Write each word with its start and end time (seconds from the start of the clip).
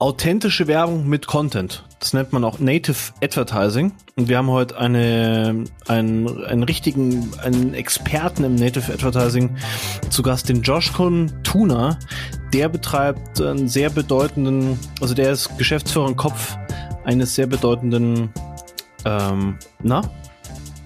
Authentische 0.00 0.66
Werbung 0.66 1.06
mit 1.10 1.26
Content. 1.26 1.84
Das 1.98 2.14
nennt 2.14 2.32
man 2.32 2.42
auch 2.42 2.58
Native 2.58 3.12
Advertising. 3.22 3.92
Und 4.16 4.30
wir 4.30 4.38
haben 4.38 4.48
heute 4.48 4.78
eine, 4.78 5.64
einen, 5.88 6.42
einen 6.42 6.62
richtigen, 6.62 7.30
einen 7.44 7.74
Experten 7.74 8.44
im 8.44 8.54
Native 8.54 8.90
Advertising 8.90 9.58
zu 10.08 10.22
Gast, 10.22 10.48
den 10.48 10.62
Josh 10.62 10.94
Kun 10.94 11.30
Tuna. 11.42 11.98
Der 12.54 12.70
betreibt 12.70 13.42
einen 13.42 13.68
sehr 13.68 13.90
bedeutenden, 13.90 14.78
also 15.02 15.12
der 15.12 15.32
ist 15.32 15.58
Geschäftsführer 15.58 16.06
und 16.06 16.16
Kopf 16.16 16.56
eines 17.04 17.34
sehr 17.34 17.46
bedeutenden, 17.46 18.30
ähm, 19.04 19.58
na, 19.82 20.00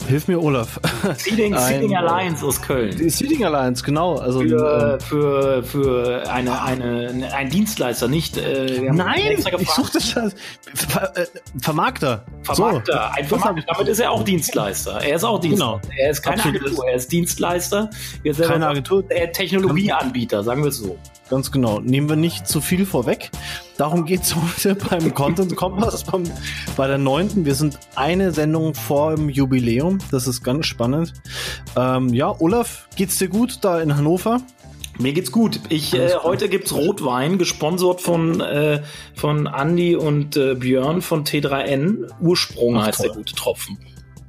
Hilf 0.09 0.29
mir, 0.29 0.43
Olaf. 0.43 0.81
Seeding, 1.17 1.57
Seeding 1.57 1.97
Alliance 1.97 2.45
aus 2.45 2.61
Köln. 2.61 2.97
Die 2.97 3.09
Seeding 3.11 3.45
Alliance, 3.45 3.83
genau. 3.83 4.17
Also, 4.17 4.41
für, 4.41 4.99
für, 5.01 5.63
für 5.63 6.31
eine, 6.31 6.63
eine, 6.63 7.31
ein 7.35 7.49
Dienstleister, 7.49 8.09
nicht. 8.09 8.37
Äh, 8.37 8.91
Nein, 8.93 9.39
ich 9.59 9.71
suche 9.71 9.93
das. 9.95 10.11
Ver, 10.75 11.17
äh, 11.17 11.27
Vermarkter. 11.61 12.25
Vermarkter, 12.43 13.11
so. 13.13 13.19
ein 13.19 13.25
Vermarkter. 13.27 13.65
Damit 13.67 13.89
ist 13.89 14.01
er 14.01 14.11
auch 14.11 14.25
Dienstleister. 14.25 15.01
Er 15.03 15.17
ist 15.17 15.25
auch 15.25 15.41
Dienstleister. 15.41 15.81
Genau. 15.83 16.03
Er 16.03 16.11
ist 16.11 16.23
keine 16.23 16.37
Absolut. 16.37 16.63
Agentur, 16.63 16.89
er 16.89 16.95
ist 16.95 17.13
Dienstleister. 17.13 17.91
Wir 18.23 18.35
keine 18.35 18.67
Agentur. 18.67 19.05
Er 19.09 19.33
Technologieanbieter, 19.33 20.43
sagen 20.43 20.63
wir 20.63 20.69
es 20.69 20.79
so. 20.79 20.99
Ganz 21.31 21.51
genau. 21.51 21.81
Nehmen 21.81 22.09
wir 22.09 22.17
nicht 22.17 22.47
zu 22.47 22.61
viel 22.61 22.85
vorweg. 22.85 23.31
Darum 23.77 24.05
geht 24.05 24.23
es 24.23 24.37
heute 24.37 24.75
beim 24.75 25.15
Content 25.15 25.57
Kompass 25.57 26.05
bei 26.77 26.87
der 26.87 26.99
neunten. 26.99 27.45
Wir 27.45 27.55
sind 27.55 27.79
eine 27.95 28.33
Sendung 28.33 28.75
vor 28.75 29.15
dem 29.15 29.29
Jubiläum. 29.29 29.99
Das 30.11 30.27
ist 30.27 30.43
ganz 30.43 30.67
spannend. 30.67 31.15
Ähm, 31.77 32.13
ja, 32.13 32.35
Olaf, 32.41 32.89
geht's 32.97 33.19
dir 33.19 33.29
gut 33.29 33.59
da 33.63 33.81
in 33.81 33.97
Hannover? 33.97 34.43
Mir 34.99 35.13
geht's 35.13 35.33
gut. 35.33 35.61
Ich 35.71 35.93
äh, 35.95 36.15
heute 36.23 36.49
gibt's 36.49 36.73
Rotwein, 36.73 37.39
gesponsert 37.39 38.01
von 38.01 38.41
äh, 38.41 38.83
von 39.17 39.47
Andy 39.47 39.97
und 39.97 40.37
äh, 40.37 40.55
Björn 40.55 41.03
von 41.03 41.25
T3N. 41.25 42.11
Ursprung 42.21 42.77
Ach, 42.77 42.87
heißt 42.87 42.99
toll. 42.99 43.09
der 43.09 43.17
gute 43.17 43.35
Tropfen. 43.35 43.79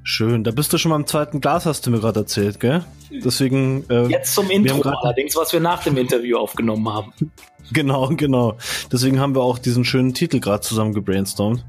Schön. 0.07 0.43
Da 0.43 0.51
bist 0.51 0.71
du 0.71 0.77
schon 0.77 0.91
mal 0.91 0.97
im 0.97 1.07
zweiten 1.07 1.41
Glas, 1.41 1.65
hast 1.65 1.87
du 1.87 1.89
mir 1.89 1.99
gerade 1.99 2.19
erzählt, 2.19 2.59
gell? 2.59 2.85
Deswegen. 3.09 3.83
Äh, 3.89 4.05
Jetzt 4.05 4.35
zum 4.35 4.51
Intro 4.51 4.87
allerdings, 4.87 5.35
was 5.35 5.51
wir 5.51 5.59
nach 5.59 5.83
dem 5.83 5.97
Interview 5.97 6.37
aufgenommen 6.37 6.87
haben. 6.87 7.11
Genau, 7.73 8.09
genau. 8.09 8.59
Deswegen 8.91 9.19
haben 9.19 9.33
wir 9.33 9.41
auch 9.41 9.57
diesen 9.57 9.85
schönen 9.85 10.13
Titel 10.13 10.39
gerade 10.39 10.61
zusammen 10.61 10.93
gebrainstormt. 10.93 11.65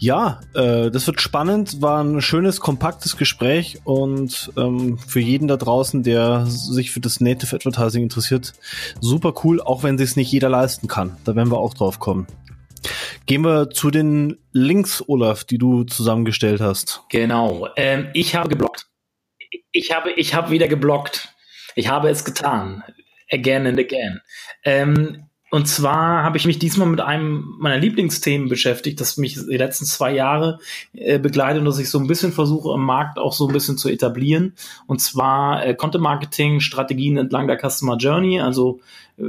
Ja, 0.00 0.40
äh, 0.52 0.90
das 0.90 1.06
wird 1.06 1.20
spannend, 1.20 1.80
war 1.80 2.02
ein 2.02 2.20
schönes, 2.20 2.58
kompaktes 2.58 3.16
Gespräch 3.16 3.78
und 3.84 4.50
ähm, 4.56 4.98
für 4.98 5.20
jeden 5.20 5.46
da 5.46 5.56
draußen, 5.56 6.02
der 6.02 6.46
sich 6.46 6.90
für 6.90 6.98
das 6.98 7.20
Native 7.20 7.54
Advertising 7.54 8.02
interessiert, 8.02 8.54
super 9.00 9.32
cool, 9.44 9.60
auch 9.60 9.84
wenn 9.84 9.96
sich 9.96 10.10
es 10.10 10.16
nicht 10.16 10.32
jeder 10.32 10.48
leisten 10.48 10.88
kann. 10.88 11.16
Da 11.24 11.36
werden 11.36 11.52
wir 11.52 11.58
auch 11.58 11.74
drauf 11.74 12.00
kommen. 12.00 12.26
Gehen 13.26 13.42
wir 13.42 13.70
zu 13.70 13.90
den 13.90 14.38
Links, 14.52 15.02
Olaf, 15.06 15.44
die 15.44 15.58
du 15.58 15.82
zusammengestellt 15.82 16.60
hast. 16.60 17.02
Genau. 17.10 17.68
Ähm, 17.76 18.08
ich 18.14 18.36
habe 18.36 18.48
geblockt. 18.48 18.86
Ich 19.72 19.92
habe, 19.92 20.12
ich 20.12 20.34
habe 20.34 20.50
wieder 20.50 20.68
geblockt. 20.68 21.28
Ich 21.74 21.88
habe 21.88 22.08
es 22.08 22.24
getan. 22.24 22.84
Again 23.30 23.66
and 23.66 23.78
again. 23.78 24.20
Ähm, 24.64 25.26
und 25.50 25.66
zwar 25.66 26.22
habe 26.22 26.36
ich 26.36 26.46
mich 26.46 26.58
diesmal 26.58 26.88
mit 26.88 27.00
einem 27.00 27.56
meiner 27.58 27.78
Lieblingsthemen 27.78 28.48
beschäftigt, 28.48 29.00
das 29.00 29.16
mich 29.16 29.34
die 29.34 29.56
letzten 29.56 29.84
zwei 29.84 30.12
Jahre 30.12 30.58
äh, 30.92 31.18
begleitet 31.18 31.60
und 31.60 31.66
das 31.66 31.78
ich 31.78 31.88
so 31.88 31.98
ein 31.98 32.08
bisschen 32.08 32.32
versuche 32.32 32.74
im 32.74 32.82
Markt 32.82 33.18
auch 33.18 33.32
so 33.32 33.46
ein 33.48 33.52
bisschen 33.52 33.78
zu 33.78 33.88
etablieren. 33.88 34.54
Und 34.86 35.00
zwar 35.00 35.64
äh, 35.64 35.74
Content 35.74 36.02
Marketing 36.02 36.60
Strategien 36.60 37.16
entlang 37.16 37.46
der 37.46 37.58
Customer 37.58 37.96
Journey, 37.96 38.40
also 38.40 38.80
äh, 39.18 39.22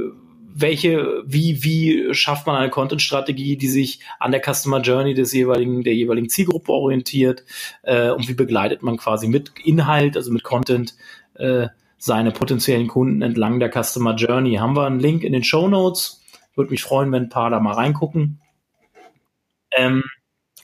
welche, 0.60 1.22
wie, 1.26 1.62
wie 1.62 2.14
schafft 2.14 2.46
man 2.46 2.56
eine 2.56 2.70
Content-Strategie, 2.70 3.56
die 3.56 3.68
sich 3.68 4.00
an 4.18 4.32
der 4.32 4.42
Customer 4.42 4.80
Journey 4.80 5.14
des 5.14 5.32
jeweiligen, 5.32 5.82
der 5.82 5.94
jeweiligen 5.94 6.28
Zielgruppe 6.28 6.72
orientiert 6.72 7.44
äh, 7.82 8.10
und 8.10 8.28
wie 8.28 8.34
begleitet 8.34 8.82
man 8.82 8.96
quasi 8.96 9.28
mit 9.28 9.52
Inhalt, 9.64 10.16
also 10.16 10.32
mit 10.32 10.42
Content, 10.42 10.94
äh, 11.34 11.68
seine 11.98 12.30
potenziellen 12.30 12.88
Kunden 12.88 13.22
entlang 13.22 13.58
der 13.58 13.70
Customer 13.70 14.14
Journey. 14.14 14.56
Haben 14.56 14.76
wir 14.76 14.86
einen 14.86 15.00
Link 15.00 15.24
in 15.24 15.32
den 15.32 15.42
Show 15.42 15.68
Notes. 15.68 16.22
Würde 16.54 16.70
mich 16.70 16.82
freuen, 16.82 17.10
wenn 17.12 17.24
ein 17.24 17.28
paar 17.28 17.50
da 17.50 17.58
mal 17.60 17.74
reingucken. 17.74 18.40
Ähm, 19.72 20.04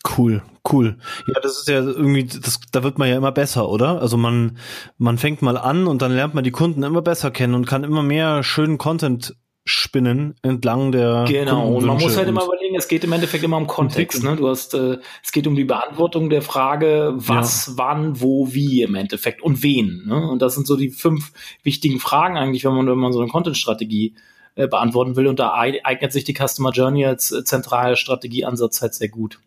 Cool, 0.07 0.43
cool. 0.71 0.99
Ja, 1.27 1.41
das 1.41 1.61
ist 1.61 1.69
ja 1.69 1.77
irgendwie, 1.77 2.25
das, 2.25 2.61
da 2.71 2.83
wird 2.83 2.99
man 2.99 3.09
ja 3.09 3.17
immer 3.17 3.33
besser, 3.33 3.71
oder? 3.71 4.03
Also 4.03 4.19
man, 4.19 4.59
man 4.99 5.17
fängt 5.17 5.41
mal 5.41 5.57
an 5.57 5.87
und 5.87 6.03
dann 6.03 6.13
lernt 6.13 6.35
man 6.35 6.45
die 6.45 6.51
Kunden 6.51 6.83
immer 6.83 7.01
besser 7.01 7.31
kennen 7.31 7.55
und 7.55 7.67
kann 7.67 7.85
immer 7.85 8.03
mehr 8.03 8.43
schönen 8.43 8.77
Content 8.77 9.35
spinnen 9.65 10.35
entlang 10.43 10.93
der 10.93 11.25
Genau, 11.27 11.77
und 11.77 11.87
man 11.87 11.97
muss 11.99 12.17
halt 12.17 12.29
immer 12.29 12.45
überlegen, 12.45 12.77
es 12.77 12.87
geht 12.87 13.03
im 13.05 13.13
Endeffekt 13.13 13.43
immer 13.45 13.57
um 13.57 13.67
Kontext. 13.67 14.23
Ne? 14.23 14.37
Du 14.37 14.49
hast, 14.49 14.75
äh, 14.75 14.99
es 15.23 15.33
geht 15.33 15.47
um 15.47 15.55
die 15.55 15.65
Beantwortung 15.65 16.29
der 16.29 16.43
Frage, 16.43 17.15
was, 17.17 17.69
ja. 17.69 17.73
wann, 17.77 18.21
wo, 18.21 18.53
wie 18.53 18.83
im 18.83 18.95
Endeffekt 18.95 19.41
und 19.41 19.63
wen. 19.63 20.05
Ne? 20.07 20.29
Und 20.29 20.43
das 20.43 20.55
sind 20.55 20.67
so 20.67 20.77
die 20.77 20.91
fünf 20.91 21.33
wichtigen 21.63 21.99
Fragen 21.99 22.37
eigentlich, 22.37 22.65
wenn 22.65 22.75
man, 22.75 22.87
wenn 22.87 22.99
man 22.99 23.13
so 23.13 23.21
eine 23.21 23.31
Content-Strategie 23.31 24.15
äh, 24.55 24.69
beantworten 24.69 25.17
will. 25.17 25.29
Und 25.29 25.39
da 25.39 25.55
eignet 25.55 26.13
sich 26.13 26.25
die 26.25 26.35
Customer 26.35 26.71
Journey 26.71 27.07
als 27.07 27.33
äh, 27.33 27.43
zentraler 27.43 27.97
Strategieansatz 27.97 28.83
halt 28.83 28.95
sehr 28.95 29.09
gut 29.09 29.39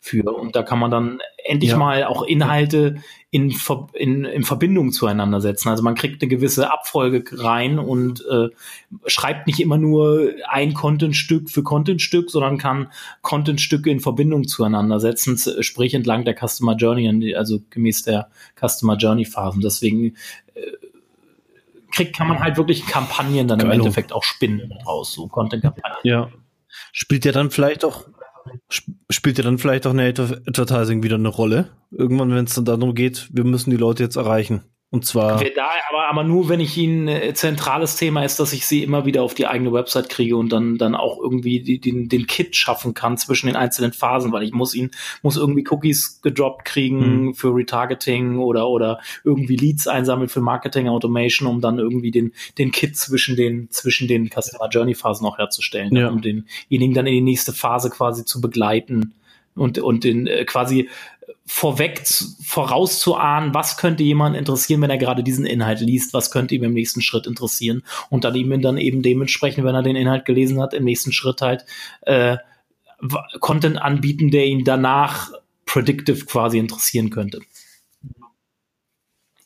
für. 0.00 0.32
Und 0.32 0.56
da 0.56 0.62
kann 0.62 0.78
man 0.78 0.90
dann 0.90 1.18
endlich 1.44 1.72
ja. 1.72 1.76
mal 1.76 2.04
auch 2.04 2.22
Inhalte 2.22 2.96
in, 3.30 3.54
in, 3.92 4.24
in 4.24 4.42
Verbindung 4.44 4.92
zueinander 4.92 5.40
setzen. 5.40 5.68
Also 5.68 5.82
man 5.82 5.94
kriegt 5.94 6.22
eine 6.22 6.28
gewisse 6.28 6.70
Abfolge 6.70 7.24
rein 7.32 7.78
und 7.78 8.24
äh, 8.30 8.48
schreibt 9.06 9.46
nicht 9.46 9.60
immer 9.60 9.78
nur 9.78 10.32
ein 10.48 10.74
Contentstück 10.74 11.50
für 11.50 11.62
Contentstück, 11.62 12.30
sondern 12.30 12.56
kann 12.56 12.90
Contentstücke 13.22 13.90
in 13.90 14.00
Verbindung 14.00 14.46
zueinander 14.46 15.00
setzen, 15.00 15.38
sprich 15.62 15.94
entlang 15.94 16.24
der 16.24 16.34
Customer 16.34 16.76
Journey, 16.76 17.34
also 17.34 17.60
gemäß 17.70 18.02
der 18.02 18.30
Customer 18.58 18.96
Journey 18.96 19.24
Phasen. 19.24 19.60
Deswegen 19.60 20.16
äh, 20.54 20.60
kriegt, 21.92 22.16
kann 22.16 22.28
man 22.28 22.40
halt 22.40 22.56
wirklich 22.56 22.86
Kampagnen 22.86 23.48
dann 23.48 23.58
Geil. 23.58 23.66
im 23.66 23.72
Endeffekt 23.72 24.12
auch 24.12 24.22
spinnen 24.22 24.72
daraus, 24.78 25.12
so 25.12 25.26
Content-Kampagnen. 25.26 25.98
Ja. 26.04 26.30
Spielt 26.92 27.24
ja 27.24 27.32
dann 27.32 27.50
vielleicht 27.50 27.84
auch 27.84 28.04
Spielt 29.10 29.38
ja 29.38 29.44
dann 29.44 29.58
vielleicht 29.58 29.86
auch 29.86 29.92
Native 29.92 30.42
Advertising 30.46 31.02
wieder 31.02 31.16
eine 31.16 31.28
Rolle? 31.28 31.70
Irgendwann, 31.90 32.30
wenn 32.30 32.44
es 32.44 32.54
dann 32.54 32.64
darum 32.64 32.94
geht, 32.94 33.28
wir 33.32 33.44
müssen 33.44 33.70
die 33.70 33.76
Leute 33.76 34.02
jetzt 34.02 34.16
erreichen. 34.16 34.62
Und 34.96 35.04
zwar. 35.04 35.44
Da, 35.54 35.68
aber, 35.90 36.08
aber 36.08 36.24
nur, 36.24 36.48
wenn 36.48 36.58
ich 36.58 36.74
ihnen 36.78 37.06
ein 37.06 37.34
zentrales 37.34 37.96
Thema 37.96 38.24
ist, 38.24 38.40
dass 38.40 38.54
ich 38.54 38.66
sie 38.66 38.82
immer 38.82 39.04
wieder 39.04 39.22
auf 39.22 39.34
die 39.34 39.46
eigene 39.46 39.70
Website 39.70 40.08
kriege 40.08 40.38
und 40.38 40.50
dann, 40.50 40.78
dann 40.78 40.94
auch 40.94 41.20
irgendwie 41.20 41.60
die, 41.60 41.78
den, 41.78 42.08
den 42.08 42.26
Kit 42.26 42.56
schaffen 42.56 42.94
kann 42.94 43.18
zwischen 43.18 43.48
den 43.48 43.56
einzelnen 43.56 43.92
Phasen, 43.92 44.32
weil 44.32 44.42
ich 44.42 44.52
muss 44.52 44.74
ihnen, 44.74 44.92
muss 45.20 45.36
irgendwie 45.36 45.66
Cookies 45.68 46.22
gedroppt 46.22 46.64
kriegen 46.64 47.26
mhm. 47.26 47.34
für 47.34 47.54
Retargeting 47.54 48.38
oder, 48.38 48.70
oder 48.70 48.98
irgendwie 49.22 49.56
Leads 49.56 49.86
einsammeln 49.86 50.30
für 50.30 50.40
Marketing 50.40 50.88
Automation, 50.88 51.46
um 51.46 51.60
dann 51.60 51.78
irgendwie 51.78 52.10
den, 52.10 52.32
den 52.56 52.72
Kit 52.72 52.96
zwischen 52.96 53.36
den, 53.36 53.68
zwischen 53.70 54.08
den 54.08 54.30
Customer 54.30 54.70
Journey 54.70 54.94
Phasen 54.94 55.26
auch 55.26 55.36
herzustellen, 55.36 55.94
ja. 55.94 56.08
um 56.08 56.22
denjenigen 56.22 56.94
dann 56.94 57.06
in 57.06 57.12
die 57.12 57.20
nächste 57.20 57.52
Phase 57.52 57.90
quasi 57.90 58.24
zu 58.24 58.40
begleiten 58.40 59.12
und, 59.56 59.78
und 59.78 60.04
den 60.04 60.26
äh, 60.26 60.46
quasi 60.46 60.88
vorweg 61.46 62.02
vorauszuahnen, 62.44 63.54
was 63.54 63.76
könnte 63.76 64.02
jemand 64.02 64.36
interessieren, 64.36 64.82
wenn 64.82 64.90
er 64.90 64.98
gerade 64.98 65.22
diesen 65.22 65.46
Inhalt 65.46 65.80
liest, 65.80 66.12
was 66.12 66.30
könnte 66.30 66.54
ihm 66.54 66.64
im 66.64 66.74
nächsten 66.74 67.00
Schritt 67.00 67.26
interessieren 67.26 67.82
und 68.10 68.24
dann 68.24 68.34
ihm 68.34 68.60
dann 68.60 68.78
eben 68.78 69.02
dementsprechend, 69.02 69.64
wenn 69.64 69.74
er 69.74 69.82
den 69.82 69.96
Inhalt 69.96 70.24
gelesen 70.24 70.60
hat, 70.60 70.74
im 70.74 70.84
nächsten 70.84 71.12
Schritt 71.12 71.40
halt 71.40 71.64
äh, 72.02 72.36
Content 73.40 73.78
anbieten, 73.78 74.30
der 74.30 74.46
ihn 74.46 74.64
danach 74.64 75.30
predictive 75.66 76.24
quasi 76.24 76.58
interessieren 76.58 77.10
könnte. 77.10 77.40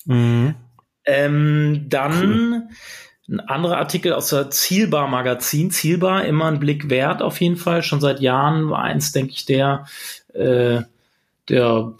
Mhm. 0.07 0.55
Ähm, 1.05 1.87
dann 1.89 2.23
cool. 2.23 2.69
ein 3.29 3.41
anderer 3.41 3.79
Artikel 3.79 4.13
aus 4.13 4.31
der 4.31 4.51
Zielbar 4.51 5.09
Magazin. 5.09 5.71
Zielbar 5.71 6.25
immer 6.25 6.47
ein 6.47 6.61
Blick 6.61 6.89
wert 6.89 7.21
auf 7.23 7.41
jeden 7.41 7.57
Fall. 7.57 7.83
Schon 7.83 8.01
seit 8.01 8.21
Jahren 8.21 8.71
war 8.71 8.83
eins, 8.83 9.13
denke 9.13 9.33
ich, 9.33 9.45
der 9.45 9.87
äh, 10.35 10.83
der, 11.51 11.95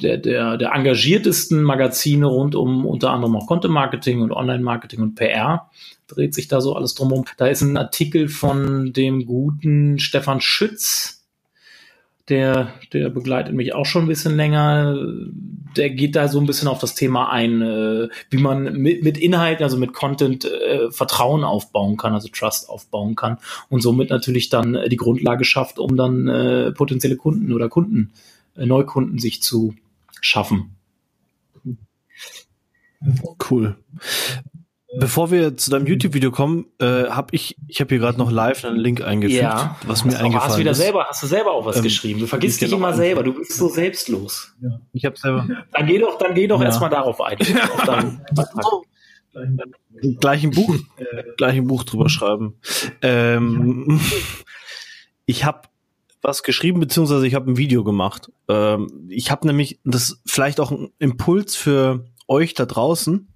der, 0.00 0.16
der, 0.18 0.56
der 0.56 0.72
engagiertesten 0.72 1.62
Magazine 1.62 2.26
rund 2.26 2.54
um 2.54 2.86
unter 2.86 3.10
anderem 3.10 3.36
auch 3.36 3.46
Content 3.46 3.74
Marketing 3.74 4.22
und 4.22 4.32
Online 4.32 4.62
Marketing 4.62 5.00
und 5.00 5.14
PR. 5.14 5.70
Dreht 6.06 6.34
sich 6.34 6.48
da 6.48 6.60
so 6.60 6.74
alles 6.74 6.94
drum 6.94 7.12
um. 7.12 7.24
Da 7.36 7.46
ist 7.46 7.62
ein 7.62 7.76
Artikel 7.76 8.28
von 8.28 8.92
dem 8.92 9.26
guten 9.26 9.98
Stefan 9.98 10.40
Schütz. 10.40 11.24
der, 12.28 12.72
der 12.92 13.10
begleitet 13.10 13.54
mich 13.54 13.74
auch 13.74 13.86
schon 13.86 14.04
ein 14.04 14.08
bisschen 14.08 14.36
länger. 14.36 14.96
Der 15.76 15.90
geht 15.90 16.14
da 16.14 16.28
so 16.28 16.38
ein 16.38 16.46
bisschen 16.46 16.68
auf 16.68 16.78
das 16.78 16.94
Thema 16.94 17.30
ein, 17.30 17.62
äh, 17.62 18.08
wie 18.30 18.38
man 18.38 18.74
mit, 18.74 19.02
mit 19.02 19.18
Inhalten, 19.18 19.64
also 19.64 19.76
mit 19.76 19.92
Content 19.92 20.44
äh, 20.44 20.90
Vertrauen 20.90 21.44
aufbauen 21.44 21.96
kann, 21.96 22.14
also 22.14 22.28
Trust 22.28 22.68
aufbauen 22.68 23.16
kann 23.16 23.38
und 23.70 23.80
somit 23.80 24.10
natürlich 24.10 24.50
dann 24.50 24.78
die 24.88 24.96
Grundlage 24.96 25.44
schafft, 25.44 25.78
um 25.78 25.96
dann 25.96 26.28
äh, 26.28 26.72
potenzielle 26.72 27.16
Kunden 27.16 27.52
oder 27.52 27.68
Kunden, 27.68 28.12
Neukunden 28.56 29.18
sich 29.18 29.42
zu 29.42 29.74
schaffen. 30.20 30.76
Cool. 33.50 33.76
Bevor 34.94 35.30
wir 35.30 35.56
zu 35.56 35.70
deinem 35.70 35.86
YouTube-Video 35.86 36.30
kommen, 36.30 36.66
äh, 36.78 37.06
habe 37.06 37.34
ich, 37.34 37.56
ich 37.66 37.80
habe 37.80 37.88
hier 37.88 37.98
gerade 37.98 38.18
noch 38.18 38.30
live 38.30 38.62
einen 38.66 38.76
Link 38.76 39.00
eingefügt, 39.00 39.40
ja. 39.40 39.78
was 39.86 40.04
mir 40.04 40.18
eingefallen 40.18 40.50
hast 40.50 40.58
wieder 40.58 40.72
ist. 40.72 40.78
Selber, 40.78 41.06
hast 41.08 41.22
du 41.22 41.26
selber 41.26 41.52
auch 41.52 41.64
was 41.64 41.78
ähm, 41.78 41.82
geschrieben? 41.82 42.20
Du 42.20 42.26
vergisst 42.26 42.60
dich 42.60 42.72
immer 42.72 42.92
selber. 42.92 43.22
Du 43.22 43.32
bist 43.32 43.56
so 43.56 43.70
selbstlos. 43.70 44.52
Ja. 44.60 44.80
Ich 44.92 45.06
habe 45.06 45.16
selber. 45.16 45.48
Dann 45.72 45.86
geh 45.86 45.98
doch, 45.98 46.18
dann 46.18 46.34
geh 46.34 46.46
doch 46.46 46.60
ja. 46.60 46.66
erstmal 46.66 46.90
darauf 46.90 47.22
ein. 47.22 47.38
Gleich 50.20 50.44
ein 50.44 50.50
Buch, 50.50 50.74
äh, 50.98 51.22
gleich 51.38 51.56
ein 51.56 51.66
Buch 51.66 51.84
drüber 51.84 52.10
schreiben. 52.10 52.56
Ähm, 53.00 53.98
ich 55.24 55.46
habe 55.46 55.62
was 56.22 56.42
geschrieben, 56.42 56.80
beziehungsweise 56.80 57.26
ich 57.26 57.34
habe 57.34 57.50
ein 57.50 57.56
Video 57.56 57.84
gemacht. 57.84 58.30
Ähm, 58.48 59.06
ich 59.08 59.30
habe 59.30 59.46
nämlich 59.46 59.80
das 59.84 60.20
vielleicht 60.24 60.60
auch 60.60 60.70
ein 60.70 60.92
Impuls 60.98 61.56
für 61.56 62.04
euch 62.28 62.54
da 62.54 62.64
draußen. 62.64 63.28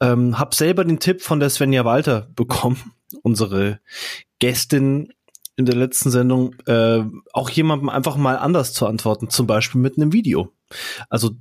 Ähm, 0.00 0.38
hab 0.38 0.54
selber 0.54 0.84
den 0.84 1.00
Tipp 1.00 1.22
von 1.22 1.40
der 1.40 1.50
Svenja 1.50 1.84
Walter 1.84 2.28
bekommen, 2.34 2.92
unsere 3.22 3.80
Gästin 4.38 5.12
in 5.56 5.66
der 5.66 5.74
letzten 5.74 6.10
Sendung, 6.10 6.54
äh, 6.66 7.02
auch 7.32 7.50
jemandem 7.50 7.88
einfach 7.88 8.16
mal 8.16 8.38
anders 8.38 8.72
zu 8.74 8.86
antworten, 8.86 9.28
zum 9.28 9.48
Beispiel 9.48 9.80
mit 9.80 9.96
einem 9.96 10.12
Video. 10.12 10.52
Also 11.08 11.32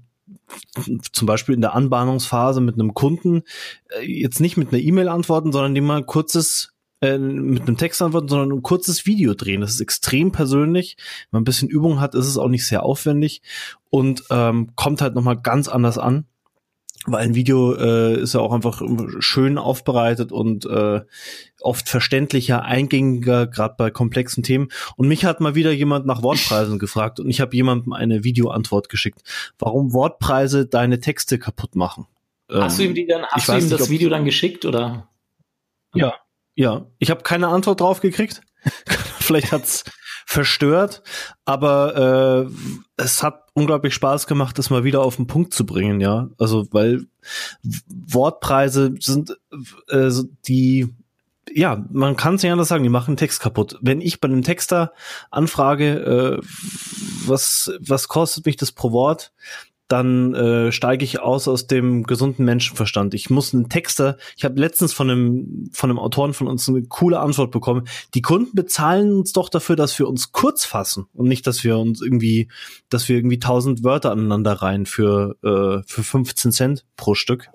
zum 1.11 1.27
Beispiel 1.27 1.55
in 1.55 1.61
der 1.61 1.75
Anbahnungsphase 1.75 2.61
mit 2.61 2.75
einem 2.75 2.93
Kunden 2.93 3.43
äh, 3.89 4.05
jetzt 4.05 4.39
nicht 4.39 4.57
mit 4.57 4.69
einer 4.69 4.81
E-Mail 4.81 5.09
antworten, 5.09 5.51
sondern 5.51 5.75
die 5.75 5.81
mal 5.81 5.97
ein 5.97 6.05
kurzes 6.05 6.73
äh, 7.01 7.17
mit 7.17 7.63
einem 7.63 7.77
Text 7.77 8.01
antworten, 8.01 8.27
sondern 8.27 8.57
ein 8.57 8.63
kurzes 8.63 9.05
Video 9.05 9.33
drehen. 9.33 9.61
Das 9.61 9.71
ist 9.71 9.81
extrem 9.81 10.31
persönlich. 10.31 10.97
Wenn 10.97 11.37
man 11.37 11.41
ein 11.41 11.45
bisschen 11.45 11.69
Übung 11.69 11.99
hat, 11.99 12.15
ist 12.15 12.27
es 12.27 12.37
auch 12.37 12.49
nicht 12.49 12.65
sehr 12.65 12.83
aufwendig 12.83 13.41
und 13.89 14.23
ähm, 14.29 14.71
kommt 14.75 15.01
halt 15.01 15.15
nochmal 15.15 15.37
ganz 15.37 15.67
anders 15.67 15.97
an 15.97 16.25
weil 17.07 17.23
ein 17.23 17.35
Video 17.35 17.73
äh, 17.73 18.19
ist 18.19 18.33
ja 18.33 18.41
auch 18.41 18.51
einfach 18.51 18.81
schön 19.19 19.57
aufbereitet 19.57 20.31
und 20.31 20.65
äh, 20.65 21.01
oft 21.61 21.87
verständlicher, 21.87 22.63
eingängiger, 22.63 23.47
gerade 23.47 23.75
bei 23.77 23.89
komplexen 23.89 24.43
Themen. 24.43 24.67
Und 24.97 25.07
mich 25.07 25.23
hat 25.23 25.39
mal 25.39 25.55
wieder 25.55 25.71
jemand 25.71 26.05
nach 26.05 26.21
Wortpreisen 26.21 26.79
gefragt 26.79 27.19
und 27.19 27.29
ich 27.29 27.39
habe 27.39 27.55
jemandem 27.55 27.93
eine 27.93 28.23
Videoantwort 28.23 28.89
geschickt, 28.89 29.21
warum 29.57 29.93
Wortpreise 29.93 30.65
deine 30.65 30.99
Texte 30.99 31.39
kaputt 31.39 31.75
machen. 31.75 32.07
Hast 32.51 32.79
ähm, 32.79 32.85
du 32.85 32.89
ihm 32.89 32.95
die 32.95 33.07
dann, 33.07 33.25
hast 33.25 33.47
du 33.47 33.57
ihm 33.57 33.69
das 33.69 33.89
Video 33.89 34.09
dann 34.09 34.25
geschickt 34.25 34.65
oder? 34.65 35.07
Ja, 35.93 36.13
ja. 36.57 36.87
Ich 36.97 37.11
habe 37.11 37.21
keine 37.23 37.47
Antwort 37.47 37.79
drauf 37.79 38.01
gekriegt. 38.01 38.41
Vielleicht 39.19 39.51
hat's 39.51 39.83
verstört, 40.25 41.03
aber 41.45 42.49
äh, 42.49 42.53
es 42.97 43.23
hat 43.23 43.45
unglaublich 43.53 43.93
Spaß 43.93 44.27
gemacht, 44.27 44.57
das 44.57 44.69
mal 44.69 44.83
wieder 44.83 45.01
auf 45.01 45.15
den 45.15 45.27
Punkt 45.27 45.53
zu 45.53 45.65
bringen, 45.65 46.01
ja. 46.01 46.29
Also 46.37 46.67
weil 46.71 47.05
Wortpreise 47.87 48.95
sind 48.99 49.37
äh, 49.87 50.09
die 50.47 50.93
ja, 51.53 51.85
man 51.91 52.17
kann 52.17 52.35
es 52.35 52.41
ja 52.41 52.51
anders 52.51 52.67
sagen, 52.67 52.83
die 52.83 52.89
machen 52.89 53.13
den 53.13 53.17
Text 53.17 53.39
kaputt. 53.39 53.77
Wenn 53.81 54.01
ich 54.01 54.19
bei 54.19 54.27
einem 54.27 54.43
Texter 54.43 54.91
anfrage, 55.31 56.41
äh, 56.41 56.45
was, 57.25 57.71
was 57.79 58.09
kostet 58.09 58.45
mich 58.45 58.57
das 58.57 58.73
pro 58.73 58.91
Wort, 58.91 59.31
dann 59.87 60.33
äh, 60.33 60.71
steige 60.71 61.05
ich 61.05 61.19
aus 61.19 61.47
aus 61.47 61.67
dem 61.67 62.03
gesunden 62.03 62.43
Menschenverstand. 62.43 63.13
Ich 63.13 63.29
muss 63.29 63.53
einen 63.53 63.69
Texter, 63.69 64.17
ich 64.35 64.43
habe 64.43 64.59
letztens 64.59 64.93
von 64.93 65.09
einem 65.09 65.69
von 65.71 65.89
einem 65.89 65.99
Autoren 65.99 66.33
von 66.33 66.47
uns 66.47 66.67
eine 66.67 66.83
coole 66.83 67.19
Antwort 67.19 67.51
bekommen. 67.51 67.87
Die 68.13 68.21
Kunden 68.21 68.53
bezahlen 68.53 69.13
uns 69.13 69.31
doch 69.31 69.49
dafür, 69.49 69.75
dass 69.75 69.97
wir 69.97 70.07
uns 70.07 70.33
kurz 70.33 70.65
fassen 70.65 71.05
und 71.13 71.27
nicht, 71.27 71.47
dass 71.47 71.63
wir 71.63 71.77
uns 71.77 72.01
irgendwie, 72.01 72.49
dass 72.89 73.07
wir 73.07 73.15
irgendwie 73.15 73.39
tausend 73.39 73.83
Wörter 73.83 74.11
aneinander 74.11 74.53
rein 74.53 74.85
für 74.85 75.35
äh, 75.43 75.83
für 75.87 76.03
15 76.03 76.51
Cent 76.51 76.85
pro 76.97 77.15
Stück. 77.15 77.49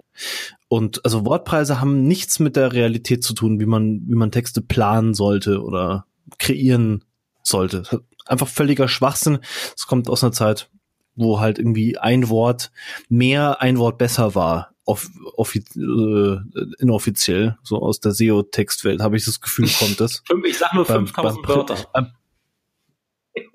Und 0.69 1.05
also 1.05 1.26
Wortpreise 1.26 1.81
haben 1.81 2.06
nichts 2.06 2.38
mit 2.38 2.56
der 2.56 2.73
Realität 2.73 3.23
zu 3.23 3.35
tun, 3.35 3.61
wie 3.61 3.67
man 3.67 4.00
wie 4.06 4.14
man 4.14 4.31
Texte 4.31 4.62
planen 4.62 5.12
sollte 5.12 5.62
oder 5.62 6.06
kreieren 6.38 7.05
sollte. 7.43 7.82
Einfach 8.25 8.49
völliger 8.49 8.88
Schwachsinn. 8.88 9.40
Es 9.76 9.87
kommt 9.87 10.08
aus 10.08 10.23
einer 10.23 10.32
Zeit, 10.32 10.70
wo 11.14 11.41
halt 11.41 11.59
irgendwie 11.59 11.99
ein 11.99 12.29
Wort 12.29 12.73
mehr, 13.09 13.61
ein 13.61 13.79
Wort 13.79 13.99
besser 13.99 14.35
war. 14.35 14.70
Off, 14.85 15.09
offi 15.37 15.61
äh, 15.76 16.38
inoffiziell, 16.81 17.56
so 17.62 17.81
aus 17.81 18.00
der 18.00 18.12
SEO-Textwelt, 18.12 19.00
habe 19.00 19.17
ich 19.17 19.25
das 19.25 19.41
Gefühl, 19.41 19.69
kommt 19.79 20.00
das. 20.00 20.25
ich 20.44 20.59
sag 20.59 20.75
nur 20.75 20.85
5000 20.85 21.47
Wörter. 21.49 21.76
Beim, 21.93 22.11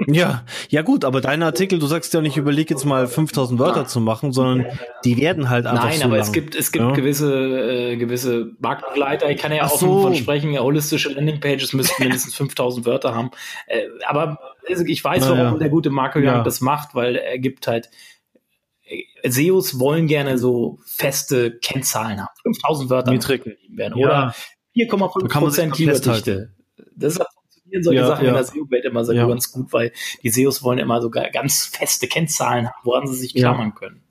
ja, 0.07 0.43
ja 0.69 0.81
gut, 0.81 1.05
aber 1.05 1.21
deine 1.21 1.45
Artikel, 1.45 1.77
du 1.77 1.85
sagst 1.85 2.13
ja 2.13 2.21
nicht, 2.21 2.35
überleg 2.35 2.69
jetzt 2.69 2.85
mal 2.85 3.07
5000 3.07 3.59
Wörter 3.59 3.85
zu 3.85 3.99
machen, 3.99 4.31
sondern 4.31 4.65
die 5.05 5.17
werden 5.17 5.49
halt 5.49 5.67
einfach 5.67 5.85
Nein, 5.85 5.99
so 5.99 6.05
aber 6.05 6.17
lang. 6.17 6.25
es 6.25 6.31
gibt 6.31 6.55
es 6.55 6.71
gibt 6.71 6.85
ja? 6.85 6.91
gewisse 6.91 7.91
äh, 7.91 7.97
gewisse 7.97 8.53
Marktbegleiter. 8.59 9.29
Ich 9.29 9.37
kann 9.37 9.51
ja 9.51 9.63
Ach 9.63 9.71
auch 9.71 9.79
so. 9.79 10.01
von 10.01 10.15
sprechen, 10.15 10.57
holistische 10.57 11.09
Landingpages 11.09 11.73
müssten 11.73 12.01
mindestens 12.01 12.35
5000 12.35 12.85
Wörter 12.87 13.13
haben. 13.13 13.29
Äh, 13.67 13.83
aber 14.07 14.39
also 14.67 14.83
ich 14.85 15.03
weiß, 15.03 15.29
warum 15.29 15.37
ja. 15.37 15.57
der 15.57 15.69
gute 15.69 15.91
Markegang 15.91 16.37
ja. 16.37 16.43
das 16.43 16.59
macht, 16.59 16.95
weil 16.95 17.15
er 17.15 17.37
gibt 17.37 17.67
halt 17.67 17.89
äh, 18.83 19.03
SEOs 19.29 19.79
wollen 19.79 20.07
gerne 20.07 20.39
so 20.39 20.79
feste 20.85 21.57
Kennzahlen 21.59 22.19
haben. 22.19 22.33
5000 22.43 22.89
Wörter 22.89 23.11
werden 23.11 23.93
oder 23.93 24.33
4,5 24.75 25.29
Prozent 25.29 25.73
Keyworddichte. 25.73 26.53
Das 26.95 27.13
ist 27.13 27.25
funktionieren 27.67 27.83
solche 27.83 28.01
ja, 28.01 28.07
Sachen 28.07 28.25
ja. 28.25 28.29
in 28.29 28.35
der 28.35 28.43
SEO-Welt 28.43 28.85
immer 28.85 29.05
so 29.05 29.13
ja. 29.13 29.27
ganz 29.27 29.51
gut, 29.51 29.73
weil 29.73 29.91
die 30.23 30.29
SEOs 30.29 30.63
wollen 30.63 30.79
immer 30.79 31.01
so 31.01 31.09
ganz 31.09 31.65
feste 31.65 32.07
Kennzahlen 32.07 32.67
haben, 32.67 32.79
woran 32.83 33.07
sie 33.07 33.15
sich 33.15 33.33
klammern 33.33 33.73
können. 33.75 34.01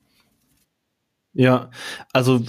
Ja, 1.33 1.69
also 2.13 2.41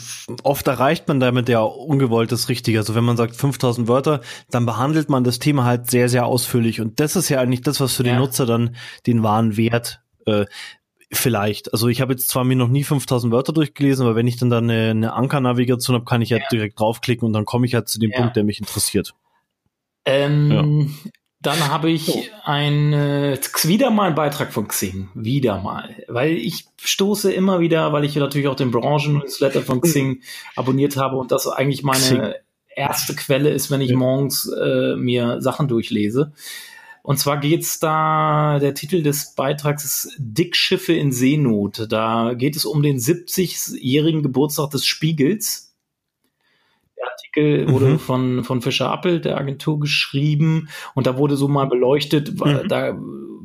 oft 0.45 0.67
erreicht 0.67 1.09
man 1.09 1.21
damit 1.21 1.51
ja 1.51 1.61
ungewollt 1.61 2.33
das 2.33 2.49
Richtige. 2.49 2.79
Also 2.79 2.95
wenn 2.95 3.05
man 3.05 3.19
sagt 3.19 3.37
5000 3.37 3.87
Wörter, 3.87 4.23
dann 4.51 4.65
behandelt 4.65 5.11
man 5.11 5.25
das 5.25 5.39
Thema 5.39 5.65
halt 5.65 5.91
sehr, 5.91 6.09
sehr 6.09 6.25
ausführlich. 6.25 6.81
Und 6.81 6.99
das 6.99 7.15
ist 7.15 7.29
ja 7.29 7.39
eigentlich 7.39 7.61
das, 7.61 7.81
was 7.81 7.95
für 7.95 8.03
den 8.03 8.17
Nutzer 8.17 8.47
dann 8.47 8.77
den 9.07 9.23
wahren 9.23 9.59
Wert 9.59 10.01
äh, 10.25 10.47
vielleicht. 11.13 11.75
Also 11.75 11.89
ich 11.89 12.01
habe 12.01 12.15
jetzt 12.15 12.29
zwar 12.29 12.45
mir 12.45 12.57
noch 12.57 12.69
nie 12.69 12.83
5000 12.83 13.31
Wörter 13.31 13.53
durchgelesen, 13.53 14.07
aber 14.07 14.17
wenn 14.17 14.27
ich 14.27 14.39
dann 14.39 14.49
da 14.49 14.57
eine, 14.57 14.91
eine 14.91 15.13
Anker-Navigation 15.13 15.95
habe, 15.95 16.07
kann 16.07 16.23
ich 16.23 16.31
ja, 16.31 16.39
direkt 16.51 16.81
draufklicken 16.81 17.27
und 17.27 17.35
dann 17.35 17.45
komme 17.45 17.67
ich 17.67 17.75
halt 17.75 17.89
zu 17.89 17.99
dem 17.99 18.11
Punkt, 18.11 18.37
der 18.37 18.45
mich 18.45 18.59
interessiert. 18.59 19.15
Ähm, 20.09 20.51
ja. 20.51 21.13
Dann 21.41 21.69
habe 21.69 21.91
ich 21.91 22.07
so. 22.07 22.23
ein, 22.45 22.93
äh, 22.93 23.39
wieder 23.63 23.91
mal 23.91 24.07
einen 24.07 24.15
Beitrag 24.17 24.53
von 24.53 24.67
Xing. 24.67 25.09
Wieder 25.15 25.61
mal. 25.61 25.95
Weil 26.09 26.33
ich 26.33 26.67
stoße 26.83 27.33
immer 27.33 27.61
wieder, 27.61 27.93
weil 27.93 28.05
ich 28.05 28.17
natürlich 28.17 28.49
auch 28.49 28.57
den 28.57 28.73
Branchen-Newsletter 28.73 29.63
von 29.63 29.81
Xing 29.81 30.23
abonniert 30.57 30.97
habe 30.97 31.17
und 31.17 31.31
das 31.31 31.47
eigentlich 31.47 31.85
meine 31.85 32.01
Xing. 32.01 32.33
erste 32.75 33.15
Quelle 33.15 33.51
ist, 33.51 33.71
wenn 33.71 33.81
ich 33.81 33.95
morgens 33.95 34.51
äh, 34.51 34.97
mir 34.97 35.41
Sachen 35.41 35.69
durchlese. 35.69 36.33
Und 37.03 37.19
zwar 37.19 37.39
geht's 37.39 37.79
da, 37.79 38.59
der 38.59 38.75
Titel 38.75 39.03
des 39.03 39.35
Beitrags 39.35 39.85
ist 39.85 40.17
Dickschiffe 40.19 40.93
in 40.93 41.13
Seenot. 41.13 41.87
Da 41.89 42.35
geht 42.35 42.57
es 42.57 42.65
um 42.65 42.83
den 42.83 42.99
70-jährigen 42.99 44.25
Geburtstag 44.25 44.71
des 44.71 44.85
Spiegels 44.85 45.68
wurde 47.69 47.87
mhm. 47.87 47.99
von, 47.99 48.45
von 48.45 48.63
Fischer 48.63 48.91
Appel, 48.91 49.21
der 49.21 49.39
Agentur, 49.39 49.81
geschrieben 49.81 50.69
und 50.95 51.07
da 51.07 51.17
wurde 51.17 51.37
so 51.37 51.49
mal 51.49 51.67
beleuchtet, 51.67 52.39
mhm. 52.39 52.69
da 52.69 52.97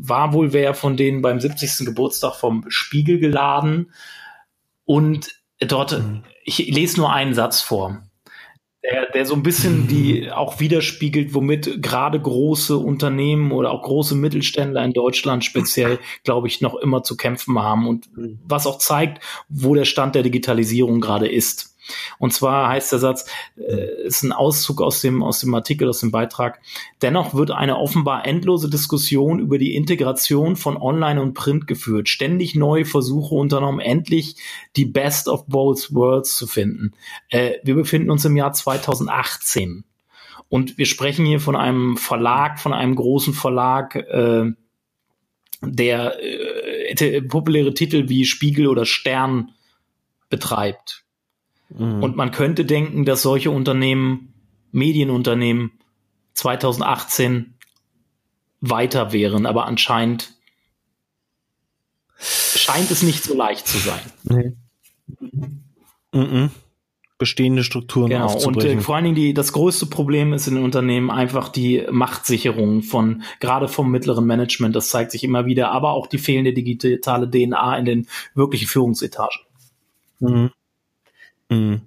war 0.05 0.33
wohl 0.33 0.53
wer 0.53 0.73
von 0.73 0.97
denen 0.97 1.21
beim 1.21 1.39
70. 1.39 1.85
Geburtstag 1.85 2.35
vom 2.35 2.65
Spiegel 2.67 3.19
geladen 3.19 3.91
und 4.85 5.29
dort, 5.59 5.99
mhm. 5.99 6.23
ich 6.43 6.57
lese 6.57 6.97
nur 6.97 7.11
einen 7.11 7.33
Satz 7.33 7.61
vor. 7.61 8.03
Der, 8.83 9.09
der 9.11 9.25
so 9.25 9.33
ein 9.33 9.43
bisschen 9.43 9.87
die 9.87 10.29
auch 10.29 10.59
widerspiegelt, 10.59 11.33
womit 11.33 11.81
gerade 11.81 12.19
große 12.19 12.77
Unternehmen 12.77 13.53
oder 13.53 13.71
auch 13.71 13.81
große 13.81 14.13
Mittelständler 14.13 14.83
in 14.83 14.91
Deutschland 14.91 15.45
speziell, 15.45 15.99
glaube 16.25 16.49
ich, 16.49 16.59
noch 16.59 16.75
immer 16.75 17.01
zu 17.01 17.15
kämpfen 17.15 17.57
haben 17.57 17.87
und 17.87 18.15
mhm. 18.17 18.39
was 18.43 18.67
auch 18.67 18.79
zeigt, 18.79 19.23
wo 19.47 19.73
der 19.73 19.85
Stand 19.85 20.15
der 20.15 20.23
Digitalisierung 20.23 20.99
gerade 20.99 21.29
ist. 21.29 21.72
Und 22.19 22.33
zwar 22.33 22.69
heißt 22.69 22.91
der 22.91 22.99
Satz, 22.99 23.25
äh, 23.57 24.05
ist 24.05 24.23
ein 24.23 24.31
Auszug 24.31 24.81
aus 24.81 25.01
dem, 25.01 25.23
aus 25.23 25.39
dem 25.39 25.53
Artikel, 25.53 25.89
aus 25.89 25.99
dem 25.99 26.11
Beitrag. 26.11 26.59
Dennoch 27.01 27.33
wird 27.33 27.51
eine 27.51 27.77
offenbar 27.77 28.25
endlose 28.25 28.69
Diskussion 28.69 29.39
über 29.39 29.57
die 29.57 29.75
Integration 29.75 30.55
von 30.55 30.77
Online 30.77 31.21
und 31.21 31.33
Print 31.33 31.67
geführt. 31.67 32.09
Ständig 32.09 32.55
neue 32.55 32.85
Versuche 32.85 33.35
unternommen, 33.35 33.79
endlich 33.79 34.35
die 34.75 34.85
Best 34.85 35.27
of 35.27 35.45
both 35.47 35.93
worlds 35.93 36.35
zu 36.37 36.47
finden. 36.47 36.91
Äh, 37.29 37.53
wir 37.63 37.75
befinden 37.75 38.11
uns 38.11 38.25
im 38.25 38.37
Jahr 38.37 38.53
2018. 38.53 39.83
Und 40.49 40.77
wir 40.77 40.85
sprechen 40.85 41.25
hier 41.25 41.39
von 41.39 41.55
einem 41.55 41.97
Verlag, 41.97 42.59
von 42.59 42.73
einem 42.73 42.95
großen 42.95 43.33
Verlag, 43.33 43.95
äh, 43.95 44.51
der 45.61 46.17
äh, 46.21 47.21
populäre 47.21 47.73
Titel 47.73 48.09
wie 48.09 48.25
Spiegel 48.25 48.67
oder 48.67 48.85
Stern 48.85 49.51
betreibt. 50.29 51.02
Mhm. 51.77 52.03
Und 52.03 52.15
man 52.15 52.31
könnte 52.31 52.65
denken, 52.65 53.05
dass 53.05 53.21
solche 53.21 53.51
Unternehmen, 53.51 54.33
Medienunternehmen 54.71 55.71
2018 56.33 57.55
weiter 58.61 59.11
wären, 59.11 59.45
aber 59.45 59.65
anscheinend 59.65 60.33
scheint 62.17 62.91
es 62.91 63.03
nicht 63.03 63.23
so 63.23 63.35
leicht 63.35 63.67
zu 63.67 63.77
sein. 63.77 64.01
Nee. 64.23 64.53
Mhm 66.13 66.51
bestehende 67.23 67.63
Strukturen 67.63 68.09
genau. 68.09 68.25
aufzubrechen. 68.25 68.71
Und 68.71 68.79
äh, 68.79 68.81
vor 68.81 68.95
allen 68.95 69.05
Dingen 69.05 69.15
die, 69.15 69.33
das 69.33 69.53
größte 69.53 69.85
Problem 69.85 70.33
ist 70.33 70.47
in 70.47 70.55
den 70.55 70.63
Unternehmen 70.65 71.09
einfach 71.09 71.47
die 71.47 71.85
Machtsicherung 71.89 72.81
von, 72.81 73.23
gerade 73.39 73.69
vom 73.69 73.89
mittleren 73.89 74.25
Management, 74.25 74.75
das 74.75 74.89
zeigt 74.89 75.11
sich 75.11 75.23
immer 75.23 75.45
wieder, 75.45 75.71
aber 75.71 75.91
auch 75.91 76.07
die 76.07 76.17
fehlende 76.17 76.51
digitale 76.51 77.29
DNA 77.29 77.77
in 77.77 77.85
den 77.85 78.07
wirklichen 78.35 78.67
Führungsetagen. 78.67 79.39
Mhm. 80.19 80.51
Mhm. 81.49 81.81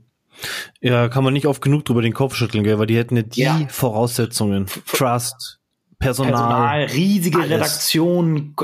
Ja, 0.80 1.08
kann 1.08 1.24
man 1.24 1.32
nicht 1.32 1.46
oft 1.46 1.62
genug 1.62 1.84
drüber 1.84 2.02
den 2.02 2.12
Kopf 2.12 2.34
schütteln, 2.34 2.62
gell? 2.62 2.78
weil 2.78 2.86
die 2.86 2.96
hätten 2.96 3.16
ja 3.16 3.22
die 3.22 3.40
ja. 3.40 3.60
Voraussetzungen. 3.68 4.66
Trust, 4.86 5.58
Personal, 5.98 6.32
Personal 6.32 6.84
riesige 6.84 7.38
alles. 7.38 7.50
Redaktion, 7.50 8.54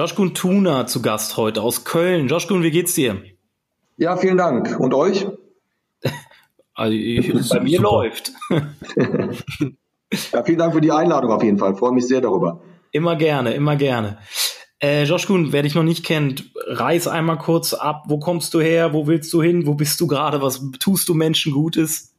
Joshkun 0.00 0.32
Tuna 0.32 0.86
zu 0.86 1.02
Gast 1.02 1.36
heute 1.36 1.60
aus 1.60 1.84
Köln. 1.84 2.26
Joshkun, 2.26 2.62
wie 2.62 2.70
geht's 2.70 2.94
dir? 2.94 3.22
Ja, 3.98 4.16
vielen 4.16 4.38
Dank. 4.38 4.80
Und 4.80 4.94
euch? 4.94 5.26
Also 6.72 6.94
ich, 6.94 7.50
bei 7.50 7.60
mir 7.60 7.78
läuft. 7.82 8.32
ja, 8.48 10.42
vielen 10.42 10.58
Dank 10.58 10.72
für 10.72 10.80
die 10.80 10.90
Einladung 10.90 11.30
auf 11.30 11.42
jeden 11.42 11.58
Fall. 11.58 11.74
freue 11.74 11.92
mich 11.92 12.06
sehr 12.06 12.22
darüber. 12.22 12.62
Immer 12.92 13.16
gerne, 13.16 13.52
immer 13.52 13.76
gerne. 13.76 14.16
Äh, 14.82 15.04
Josh 15.04 15.26
Kuhn, 15.26 15.52
wer 15.52 15.62
dich 15.62 15.74
noch 15.74 15.82
nicht 15.82 16.06
kennt, 16.06 16.50
reiß 16.66 17.06
einmal 17.06 17.36
kurz 17.36 17.74
ab. 17.74 18.04
Wo 18.06 18.18
kommst 18.18 18.54
du 18.54 18.60
her? 18.60 18.94
Wo 18.94 19.06
willst 19.06 19.30
du 19.34 19.42
hin? 19.42 19.66
Wo 19.66 19.74
bist 19.74 20.00
du 20.00 20.06
gerade? 20.06 20.40
Was 20.40 20.62
tust 20.78 21.10
du 21.10 21.12
Menschen 21.12 21.52
Gutes? 21.52 22.14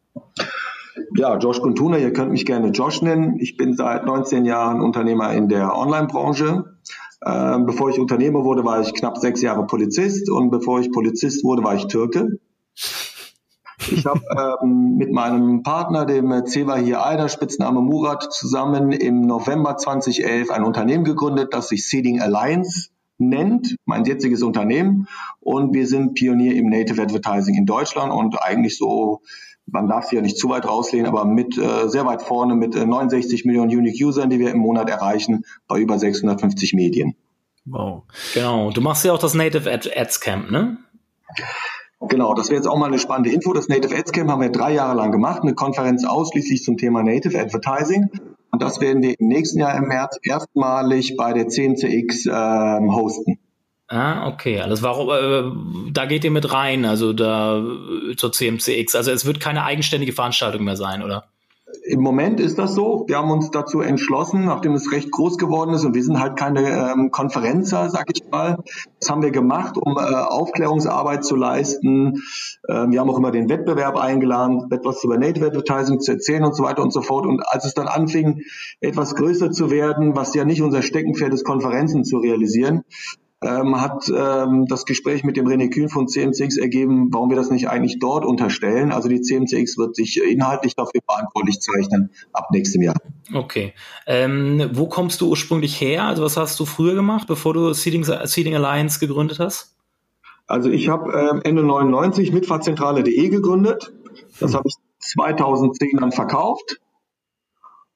Ja, 1.16 1.38
Josh 1.38 1.60
Kuntuna, 1.60 1.98
ihr 1.98 2.14
könnt 2.14 2.32
mich 2.32 2.46
gerne 2.46 2.70
Josh 2.70 3.02
nennen. 3.02 3.40
Ich 3.40 3.58
bin 3.58 3.76
seit 3.76 4.06
19 4.06 4.46
Jahren 4.46 4.82
Unternehmer 4.82 5.34
in 5.34 5.50
der 5.50 5.76
Online-Branche. 5.76 6.66
Ähm, 7.26 7.66
bevor 7.66 7.90
ich 7.90 8.00
Unternehmer 8.00 8.44
wurde, 8.44 8.66
war 8.66 8.82
ich 8.82 8.94
knapp 8.94 9.18
sechs 9.18 9.42
Jahre 9.42 9.66
Polizist 9.68 10.30
und 10.30 10.50
bevor 10.50 10.80
ich 10.80 10.92
Polizist 10.92 11.44
wurde, 11.44 11.64
war 11.64 11.76
ich 11.76 11.88
Türke. 11.88 12.40
Ich 13.92 14.06
habe 14.06 14.22
ähm, 14.64 14.96
mit 14.98 15.12
meinem 15.12 15.64
Partner, 15.64 16.06
dem 16.06 16.46
Ceva 16.46 16.76
hier 16.78 17.06
Eider, 17.06 17.30
Spitzname 17.30 17.82
Murat, 17.82 18.32
zusammen 18.32 18.92
im 18.92 19.22
November 19.22 19.78
2011 19.78 20.50
ein 20.50 20.64
Unternehmen 20.64 21.04
gegründet, 21.04 21.54
das 21.54 21.70
sich 21.70 21.88
Seeding 21.88 22.22
Alliance 22.22 22.90
nennt, 23.20 23.76
mein 23.86 24.06
jetziges 24.06 24.42
Unternehmen. 24.42 25.08
Und 25.40 25.74
wir 25.74 25.86
sind 25.88 26.16
Pionier 26.16 26.56
im 26.56 26.70
Native 26.70 27.02
Advertising 27.02 27.56
in 27.56 27.66
Deutschland 27.66 28.12
und 28.12 28.42
eigentlich 28.42 28.78
so 28.78 29.22
man 29.68 29.88
darf 29.88 30.06
sie 30.06 30.16
ja 30.16 30.22
nicht 30.22 30.38
zu 30.38 30.50
weit 30.50 30.68
rauslehnen, 30.68 31.08
aber 31.08 31.26
mit 31.26 31.58
äh, 31.58 31.88
sehr 31.88 32.06
weit 32.06 32.22
vorne 32.22 32.56
mit 32.56 32.76
äh, 32.76 32.86
69 32.86 33.46
Millionen 33.46 33.70
Unique 33.70 34.04
Usern, 34.04 34.30
die 34.30 34.40
wir 34.40 34.52
im 34.52 34.60
Monat 34.60 34.90
erreichen, 34.90 35.46
bei 35.68 35.80
über 35.80 35.98
650 35.98 36.74
Medien. 36.74 37.16
Wow. 37.66 38.04
Genau. 38.34 38.72
Du 38.72 38.82
machst 38.82 39.06
ja 39.06 39.14
auch 39.14 39.20
das 39.20 39.34
Native 39.34 39.72
Ad 39.72 39.90
Ads 39.96 40.20
Camp, 40.20 40.52
ne? 40.52 40.78
Genau, 42.02 42.34
das 42.34 42.50
wäre 42.50 42.56
jetzt 42.56 42.68
auch 42.68 42.78
mal 42.78 42.88
eine 42.88 42.98
spannende 42.98 43.32
Info. 43.32 43.54
Das 43.54 43.68
Native 43.68 43.96
Ads 43.96 44.12
Camp 44.12 44.30
haben 44.30 44.42
wir 44.42 44.50
drei 44.50 44.74
Jahre 44.74 44.98
lang 44.98 45.12
gemacht, 45.12 45.44
eine 45.44 45.54
Konferenz 45.54 46.04
ausschließlich 46.04 46.64
zum 46.64 46.78
Thema 46.78 47.04
Native 47.04 47.40
Advertising. 47.40 48.10
Und 48.52 48.62
das 48.62 48.82
werden 48.82 49.04
wir 49.04 49.18
im 49.20 49.28
nächsten 49.28 49.60
Jahr 49.60 49.78
im 49.78 49.88
März 49.88 50.18
erstmalig 50.24 51.16
bei 51.16 51.34
der 51.34 51.48
CNCX 51.48 52.26
ähm, 52.26 52.96
hosten. 52.96 53.40
Ah, 53.92 54.30
okay. 54.30 54.62
Alles 54.62 54.82
warum 54.84 55.10
äh, 55.10 55.92
da 55.92 56.06
geht 56.06 56.24
ihr 56.24 56.32
mit 56.32 56.54
rein, 56.54 56.86
also 56.86 57.12
da 57.12 57.60
äh, 57.60 58.16
zur 58.16 58.32
CMCX. 58.32 58.96
Also 58.96 59.12
es 59.12 59.26
wird 59.26 59.42
keine 59.42 59.66
eigenständige 59.66 60.14
Veranstaltung 60.14 60.64
mehr 60.64 60.78
sein, 60.78 61.04
oder? 61.04 61.26
Im 61.84 62.02
Moment 62.02 62.40
ist 62.40 62.58
das 62.58 62.74
so. 62.74 63.04
Wir 63.08 63.18
haben 63.18 63.32
uns 63.32 63.52
dazu 63.52 63.82
entschlossen, 63.82 64.46
nachdem 64.46 64.74
es 64.74 64.92
recht 64.94 65.12
groß 65.12 65.38
geworden 65.38 65.74
ist 65.74 65.84
und 65.84 65.94
wir 65.94 66.04
sind 66.04 66.22
halt 66.22 66.38
keine 66.38 66.62
ähm, 66.70 67.12
Konferenzer, 67.12 67.90
sag 67.90 68.06
ich 68.14 68.24
mal. 68.32 68.60
Das 69.00 69.10
haben 69.10 69.22
wir 69.22 69.32
gemacht, 69.32 69.76
um 69.78 69.98
äh, 69.98 70.02
Aufklärungsarbeit 70.02 71.26
zu 71.26 71.36
leisten. 71.36 72.22
Äh, 72.68 72.88
wir 72.88 73.00
haben 73.00 73.10
auch 73.10 73.18
immer 73.18 73.32
den 73.32 73.50
Wettbewerb 73.50 73.98
eingeladen, 73.98 74.68
etwas 74.72 75.04
über 75.04 75.18
Native 75.18 75.48
Advertising 75.48 76.00
zu 76.00 76.14
erzählen 76.14 76.46
und 76.46 76.56
so 76.56 76.64
weiter 76.64 76.82
und 76.82 76.94
so 76.94 77.02
fort. 77.02 77.26
Und 77.26 77.42
als 77.46 77.66
es 77.66 77.74
dann 77.74 77.88
anfing, 77.88 78.44
etwas 78.80 79.16
größer 79.16 79.52
zu 79.52 79.70
werden, 79.70 80.16
was 80.16 80.34
ja 80.34 80.46
nicht 80.46 80.62
unser 80.62 80.82
Steckenpferd 80.82 81.34
ist, 81.34 81.44
Konferenzen 81.44 82.06
zu 82.06 82.20
realisieren, 82.20 82.84
ähm, 83.44 83.82
hat 83.82 84.08
ähm, 84.16 84.68
das 84.68 84.86
Gespräch 84.86 85.24
mit 85.24 85.36
dem 85.36 85.48
René 85.48 85.70
Kühn 85.70 85.90
von 85.90 86.08
CMCX 86.08 86.58
ergeben, 86.58 87.10
warum 87.12 87.30
wir 87.30 87.38
das 87.38 87.50
nicht 87.50 87.70
eigentlich 87.70 87.98
dort 88.00 88.24
unterstellen. 88.24 88.92
Also 88.92 89.10
die 89.10 89.22
CMCX 89.22 89.78
wird 89.78 89.96
sich 89.96 90.22
inhaltlich 90.22 90.76
dafür 90.76 91.02
verantwortlich 91.04 91.60
zeichnen 91.60 92.12
ab 92.34 92.50
nächstem 92.52 92.84
Jahr. 92.84 92.96
Okay. 93.34 93.74
Ähm, 94.06 94.70
wo 94.74 94.88
kommst 94.88 95.22
du 95.22 95.30
ursprünglich 95.30 95.82
her? 95.82 96.04
Also 96.04 96.24
was 96.24 96.38
hast 96.38 96.60
du 96.60 96.66
früher 96.66 96.94
gemacht, 96.94 97.28
bevor 97.28 97.54
du 97.54 97.74
Seeding, 97.74 98.06
Seeding 98.26 98.56
Alliance 98.56 99.00
gegründet 99.00 99.40
hast? 99.40 99.76
Also 100.46 100.70
ich 100.70 100.90
habe 100.90 101.12
äh, 101.12 101.48
Ende 101.48 101.64
99 101.64 102.32
mitfahrzentrale.de 102.32 103.30
gegründet. 103.30 103.92
Das 104.40 104.54
habe 104.54 104.68
ich 104.68 104.76
2010 105.00 105.98
dann 106.00 106.12
verkauft 106.12 106.80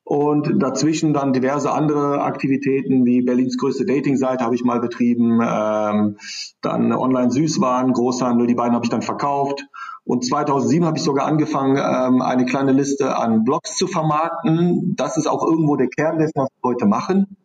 und 0.06 0.62
dazwischen 0.62 1.14
dann 1.14 1.34
diverse 1.34 1.72
andere 1.72 2.22
Aktivitäten 2.22 3.06
wie 3.06 3.24
Berlins 3.24 3.58
größte 3.58 3.88
Dating-Seite 3.88 4.46
habe 4.46 4.54
ich 4.54 4.64
mal 4.64 4.80
betrieben, 4.80 5.40
ähm, 5.42 6.18
dann 6.62 6.94
Online-Süßwaren, 6.94 7.92
Großhandel, 7.92 8.46
die 8.46 8.54
beiden 8.54 8.76
habe 8.76 8.86
ich 8.86 8.92
dann 8.92 9.02
verkauft. 9.02 9.66
Und 10.04 10.24
2007 10.24 10.86
habe 10.86 10.98
ich 10.98 11.04
sogar 11.04 11.26
angefangen, 11.26 11.78
ähm, 11.78 12.22
eine 12.22 12.46
kleine 12.46 12.72
Liste 12.72 13.18
an 13.18 13.44
Blogs 13.44 13.78
zu 13.78 13.88
vermarkten. 13.88 14.96
Das 14.96 15.18
ist 15.18 15.26
auch 15.26 15.44
irgendwo 15.44 15.76
der 15.76 15.88
Kern 15.88 16.20
dessen, 16.20 16.34
was 16.36 16.50
wir 16.62 16.70
heute 16.70 16.86
machen. 16.86 17.36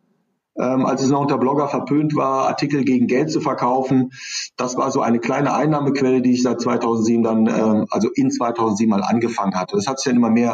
Ähm, 0.55 0.85
als 0.85 1.01
es 1.01 1.09
noch 1.09 1.21
unter 1.21 1.39
Blogger 1.39 1.67
verpönt 1.67 2.15
war, 2.15 2.47
Artikel 2.47 2.83
gegen 2.83 3.07
Geld 3.07 3.31
zu 3.31 3.41
verkaufen. 3.41 4.11
Das 4.55 4.77
war 4.77 4.91
so 4.91 5.01
eine 5.01 5.17
kleine 5.17 5.55
Einnahmequelle, 5.55 6.21
die 6.21 6.33
ich 6.33 6.43
seit 6.43 6.61
2007 6.61 7.23
dann, 7.23 7.47
ähm, 7.47 7.87
also 7.89 8.09
in 8.13 8.29
2007 8.29 8.87
mal 8.87 9.01
angefangen 9.01 9.55
hatte. 9.55 9.77
Das 9.77 9.87
hat 9.87 9.99
sich 9.99 10.11
dann 10.11 10.17
immer 10.17 10.29
mehr 10.29 10.53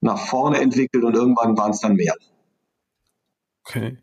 nach 0.00 0.18
vorne 0.18 0.60
entwickelt 0.60 1.04
und 1.04 1.14
irgendwann 1.14 1.56
waren 1.56 1.70
es 1.70 1.80
dann 1.80 1.96
mehr. 1.96 2.14
Okay. 3.64 3.98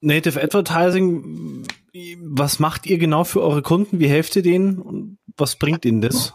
Native 0.00 0.42
Advertising, 0.42 1.66
was 2.22 2.58
macht 2.58 2.86
ihr 2.86 2.98
genau 2.98 3.24
für 3.24 3.42
eure 3.42 3.62
Kunden? 3.62 3.98
Wie 4.00 4.08
helft 4.08 4.34
ihr 4.36 4.42
denen 4.42 4.78
und 4.78 5.18
was 5.36 5.56
bringt 5.56 5.84
ihnen 5.84 6.00
das? 6.00 6.34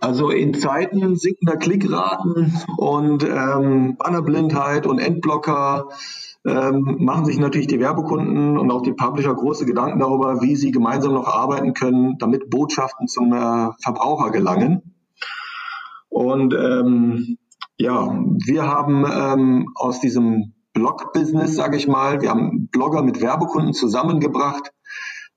Also 0.00 0.30
in 0.30 0.52
Zeiten 0.54 1.16
sinkender 1.16 1.56
Klickraten 1.56 2.60
und 2.76 3.22
ähm, 3.22 3.96
Bannerblindheit 3.96 4.86
und 4.86 4.98
Endblocker 4.98 5.90
ähm, 6.44 6.96
machen 6.98 7.24
sich 7.24 7.38
natürlich 7.38 7.68
die 7.68 7.78
Werbekunden 7.78 8.58
und 8.58 8.70
auch 8.72 8.82
die 8.82 8.94
Publisher 8.94 9.32
große 9.32 9.64
Gedanken 9.64 10.00
darüber, 10.00 10.42
wie 10.42 10.56
sie 10.56 10.72
gemeinsam 10.72 11.12
noch 11.12 11.28
arbeiten 11.28 11.72
können, 11.72 12.18
damit 12.18 12.50
Botschaften 12.50 13.06
zum 13.06 13.32
äh, 13.32 13.70
Verbraucher 13.80 14.30
gelangen. 14.30 14.91
Und 16.12 16.52
ähm, 16.52 17.38
ja, 17.78 18.22
wir 18.44 18.66
haben 18.66 19.06
ähm, 19.10 19.68
aus 19.74 20.00
diesem 20.00 20.52
Blog-Business, 20.74 21.54
sage 21.54 21.78
ich 21.78 21.88
mal, 21.88 22.20
wir 22.20 22.28
haben 22.28 22.68
Blogger 22.68 23.02
mit 23.02 23.22
Werbekunden 23.22 23.72
zusammengebracht, 23.72 24.72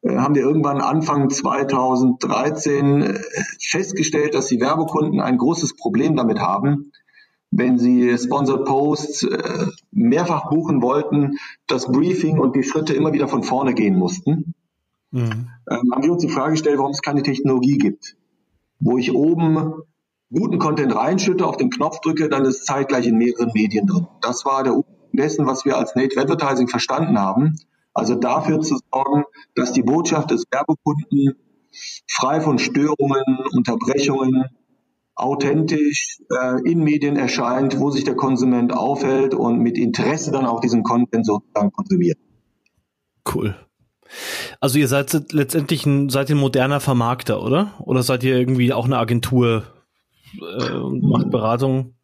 äh, 0.02 0.18
haben 0.18 0.36
wir 0.36 0.42
irgendwann 0.42 0.82
Anfang 0.82 1.30
2013 1.30 3.02
äh, 3.02 3.20
festgestellt, 3.62 4.36
dass 4.36 4.48
die 4.48 4.60
Werbekunden 4.60 5.22
ein 5.22 5.38
großes 5.38 5.78
Problem 5.78 6.18
damit 6.18 6.40
haben, 6.40 6.92
wenn 7.52 7.80
sie 7.80 8.18
Sponsored 8.18 8.66
Posts 8.66 9.24
äh, 9.24 9.68
mehrfach 9.92 10.50
buchen 10.50 10.82
wollten, 10.82 11.38
das 11.68 11.90
Briefing 11.90 12.38
und 12.38 12.54
die 12.54 12.64
Schritte 12.64 12.94
immer 12.94 13.14
wieder 13.14 13.30
von 13.30 13.44
vorne 13.44 13.74
gehen 13.74 13.98
mussten. 13.98 14.56
Mhm. 15.12 15.48
Ähm, 15.72 15.92
haben 15.94 16.04
wir 16.04 16.12
uns 16.12 16.22
die 16.22 16.30
Frage 16.30 16.52
gestellt, 16.52 16.80
warum 16.80 16.92
es 16.92 17.02
keine 17.02 17.24
Technologie 17.24 17.78
gibt, 17.78 18.18
wo 18.82 18.98
ich 18.98 19.14
oben 19.14 19.74
guten 20.36 20.60
Content 20.60 20.96
reinschütte, 20.96 21.46
auf 21.46 21.58
den 21.58 21.70
Knopf 21.70 22.02
drücke, 22.02 22.30
dann 22.30 22.46
ist 22.46 22.66
zeitgleich 22.66 23.08
in 23.08 23.18
mehreren 23.18 23.52
Medien 23.54 23.88
drin. 23.88 24.08
Das 24.22 24.46
war 24.46 24.64
der 24.64 24.74
Ursprung 24.74 24.96
dessen, 25.14 25.48
was 25.48 25.66
wir 25.66 25.78
als 25.78 25.96
Native 25.96 26.22
Advertising 26.22 26.68
verstanden 26.68 27.20
haben. 27.20 27.56
Also 27.94 28.16
dafür 28.16 28.60
zu 28.60 28.78
sorgen, 28.92 29.24
dass 29.56 29.72
die 29.72 29.82
Botschaft 29.82 30.32
des 30.32 30.44
Werbekunden 30.52 31.36
frei 32.10 32.42
von 32.42 32.60
Störungen, 32.60 33.40
Unterbrechungen, 33.54 34.46
authentisch 35.16 36.20
äh, 36.30 36.70
in 36.70 36.84
Medien 36.84 37.16
erscheint, 37.16 37.80
wo 37.80 37.90
sich 37.90 38.04
der 38.04 38.16
Konsument 38.16 38.74
aufhält 38.74 39.34
und 39.34 39.60
mit 39.60 39.78
Interesse 39.78 40.32
dann 40.32 40.46
auch 40.46 40.60
diesen 40.60 40.84
Content 40.84 41.26
sozusagen 41.26 41.72
konsumiert. 41.72 42.18
Cool. 43.34 43.56
Also 44.60 44.78
ihr 44.78 44.90
seid 44.90 45.32
letztendlich 45.32 45.86
ein, 45.86 46.10
seid 46.10 46.30
ein 46.30 46.38
moderner 46.38 46.82
Vermarkter, 46.82 47.42
oder? 47.42 47.74
Oder 47.80 48.04
seid 48.04 48.24
ihr 48.24 48.36
irgendwie 48.36 48.74
auch 48.74 48.86
eine 48.86 48.98
Agentur, 48.98 49.64
äh, 50.42 50.74
und 50.74 51.04
macht 51.04 51.30
Beratung? 51.30 51.96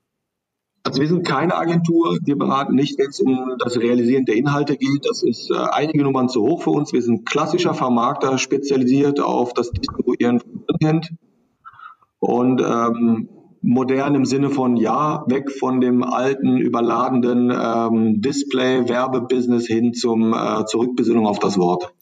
Also 0.84 1.00
wir 1.00 1.08
sind 1.08 1.28
keine 1.28 1.56
Agentur, 1.56 2.18
wir 2.24 2.38
beraten 2.38 2.74
nicht, 2.74 2.98
wenn 2.98 3.10
es 3.10 3.20
um 3.20 3.56
das 3.60 3.78
Realisieren 3.78 4.26
der 4.26 4.36
Inhalte 4.36 4.78
geht. 4.78 5.06
Das 5.08 5.22
ist 5.22 5.52
äh, 5.52 5.56
einige 5.56 6.04
Nummern 6.04 6.28
zu 6.28 6.42
hoch 6.42 6.64
für 6.64 6.72
uns. 6.72 6.92
Wir 6.92 7.04
sind 7.04 7.26
klassischer 7.26 7.76
Vermarkter, 7.76 8.38
spezialisiert 8.40 9.20
auf 9.20 9.54
das 9.54 9.72
Distribuieren 9.72 10.40
von 10.40 10.66
Content 10.66 11.12
und 12.20 12.62
ähm, 12.62 13.30
modern 13.62 14.16
im 14.16 14.26
Sinne 14.26 14.50
von 14.50 14.76
ja, 14.76 15.24
weg 15.28 15.52
von 15.52 15.82
dem 15.82 16.04
alten, 16.04 16.58
überladenden 16.58 17.52
ähm, 17.52 18.22
Display-Werbebusiness 18.22 19.68
hin 19.68 19.94
zum 19.94 20.34
äh, 20.34 20.66
Zurückbesinnung 20.66 21.28
auf 21.28 21.38
das 21.38 21.60
Wort. 21.60 21.94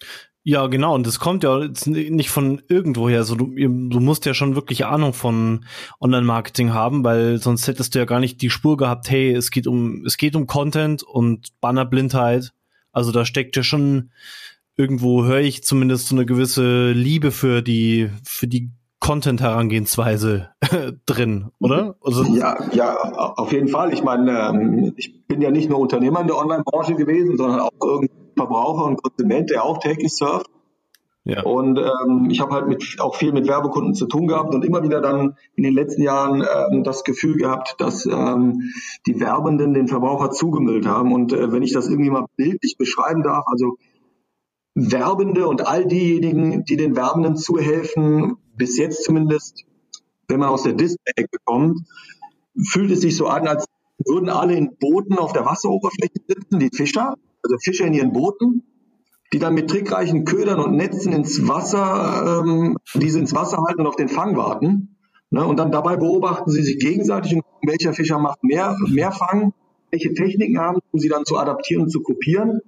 Ja, 0.50 0.66
genau. 0.66 0.96
Und 0.96 1.06
das 1.06 1.20
kommt 1.20 1.44
ja 1.44 1.60
nicht 1.86 2.32
von 2.32 2.60
irgendwoher. 2.68 3.20
Also 3.20 3.36
du, 3.36 3.46
du 3.46 4.00
musst 4.00 4.26
ja 4.26 4.34
schon 4.34 4.56
wirklich 4.56 4.84
Ahnung 4.84 5.14
von 5.14 5.64
Online-Marketing 6.02 6.74
haben, 6.74 7.04
weil 7.04 7.38
sonst 7.38 7.68
hättest 7.68 7.94
du 7.94 8.00
ja 8.00 8.06
gar 8.06 8.20
nicht 8.20 8.42
die 8.42 8.50
Spur 8.50 8.76
gehabt, 8.76 9.12
hey, 9.12 9.32
es 9.32 9.52
geht 9.52 9.68
um, 9.68 10.04
es 10.08 10.18
geht 10.18 10.36
um 10.36 10.48
Content 10.48 11.04
und 11.04 11.50
Bannerblindheit. 11.62 12.52
Also 12.92 13.12
da 13.12 13.26
steckt 13.26 13.58
ja 13.58 13.62
schon 13.62 14.10
irgendwo, 14.76 15.24
höre 15.24 15.42
ich 15.42 15.64
zumindest 15.64 16.08
so 16.08 16.16
eine 16.16 16.26
gewisse 16.26 16.94
Liebe 16.94 17.30
für 17.30 17.62
die, 17.62 18.10
für 18.24 18.48
die 18.48 18.72
Content-Herangehensweise 19.02 20.50
drin, 21.06 21.52
oder? 21.60 21.96
Also 22.02 22.24
ja, 22.24 22.58
ja, 22.74 22.96
auf 22.96 23.52
jeden 23.52 23.68
Fall. 23.68 23.94
Ich 23.94 24.02
meine, 24.02 24.50
ähm, 24.50 24.94
ich 24.98 25.28
bin 25.28 25.42
ja 25.42 25.52
nicht 25.52 25.70
nur 25.70 25.78
Unternehmer 25.78 26.22
in 26.22 26.28
der 26.28 26.38
Online-Branche 26.38 26.96
gewesen, 26.96 27.38
sondern 27.38 27.60
auch 27.60 27.70
irgendwie 27.84 28.19
Verbraucher 28.40 28.86
und 28.86 29.02
Konsument, 29.02 29.50
der 29.50 29.64
auch 29.64 29.80
täglich 29.80 30.16
surft. 30.16 30.50
Ja. 31.26 31.44
Und 31.44 31.78
ähm, 31.78 32.30
ich 32.32 32.40
habe 32.40 32.56
halt 32.56 32.68
mit, 32.68 32.98
auch 33.00 33.16
viel 33.16 33.34
mit 33.34 33.48
Werbekunden 33.48 33.94
zu 33.94 34.08
tun 34.08 34.28
gehabt 34.28 34.56
und 34.56 34.64
immer 34.64 34.82
wieder 34.84 35.02
dann 35.02 35.36
in 35.56 35.64
den 35.64 35.74
letzten 35.74 36.02
Jahren 36.02 36.42
ähm, 36.42 36.84
das 36.84 37.04
Gefühl 37.04 37.36
gehabt, 37.36 37.76
dass 37.78 38.06
ähm, 38.06 38.72
die 39.06 39.20
Werbenden 39.20 39.74
den 39.74 39.88
Verbraucher 39.88 40.32
zugemüllt 40.32 40.88
haben. 40.88 41.14
Und 41.14 41.34
äh, 41.34 41.52
wenn 41.52 41.62
ich 41.62 41.74
das 41.74 41.90
irgendwie 41.90 42.10
mal 42.10 42.26
bildlich 42.38 42.78
beschreiben 42.78 43.22
darf, 43.22 43.44
also 43.48 43.76
Werbende 44.76 45.48
und 45.48 45.68
all 45.68 45.86
diejenigen, 45.86 46.64
die 46.64 46.78
den 46.78 46.96
Werbenden 46.96 47.36
zuhelfen, 47.36 48.38
bis 48.56 48.78
jetzt 48.78 49.04
zumindest, 49.04 49.66
wenn 50.30 50.40
man 50.40 50.50
aus 50.50 50.64
der 50.64 50.74
Display-Ecke 50.74 51.38
kommt, 51.44 51.80
fühlt 52.72 52.92
es 52.92 53.02
sich 53.02 53.18
so 53.18 53.28
an, 53.28 53.48
als 53.48 53.66
würden 54.06 54.30
alle 54.30 54.56
in 54.56 54.78
Booten 54.80 55.18
auf 55.18 55.34
der 55.34 55.46
Wasseroberfläche 55.46 56.22
sitzen, 56.28 56.60
die 56.60 56.70
Fischer, 56.74 57.16
also 57.44 57.58
Fischer 57.62 57.86
in 57.86 57.94
ihren 57.94 58.14
Booten, 58.14 58.64
die 59.34 59.40
dann 59.40 59.54
mit 59.54 59.70
trickreichen 59.70 60.26
Ködern 60.26 60.60
und 60.60 60.76
Netzen 60.76 61.14
ins 61.14 61.48
Wasser, 61.48 62.44
ähm, 62.44 62.78
diese 62.96 63.20
ins 63.20 63.36
Wasser 63.36 63.58
halten 63.66 63.82
und 63.82 63.88
auf 63.88 63.96
den 63.96 64.10
Fang 64.10 64.36
warten. 64.36 64.96
Ne? 65.30 65.46
Und 65.46 65.58
dann 65.58 65.72
dabei 65.72 65.98
beobachten 65.98 66.50
sie 66.50 66.64
sich 66.64 66.80
gegenseitig 66.80 67.36
und 67.36 67.44
gucken, 67.44 67.70
welcher 67.70 67.94
Fischer 67.94 68.18
macht 68.18 68.44
mehr, 68.44 68.76
mehr 68.88 69.12
Fang, 69.12 69.54
welche 69.92 70.14
Techniken 70.14 70.60
haben, 70.60 70.80
um 70.92 71.00
sie 71.00 71.10
dann 71.10 71.26
zu 71.26 71.38
adaptieren 71.38 71.84
und 71.84 71.90
zu 71.90 72.02
kopieren. 72.02 72.62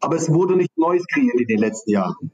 Aber 0.00 0.16
es 0.16 0.30
wurde 0.30 0.56
nicht 0.56 0.76
Neues 0.76 1.06
kreiert 1.06 1.40
in 1.40 1.46
den 1.46 1.58
letzten 1.58 1.90
Jahren. 1.90 2.30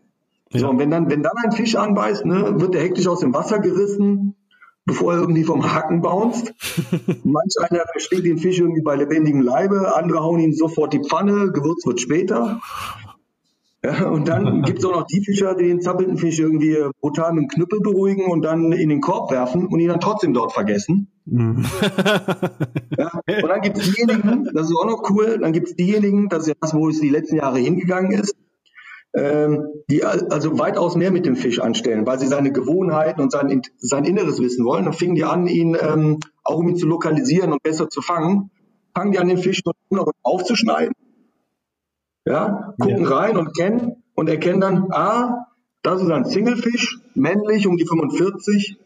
Ja. 0.51 0.61
So, 0.61 0.69
und 0.69 0.79
wenn 0.79 0.91
dann, 0.91 1.09
wenn 1.11 1.23
dann 1.23 1.33
ein 1.45 1.53
Fisch 1.53 1.77
anbeißt, 1.77 2.27
ne, 2.27 2.61
wird 2.61 2.75
er 2.75 2.83
hektisch 2.83 3.07
aus 3.07 3.21
dem 3.21 3.33
Wasser 3.33 3.61
gerissen, 3.61 4.35
bevor 4.85 5.15
er 5.15 5.21
irgendwie 5.21 5.45
vom 5.45 5.73
Haken 5.73 6.03
bounced. 6.03 6.55
Manch 7.25 7.55
einer 7.61 7.85
verschlingt 7.93 8.25
den 8.25 8.39
Fisch 8.39 8.59
irgendwie 8.59 8.83
bei 8.83 8.97
lebendigem 8.97 9.41
Leibe, 9.41 9.97
andere 9.97 10.23
hauen 10.23 10.41
ihn 10.41 10.55
sofort 10.55 10.93
die 10.93 11.01
Pfanne, 11.01 11.53
Gewürz 11.53 11.87
wird 11.87 12.01
später. 12.01 12.61
Ja, 13.85 14.09
und 14.09 14.29
dann 14.29 14.63
gibt 14.63 14.79
es 14.79 14.85
auch 14.85 14.93
noch 14.93 15.07
die 15.07 15.25
Fischer, 15.25 15.55
die 15.55 15.67
den 15.67 15.81
zappelnden 15.81 16.17
Fisch 16.17 16.39
irgendwie 16.39 16.77
brutal 17.01 17.33
mit 17.33 17.43
dem 17.43 17.49
Knüppel 17.49 17.81
beruhigen 17.81 18.27
und 18.27 18.43
dann 18.43 18.73
in 18.73 18.89
den 18.89 19.01
Korb 19.01 19.31
werfen 19.31 19.67
und 19.67 19.81
ihn 19.81 19.89
dann 19.89 20.01
trotzdem 20.01 20.35
dort 20.35 20.53
vergessen. 20.53 21.09
Mhm. 21.25 21.65
ja, 22.99 23.11
und 23.15 23.49
dann 23.49 23.61
gibt 23.61 23.79
es 23.79 23.93
diejenigen, 23.93 24.49
das 24.53 24.71
ist 24.71 24.77
auch 24.77 24.87
noch 24.87 25.11
cool, 25.11 25.39
dann 25.41 25.53
gibt 25.53 25.69
es 25.69 25.77
diejenigen, 25.77 26.29
das 26.29 26.43
ist 26.43 26.49
ja 26.49 26.55
das, 26.61 26.75
wo 26.75 26.89
es 26.89 27.01
die 27.01 27.09
letzten 27.09 27.37
Jahre 27.37 27.59
hingegangen 27.59 28.13
ist, 28.13 28.37
die 29.15 30.05
also 30.05 30.59
weitaus 30.59 30.97
mehr 30.97 31.11
mit 31.11 31.27
dem 31.27 31.37
Fisch 31.37 31.61
anstellen, 31.61 32.07
weil 32.07 32.19
sie 32.19 32.27
seine 32.27 32.51
Gewohnheiten 32.51 33.21
und 33.21 33.31
sein, 33.31 33.61
sein 33.77 34.05
Inneres 34.05 34.41
wissen 34.41 34.65
wollen. 34.65 34.85
Dann 34.87 34.95
fingen 34.95 35.15
die 35.15 35.25
an, 35.25 35.47
ihn 35.47 35.77
ähm, 35.79 36.19
auch 36.43 36.57
um 36.57 36.69
ihn 36.69 36.77
zu 36.77 36.87
lokalisieren 36.87 37.53
und 37.53 37.63
besser 37.63 37.91
zu 37.91 38.01
fangen, 38.01 38.51
fangen 38.95 39.13
die 39.13 39.19
an, 39.19 39.29
den 39.29 39.39
Fisch 39.39 39.61
aufzuschneiden. 40.23 40.95
Ja, 42.25 42.75
gucken 42.81 43.03
ja. 43.03 43.09
rein 43.09 43.37
und 43.37 43.55
kennen 43.57 44.03
und 44.15 44.29
erkennen 44.29 44.61
dann, 44.61 44.87
ah, 44.93 45.47
das 45.83 46.01
ist 46.01 46.11
ein 46.11 46.25
Singlefisch, 46.25 46.99
männlich, 47.15 47.67
um 47.67 47.77
die 47.77 47.87
45, 47.87 48.79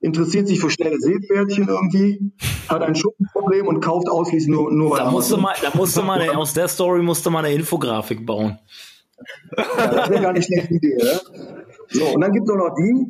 interessiert 0.00 0.48
sich 0.48 0.60
für 0.60 0.70
schnelle 0.70 0.98
Seepferdchen 0.98 1.68
irgendwie, 1.68 2.32
hat 2.68 2.82
ein 2.82 2.96
Schuppenproblem 2.96 3.66
und 3.66 3.80
kauft 3.80 4.08
ausschließlich 4.08 4.50
nur, 4.50 4.72
nur 4.72 4.96
da 4.96 5.10
musste 5.10 5.36
man, 5.36 5.54
da 5.62 5.70
musste 5.74 6.02
man, 6.02 6.28
aus 6.36 6.54
der 6.54 6.68
Story 6.68 7.02
musste 7.02 7.30
man 7.30 7.44
eine 7.44 7.54
Infografik 7.54 8.26
bauen. 8.26 8.58
Das 9.54 10.10
wäre 10.10 10.22
gar 10.22 10.32
nicht 10.32 10.46
schlechte 10.46 10.74
Idee, 10.74 10.96
ne? 10.96 11.20
So, 11.88 12.06
und 12.14 12.20
dann 12.20 12.32
gibt 12.32 12.48
es 12.48 12.54
noch 12.54 12.74
die, 12.74 13.06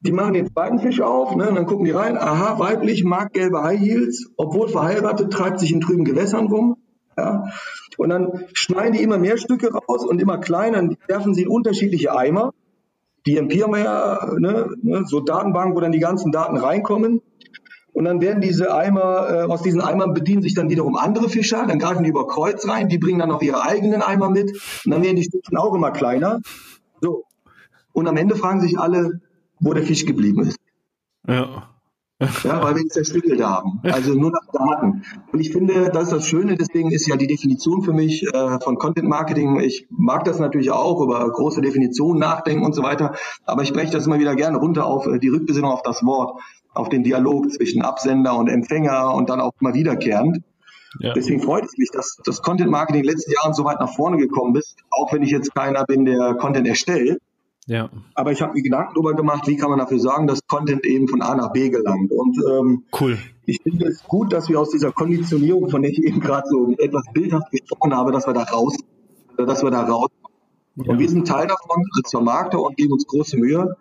die 0.00 0.12
machen 0.12 0.34
den 0.34 0.50
zweiten 0.52 0.78
Fisch 0.78 1.00
auf, 1.00 1.34
ne, 1.34 1.48
und 1.48 1.54
dann 1.54 1.66
gucken 1.66 1.84
die 1.84 1.92
rein, 1.92 2.18
aha, 2.18 2.58
weiblich, 2.58 3.04
mag 3.04 3.32
gelbe 3.32 3.62
High 3.62 3.80
Heels, 3.80 4.30
obwohl 4.36 4.68
verheiratet, 4.68 5.32
treibt 5.32 5.60
sich 5.60 5.72
in 5.72 5.80
trüben 5.80 6.04
Gewässern 6.04 6.48
rum. 6.48 6.76
Ja. 7.16 7.44
Und 7.96 8.08
dann 8.08 8.44
schneiden 8.52 8.92
die 8.92 9.02
immer 9.02 9.18
mehr 9.18 9.38
Stücke 9.38 9.72
raus 9.72 10.04
und 10.04 10.20
immer 10.20 10.38
kleiner, 10.38 10.78
und 10.80 10.98
werfen 11.08 11.34
sie 11.34 11.42
in 11.42 11.48
unterschiedliche 11.48 12.14
Eimer. 12.14 12.52
Die 13.26 13.34
ja, 13.34 13.46
ne, 14.38 14.68
ne, 14.82 15.04
so 15.06 15.20
Datenbank, 15.20 15.74
wo 15.74 15.80
dann 15.80 15.92
die 15.92 16.00
ganzen 16.00 16.30
Daten 16.30 16.58
reinkommen. 16.58 17.22
Und 17.94 18.04
dann 18.04 18.20
werden 18.20 18.40
diese 18.40 18.74
Eimer, 18.74 19.28
äh, 19.30 19.42
aus 19.44 19.62
diesen 19.62 19.80
Eimern 19.80 20.12
bedienen 20.14 20.42
sich 20.42 20.54
dann 20.54 20.68
wiederum 20.68 20.96
andere 20.96 21.28
Fischer, 21.28 21.64
dann 21.66 21.78
greifen 21.78 22.02
die 22.02 22.10
über 22.10 22.26
Kreuz 22.26 22.68
rein, 22.68 22.88
die 22.88 22.98
bringen 22.98 23.20
dann 23.20 23.28
noch 23.28 23.40
ihre 23.40 23.62
eigenen 23.62 24.02
Eimer 24.02 24.30
mit 24.30 24.50
und 24.84 24.90
dann 24.90 25.02
werden 25.02 25.16
die 25.16 25.22
Stückchen 25.22 25.56
auch 25.56 25.74
immer 25.74 25.92
kleiner. 25.92 26.40
So. 27.00 27.24
Und 27.92 28.08
am 28.08 28.16
Ende 28.16 28.34
fragen 28.34 28.60
sich 28.60 28.78
alle, 28.78 29.20
wo 29.60 29.72
der 29.72 29.84
Fisch 29.84 30.06
geblieben 30.06 30.42
ist. 30.42 30.58
Ja. 31.26 31.70
Ja, 32.42 32.62
weil 32.62 32.76
wir 32.76 32.82
ihn 32.82 32.90
zerstückelt 32.90 33.42
haben. 33.42 33.80
Also 33.82 34.14
nur 34.14 34.30
nach 34.30 34.46
Daten. 34.52 35.02
Und 35.32 35.40
ich 35.40 35.52
finde, 35.52 35.90
das 35.90 36.04
ist 36.04 36.12
das 36.12 36.26
Schöne, 36.26 36.56
deswegen 36.56 36.90
ist 36.90 37.06
ja 37.06 37.16
die 37.16 37.26
Definition 37.26 37.82
für 37.82 37.92
mich 37.92 38.24
äh, 38.24 38.60
von 38.60 38.76
Content 38.76 39.08
Marketing, 39.08 39.60
ich 39.60 39.86
mag 39.90 40.24
das 40.24 40.38
natürlich 40.38 40.70
auch, 40.70 41.00
über 41.00 41.28
große 41.30 41.60
Definitionen 41.60 42.20
nachdenken 42.20 42.64
und 42.64 42.74
so 42.74 42.82
weiter, 42.82 43.14
aber 43.44 43.62
ich 43.62 43.72
breche 43.72 43.92
das 43.92 44.06
immer 44.06 44.20
wieder 44.20 44.36
gerne 44.36 44.58
runter 44.58 44.86
auf 44.86 45.06
äh, 45.06 45.18
die 45.18 45.28
Rückbesinnung 45.28 45.70
auf 45.70 45.82
das 45.82 46.04
Wort, 46.04 46.40
auf 46.74 46.88
den 46.88 47.02
Dialog 47.02 47.50
zwischen 47.50 47.82
Absender 47.82 48.36
und 48.36 48.48
Empfänger 48.48 49.14
und 49.14 49.30
dann 49.30 49.40
auch 49.40 49.52
mal 49.60 49.74
wiederkehrend. 49.74 50.38
Ja. 51.00 51.12
Deswegen 51.12 51.40
freut 51.40 51.64
es 51.64 51.76
mich, 51.76 51.90
dass 51.92 52.18
das 52.24 52.42
Content 52.42 52.70
Marketing 52.70 53.02
in 53.02 53.06
den 53.06 53.14
letzten 53.14 53.32
Jahren 53.32 53.54
so 53.54 53.64
weit 53.64 53.80
nach 53.80 53.94
vorne 53.94 54.16
gekommen 54.16 54.54
ist, 54.56 54.76
auch 54.90 55.12
wenn 55.12 55.22
ich 55.22 55.30
jetzt 55.30 55.54
keiner 55.54 55.84
bin, 55.84 56.04
der 56.04 56.34
Content 56.34 56.66
erstellt. 56.66 57.20
Ja. 57.66 57.88
Aber 58.14 58.32
ich 58.32 58.42
habe 58.42 58.52
mir 58.52 58.62
Gedanken 58.62 58.92
darüber 58.94 59.14
gemacht, 59.14 59.48
wie 59.48 59.56
kann 59.56 59.70
man 59.70 59.78
dafür 59.78 59.98
sorgen, 59.98 60.26
dass 60.26 60.46
Content 60.46 60.84
eben 60.84 61.08
von 61.08 61.22
A 61.22 61.34
nach 61.34 61.52
B 61.52 61.70
gelangt. 61.70 62.12
Und 62.12 62.38
ähm, 62.50 62.84
cool. 63.00 63.18
ich 63.46 63.60
finde 63.62 63.86
es 63.86 64.04
gut, 64.04 64.32
dass 64.32 64.48
wir 64.48 64.60
aus 64.60 64.70
dieser 64.70 64.92
Konditionierung, 64.92 65.70
von 65.70 65.82
der 65.82 65.90
ich 65.90 66.02
eben 66.02 66.20
gerade 66.20 66.46
so 66.48 66.74
etwas 66.78 67.04
bildhaft 67.12 67.50
gesprochen 67.50 67.94
habe, 67.94 68.12
dass 68.12 68.26
wir 68.26 68.34
da 68.34 68.42
raus, 68.42 68.76
dass 69.36 69.62
wir 69.62 69.70
da 69.70 69.82
raus. 69.82 70.10
Ja. 70.76 70.92
Und 70.92 70.98
wir 70.98 71.08
sind 71.08 71.26
Teil 71.26 71.46
davon 71.46 71.84
als 71.96 72.10
Vermarkter 72.10 72.60
und 72.60 72.76
geben 72.76 72.92
uns 72.92 73.06
große 73.06 73.38
Mühe, 73.38 73.76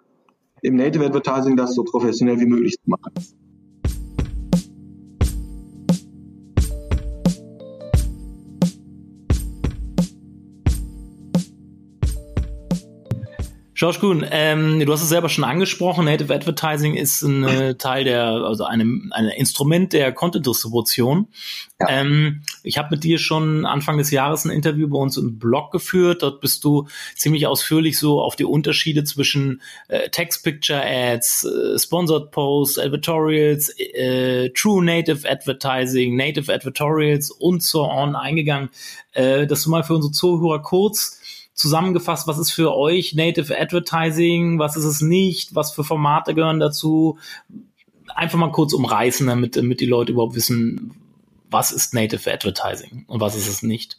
im 0.63 0.75
Native 0.75 1.05
Advertising 1.05 1.55
das 1.55 1.75
so 1.75 1.83
professionell 1.83 2.39
wie 2.39 2.45
möglich 2.45 2.75
zu 2.83 2.89
machen. 2.89 3.13
George 13.83 13.99
Kuhn, 13.99 14.25
ähm, 14.31 14.79
du 14.79 14.93
hast 14.93 15.01
es 15.01 15.09
selber 15.09 15.27
schon 15.27 15.43
angesprochen, 15.43 16.05
Native 16.05 16.33
Advertising 16.33 16.95
ist 16.95 17.21
ein 17.21 17.43
äh, 17.43 17.75
Teil 17.75 18.05
der, 18.05 18.27
also 18.27 18.63
einem, 18.63 19.11
ein 19.13 19.25
Instrument 19.25 19.91
der 19.91 20.13
Content-Distribution. 20.13 21.27
Ja. 21.81 21.87
Ähm, 21.89 22.43
ich 22.63 22.77
habe 22.77 22.91
mit 22.91 23.03
dir 23.03 23.17
schon 23.17 23.65
Anfang 23.65 23.97
des 23.97 24.09
Jahres 24.09 24.45
ein 24.45 24.51
Interview 24.51 24.87
bei 24.87 24.97
uns 24.97 25.17
im 25.17 25.37
Blog 25.37 25.73
geführt. 25.73 26.23
Dort 26.23 26.39
bist 26.39 26.63
du 26.63 26.87
ziemlich 27.13 27.45
ausführlich 27.45 27.99
so 27.99 28.21
auf 28.21 28.37
die 28.37 28.45
Unterschiede 28.45 29.03
zwischen 29.03 29.61
äh, 29.89 30.07
Text-Picture-Ads, 30.09 31.43
äh, 31.43 31.77
Sponsored 31.77 32.31
Posts, 32.31 32.79
Advertorials, 32.79 33.67
äh, 33.77 34.49
True 34.51 34.81
Native 34.81 35.29
Advertising, 35.29 36.15
Native 36.15 36.53
Advertorials 36.53 37.31
und 37.31 37.61
so 37.61 37.83
on 37.83 38.15
eingegangen. 38.15 38.69
Äh, 39.11 39.45
dass 39.45 39.63
du 39.63 39.69
mal 39.69 39.83
für 39.83 39.93
unsere 39.93 40.13
Zuhörer 40.13 40.61
kurz 40.61 41.19
zusammengefasst, 41.53 42.27
was 42.27 42.39
ist 42.39 42.51
für 42.51 42.75
euch 42.75 43.13
Native 43.13 43.59
Advertising, 43.59 44.59
was 44.59 44.75
ist 44.75 44.85
es 44.85 45.01
nicht, 45.01 45.55
was 45.55 45.71
für 45.71 45.83
Formate 45.83 46.33
gehören 46.33 46.59
dazu. 46.59 47.17
Einfach 48.15 48.39
mal 48.39 48.51
kurz 48.51 48.73
umreißen, 48.73 49.27
damit, 49.27 49.55
damit 49.55 49.79
die 49.79 49.85
Leute 49.85 50.13
überhaupt 50.13 50.35
wissen, 50.35 50.95
was 51.49 51.71
ist 51.71 51.93
Native 51.93 52.31
Advertising 52.31 53.05
und 53.07 53.21
was 53.21 53.35
ist 53.35 53.47
es 53.47 53.63
nicht. 53.63 53.97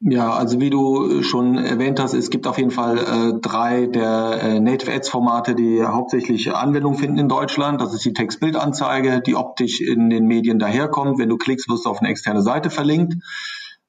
Ja, 0.00 0.32
also 0.32 0.60
wie 0.60 0.70
du 0.70 1.24
schon 1.24 1.58
erwähnt 1.58 1.98
hast, 1.98 2.14
es 2.14 2.30
gibt 2.30 2.46
auf 2.46 2.56
jeden 2.56 2.70
Fall 2.70 2.98
äh, 2.98 3.40
drei 3.40 3.86
der 3.86 4.38
äh, 4.42 4.60
Native 4.60 4.92
Ads 4.92 5.08
Formate, 5.08 5.56
die 5.56 5.82
hauptsächlich 5.82 6.54
Anwendung 6.54 6.94
finden 6.94 7.18
in 7.18 7.28
Deutschland. 7.28 7.80
Das 7.80 7.92
ist 7.92 8.04
die 8.04 8.12
Text-Bild-Anzeige, 8.12 9.20
die 9.20 9.34
optisch 9.34 9.80
in 9.80 10.08
den 10.08 10.26
Medien 10.26 10.60
daherkommt. 10.60 11.18
Wenn 11.18 11.28
du 11.28 11.36
klickst, 11.36 11.68
wirst 11.68 11.84
du 11.84 11.90
auf 11.90 11.98
eine 11.98 12.10
externe 12.10 12.42
Seite 12.42 12.70
verlinkt. 12.70 13.16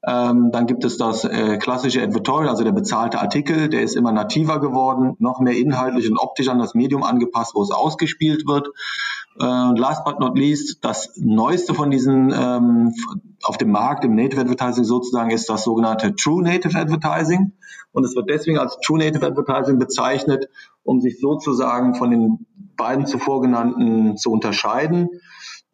Ähm, 0.05 0.51
dann 0.51 0.65
gibt 0.65 0.85
es 0.85 0.97
das 0.97 1.25
äh, 1.25 1.57
klassische 1.57 2.01
Advertorial, 2.01 2.49
also 2.49 2.63
der 2.63 2.71
bezahlte 2.71 3.19
Artikel, 3.19 3.67
der 3.67 3.81
ist 3.81 3.95
immer 3.95 4.13
nativer 4.13 4.62
geworden, 4.62 5.15
noch 5.19 5.41
mehr 5.41 5.57
inhaltlich 5.57 6.09
und 6.09 6.17
optisch 6.17 6.47
an 6.47 6.57
das 6.57 6.73
Medium 6.73 7.03
angepasst, 7.03 7.53
wo 7.53 7.63
es 7.63 7.71
ausgespielt 7.71 8.47
wird. 8.47 8.69
Äh, 9.39 9.43
last 9.45 10.05
but 10.05 10.19
not 10.19 10.38
least, 10.38 10.83
das 10.85 11.12
neueste 11.17 11.73
von 11.73 11.91
diesen 11.91 12.33
ähm, 12.33 12.93
auf 13.43 13.57
dem 13.57 13.71
Markt 13.71 14.05
im 14.05 14.15
Native 14.15 14.41
Advertising 14.41 14.85
sozusagen 14.85 15.31
ist 15.31 15.49
das 15.49 15.63
sogenannte 15.63 16.15
True 16.15 16.43
Native 16.43 16.77
Advertising. 16.77 17.53
Und 17.91 18.05
es 18.05 18.15
wird 18.15 18.29
deswegen 18.29 18.57
als 18.57 18.77
True 18.79 18.99
Native 18.99 19.25
Advertising 19.25 19.79
bezeichnet, 19.79 20.47
um 20.83 21.01
sich 21.01 21.19
sozusagen 21.19 21.95
von 21.95 22.12
den 22.12 22.45
beiden 22.77 23.05
zuvor 23.05 23.41
genannten 23.41 24.17
zu 24.17 24.31
unterscheiden. 24.31 25.09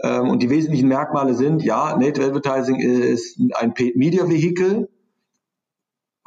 Ähm, 0.01 0.29
und 0.29 0.43
die 0.43 0.49
wesentlichen 0.49 0.87
Merkmale 0.87 1.33
sind, 1.33 1.63
ja, 1.63 1.97
Native 1.97 2.25
Advertising 2.25 2.79
ist 2.79 3.39
ein 3.55 3.73
Paid 3.73 3.95
Media 3.95 4.27
Vehikel 4.27 4.89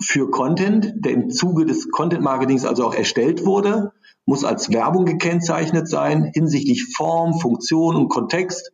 für 0.01 0.31
Content, 0.31 0.93
der 0.97 1.13
im 1.13 1.31
Zuge 1.31 1.67
des 1.67 1.91
Content 1.91 2.23
Marketings 2.23 2.65
also 2.65 2.85
auch 2.87 2.95
erstellt 2.95 3.45
wurde, 3.45 3.93
muss 4.27 4.45
als 4.45 4.71
Werbung 4.73 5.05
gekennzeichnet 5.07 5.89
sein, 5.89 6.31
hinsichtlich 6.35 6.93
Form, 6.97 7.39
Funktion 7.41 7.97
und 7.97 8.09
Kontext, 8.09 8.73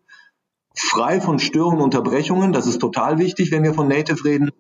frei 0.76 1.20
von 1.20 1.38
Störungen 1.38 1.78
und 1.78 1.84
Unterbrechungen. 1.84 2.52
Das 2.52 2.66
ist 2.66 2.80
total 2.80 3.18
wichtig, 3.18 3.52
wenn 3.52 3.62
wir 3.62 3.72
von 3.72 3.88
Native 3.88 4.24
reden. 4.24 4.50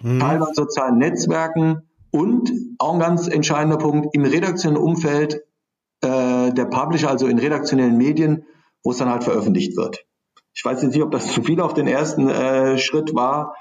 Hm. 0.00 0.18
Teil 0.20 0.38
von 0.38 0.54
sozialen 0.54 0.98
Netzwerken 0.98 1.82
und 2.10 2.52
auch 2.78 2.94
ein 2.94 3.00
ganz 3.00 3.28
entscheidender 3.28 3.78
Punkt 3.78 4.14
im 4.14 4.24
redaktionellen 4.24 4.82
Umfeld 4.82 5.42
äh, 6.02 6.52
der 6.52 6.66
Publisher, 6.66 7.08
also 7.10 7.26
in 7.26 7.38
redaktionellen 7.38 7.96
Medien, 7.96 8.44
wo 8.82 8.90
es 8.90 8.98
dann 8.98 9.08
halt 9.08 9.24
veröffentlicht 9.24 9.76
wird. 9.76 10.04
Ich 10.54 10.64
weiß 10.64 10.82
jetzt 10.82 10.94
nicht, 10.94 11.02
ob 11.02 11.10
das 11.10 11.32
zu 11.32 11.42
viel 11.42 11.60
auf 11.60 11.74
den 11.74 11.86
ersten 11.86 12.28
äh, 12.28 12.78
Schritt 12.78 13.14
war. 13.14 13.54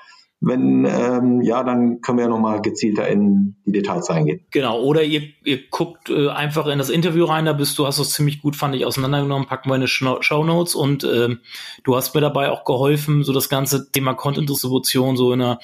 Wenn 0.43 0.86
ähm, 0.86 1.41
ja, 1.41 1.63
dann 1.63 2.01
können 2.01 2.17
wir 2.17 2.25
ja 2.25 2.29
nochmal 2.29 2.63
gezielter 2.63 3.07
in 3.07 3.57
die 3.63 3.73
Details 3.73 4.10
reingehen. 4.10 4.43
Genau, 4.49 4.81
oder 4.81 5.03
ihr, 5.03 5.21
ihr 5.43 5.69
guckt 5.69 6.10
äh, 6.10 6.29
einfach 6.29 6.65
in 6.65 6.79
das 6.79 6.89
Interview 6.89 7.25
rein, 7.25 7.45
da 7.45 7.53
bist 7.53 7.77
du, 7.77 7.86
hast 7.86 7.99
das 7.99 8.10
ziemlich 8.10 8.41
gut, 8.41 8.55
fand 8.55 8.73
ich, 8.73 8.84
auseinandergenommen, 8.84 9.47
packen 9.47 9.69
wir 9.69 9.75
in 9.75 9.86
Show 9.88 10.43
Notes 10.43 10.73
und 10.73 11.03
äh, 11.03 11.36
du 11.84 11.95
hast 11.95 12.15
mir 12.15 12.21
dabei 12.21 12.49
auch 12.49 12.65
geholfen, 12.65 13.23
so 13.23 13.34
das 13.34 13.49
ganze 13.49 13.91
Thema 13.91 14.15
Content-Distribution 14.15 15.15
so 15.15 15.31
in 15.31 15.43
einer 15.43 15.60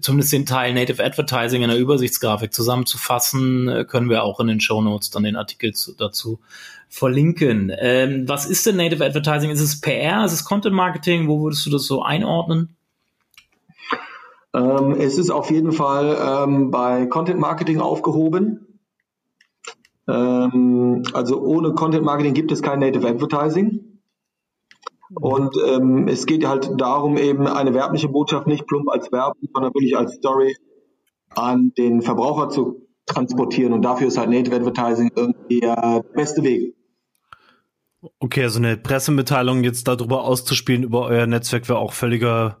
zumindest 0.00 0.32
den 0.32 0.46
Teil 0.46 0.72
Native 0.72 1.04
Advertising 1.04 1.62
in 1.62 1.68
der 1.68 1.78
Übersichtsgrafik 1.78 2.52
zusammenzufassen, 2.54 3.68
äh, 3.68 3.84
können 3.84 4.08
wir 4.08 4.22
auch 4.22 4.40
in 4.40 4.46
den 4.46 4.60
Show 4.60 4.80
Notes 4.80 5.10
dann 5.10 5.24
den 5.24 5.36
Artikel 5.36 5.74
zu, 5.74 5.94
dazu 5.94 6.40
verlinken. 6.88 7.70
Ähm, 7.78 8.26
was 8.26 8.46
ist 8.46 8.64
denn 8.64 8.76
Native 8.76 9.04
Advertising? 9.04 9.50
Ist 9.50 9.60
es 9.60 9.80
PR? 9.80 10.24
Ist 10.24 10.32
es 10.32 10.44
Content 10.44 10.74
Marketing? 10.74 11.28
Wo 11.28 11.42
würdest 11.42 11.66
du 11.66 11.70
das 11.70 11.84
so 11.84 12.02
einordnen? 12.02 12.76
Ähm, 14.54 14.96
es 14.98 15.18
ist 15.18 15.30
auf 15.30 15.50
jeden 15.50 15.72
Fall 15.72 16.16
ähm, 16.18 16.70
bei 16.70 17.06
Content 17.06 17.38
Marketing 17.38 17.80
aufgehoben. 17.80 18.80
Ähm, 20.08 21.02
also 21.12 21.42
ohne 21.42 21.74
Content 21.74 22.04
Marketing 22.04 22.32
gibt 22.32 22.50
es 22.52 22.62
kein 22.62 22.78
Native 22.78 23.06
Advertising. 23.06 23.87
Und 25.14 25.54
ähm, 25.66 26.06
es 26.08 26.26
geht 26.26 26.46
halt 26.46 26.70
darum, 26.76 27.16
eben 27.16 27.46
eine 27.46 27.74
werbliche 27.74 28.08
Botschaft 28.08 28.46
nicht 28.46 28.66
plump 28.66 28.90
als 28.90 29.10
Werbung, 29.10 29.48
sondern 29.52 29.72
wirklich 29.74 29.96
als 29.96 30.14
Story 30.14 30.56
an 31.30 31.72
den 31.78 32.02
Verbraucher 32.02 32.48
zu 32.48 32.86
transportieren. 33.06 33.72
Und 33.72 33.82
dafür 33.82 34.08
ist 34.08 34.18
halt 34.18 34.30
Native 34.30 34.56
Advertising 34.56 35.10
irgendwie 35.14 35.60
der 35.60 36.04
beste 36.14 36.42
Weg. 36.42 36.74
Okay, 38.20 38.44
also 38.44 38.58
eine 38.58 38.76
Pressemitteilung 38.76 39.64
jetzt 39.64 39.88
darüber 39.88 40.24
auszuspielen 40.24 40.84
über 40.84 41.06
euer 41.06 41.26
Netzwerk 41.26 41.68
wäre 41.68 41.78
auch 41.78 41.92
völliger 41.92 42.58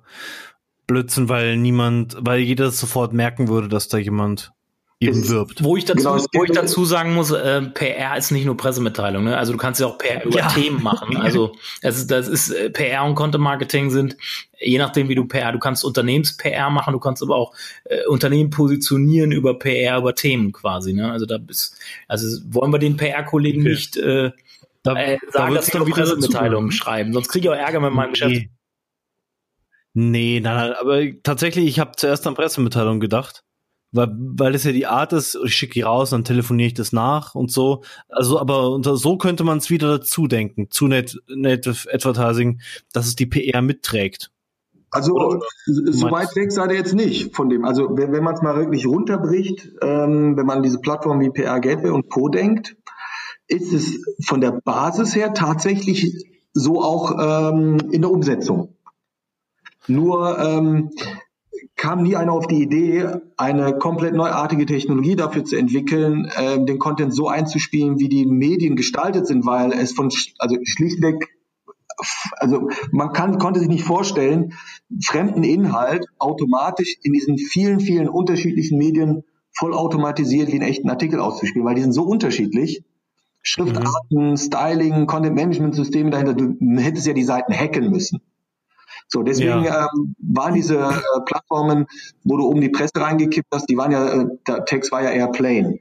Blödsinn, 0.86 1.28
weil 1.28 1.56
niemand, 1.56 2.16
weil 2.20 2.40
jeder 2.40 2.70
sofort 2.70 3.12
merken 3.12 3.48
würde, 3.48 3.68
dass 3.68 3.88
da 3.88 3.98
jemand 3.98 4.52
eben 5.00 5.28
wirbt. 5.28 5.62
Wo 5.62 5.76
ich 5.76 5.84
dazu, 5.84 5.98
genau, 5.98 6.24
wo 6.34 6.44
ich 6.44 6.50
dazu 6.50 6.84
sagen 6.84 7.14
muss, 7.14 7.30
äh, 7.30 7.62
PR 7.62 8.16
ist 8.16 8.30
nicht 8.30 8.44
nur 8.44 8.56
Pressemitteilung, 8.56 9.24
ne? 9.24 9.36
Also 9.36 9.52
du 9.52 9.58
kannst 9.58 9.80
ja 9.80 9.86
auch 9.86 9.98
PR 9.98 10.24
über 10.24 10.38
ja. 10.38 10.48
Themen 10.48 10.82
machen. 10.82 11.16
Also 11.28 11.54
das 11.82 11.98
ist, 11.98 12.10
das 12.10 12.26
ist 12.26 12.50
äh, 12.50 12.70
PR 12.70 13.04
und 13.04 13.14
Content 13.14 13.42
Marketing 13.42 13.90
sind 13.90 14.16
je 14.60 14.78
nachdem 14.78 15.08
wie 15.08 15.14
du 15.14 15.24
PR, 15.26 15.52
du 15.52 15.58
kannst 15.58 15.84
Unternehmens-PR 15.84 16.70
machen, 16.70 16.92
du 16.92 16.98
kannst 16.98 17.22
aber 17.22 17.36
auch 17.36 17.54
äh, 17.84 18.04
Unternehmen 18.06 18.50
positionieren 18.50 19.32
über 19.32 19.58
PR, 19.58 19.98
über 19.98 20.14
Themen 20.14 20.52
quasi, 20.52 20.92
ne? 20.92 21.10
Also 21.10 21.26
da 21.26 21.38
bist, 21.38 21.76
also 22.06 22.26
wollen 22.50 22.72
wir 22.72 22.78
den 22.78 22.96
PR-Kollegen 22.96 23.60
okay. 23.60 23.70
nicht 23.70 23.96
äh, 23.96 24.32
da, 24.82 24.94
äh, 24.94 25.18
sagen, 25.30 25.54
da 25.54 25.60
dass 25.60 25.70
die 25.70 25.78
Pressemitteilungen 25.78 26.72
schreiben, 26.72 27.12
sonst 27.12 27.28
kriege 27.28 27.48
ich 27.48 27.50
auch 27.50 27.58
Ärger 27.58 27.80
mit 27.80 27.92
meinem 27.92 28.10
nee. 28.10 28.16
Chef. 28.16 28.42
Nee, 29.94 30.40
nein, 30.40 30.54
nein, 30.54 30.72
aber 30.74 31.02
tatsächlich, 31.22 31.66
ich 31.66 31.78
habe 31.78 31.92
zuerst 31.96 32.26
an 32.26 32.34
Pressemitteilungen 32.34 33.00
gedacht 33.00 33.44
weil, 33.92 34.08
weil 34.18 34.52
das 34.52 34.64
ja 34.64 34.72
die 34.72 34.86
Art 34.86 35.12
ist, 35.12 35.38
ich 35.44 35.54
schicke 35.54 35.74
die 35.74 35.82
raus, 35.82 36.10
dann 36.10 36.24
telefoniere 36.24 36.68
ich 36.68 36.74
das 36.74 36.92
nach 36.92 37.34
und 37.34 37.50
so. 37.50 37.82
Also, 38.08 38.38
aber 38.38 38.70
unter 38.70 38.96
so 38.96 39.16
könnte 39.16 39.44
man 39.44 39.58
es 39.58 39.70
wieder 39.70 39.98
dazu 39.98 40.26
denken, 40.26 40.70
zu 40.70 40.88
Net 40.88 41.18
Native 41.28 41.92
Advertising, 41.92 42.60
dass 42.92 43.06
es 43.06 43.16
die 43.16 43.26
PR 43.26 43.62
mitträgt. 43.62 44.30
Also 44.90 45.12
Oder, 45.12 45.40
so 45.66 46.10
weit 46.10 46.34
weg 46.34 46.50
seid 46.50 46.70
ihr 46.70 46.78
jetzt 46.78 46.94
nicht 46.94 47.34
von 47.36 47.50
dem. 47.50 47.64
Also 47.64 47.96
wenn, 47.96 48.12
wenn 48.12 48.24
man 48.24 48.34
es 48.34 48.42
mal 48.42 48.56
wirklich 48.56 48.86
runterbricht, 48.86 49.70
ähm, 49.82 50.36
wenn 50.36 50.46
man 50.46 50.62
diese 50.62 50.80
Plattform 50.80 51.20
wie 51.20 51.30
PR 51.30 51.60
Gateway 51.60 51.90
und 51.90 52.08
Co. 52.08 52.28
denkt, 52.28 52.76
ist 53.48 53.72
es 53.72 54.02
von 54.24 54.40
der 54.40 54.52
Basis 54.52 55.14
her 55.14 55.34
tatsächlich 55.34 56.30
so 56.52 56.82
auch 56.82 57.52
ähm, 57.52 57.78
in 57.90 58.02
der 58.02 58.10
Umsetzung. 58.10 58.76
Nur 59.86 60.38
ähm, 60.38 60.90
kam 61.76 62.02
nie 62.02 62.16
einer 62.16 62.32
auf 62.32 62.46
die 62.46 62.62
Idee, 62.62 63.06
eine 63.36 63.78
komplett 63.78 64.14
neuartige 64.14 64.66
Technologie 64.66 65.16
dafür 65.16 65.44
zu 65.44 65.56
entwickeln, 65.56 66.30
äh, 66.36 66.64
den 66.64 66.78
Content 66.78 67.14
so 67.14 67.28
einzuspielen, 67.28 67.98
wie 67.98 68.08
die 68.08 68.26
Medien 68.26 68.76
gestaltet 68.76 69.26
sind, 69.26 69.46
weil 69.46 69.72
es 69.72 69.92
von, 69.92 70.10
also 70.38 70.56
schlichtweg, 70.64 71.28
also 72.32 72.68
man 72.92 73.12
kann, 73.12 73.38
konnte 73.38 73.60
sich 73.60 73.68
nicht 73.68 73.84
vorstellen, 73.84 74.54
fremden 75.04 75.44
Inhalt 75.44 76.06
automatisch 76.18 76.96
in 77.02 77.12
diesen 77.12 77.38
vielen, 77.38 77.80
vielen 77.80 78.08
unterschiedlichen 78.08 78.78
Medien 78.78 79.24
vollautomatisiert 79.52 80.48
wie 80.48 80.52
einen 80.52 80.68
echten 80.68 80.90
Artikel 80.90 81.20
auszuspielen, 81.20 81.66
weil 81.66 81.74
die 81.74 81.82
sind 81.82 81.92
so 81.92 82.04
unterschiedlich. 82.04 82.84
Schriftarten, 83.42 84.30
mhm. 84.30 84.36
Styling, 84.36 85.06
Content 85.06 85.34
Management 85.34 85.74
Systeme 85.74 86.10
dahinter, 86.10 86.34
du 86.34 86.56
hättest 86.78 87.06
ja 87.06 87.12
die 87.12 87.24
Seiten 87.24 87.52
hacken 87.52 87.90
müssen. 87.90 88.20
So, 89.08 89.22
deswegen 89.22 89.64
ja. 89.64 89.88
ähm, 89.94 90.14
waren 90.18 90.54
diese 90.54 90.76
äh, 90.76 91.20
Plattformen, 91.24 91.86
wo 92.24 92.36
du 92.36 92.44
oben 92.44 92.60
die 92.60 92.68
Presse 92.68 92.92
reingekippt 92.96 93.48
hast, 93.52 93.68
die 93.68 93.76
waren 93.76 93.90
ja, 93.90 94.06
äh, 94.06 94.26
der 94.46 94.64
Text 94.66 94.92
war 94.92 95.02
ja 95.02 95.10
eher 95.10 95.28
plain. 95.28 95.78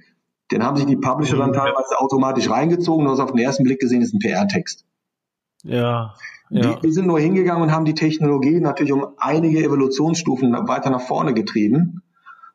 Den 0.52 0.64
haben 0.64 0.78
sich 0.78 0.86
die 0.86 0.96
Publisher 0.96 1.36
mhm. 1.36 1.40
dann 1.40 1.54
teilweise 1.54 2.00
automatisch 2.00 2.50
reingezogen. 2.50 3.06
Du 3.06 3.12
hast 3.12 3.20
auf 3.20 3.32
den 3.32 3.40
ersten 3.40 3.64
Blick 3.64 3.80
gesehen, 3.80 4.02
ist 4.02 4.14
ein 4.14 4.20
PR-Text. 4.20 4.86
Ja. 5.64 6.14
Ja. 6.50 6.76
Die, 6.76 6.88
die, 6.88 6.92
sind 6.94 7.08
nur 7.08 7.20
hingegangen 7.20 7.62
und 7.62 7.74
haben 7.74 7.84
die 7.84 7.94
Technologie 7.94 8.62
natürlich 8.62 8.94
um 8.94 9.08
einige 9.18 9.62
Evolutionsstufen 9.62 10.54
weiter 10.70 10.90
nach 10.90 11.02
vorne 11.02 11.34
getrieben. 11.34 12.04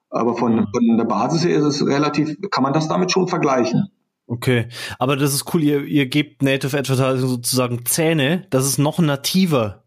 Aber 0.08 0.34
von, 0.34 0.56
mhm. 0.56 0.66
von 0.74 0.96
der 0.96 1.04
Basis 1.04 1.44
her 1.44 1.58
ist 1.58 1.64
es 1.64 1.86
relativ, 1.86 2.36
kann 2.50 2.62
man 2.62 2.72
das 2.72 2.88
damit 2.88 3.12
schon 3.12 3.28
vergleichen. 3.28 3.90
Okay, 4.26 4.68
aber 4.98 5.16
das 5.16 5.34
ist 5.34 5.52
cool, 5.52 5.62
ihr, 5.62 5.84
ihr 5.84 6.06
gebt 6.06 6.42
Native 6.42 6.78
Advertising 6.78 7.28
sozusagen 7.28 7.84
Zähne, 7.84 8.46
dass 8.48 8.64
es 8.64 8.78
noch 8.78 8.98
nativer 8.98 9.81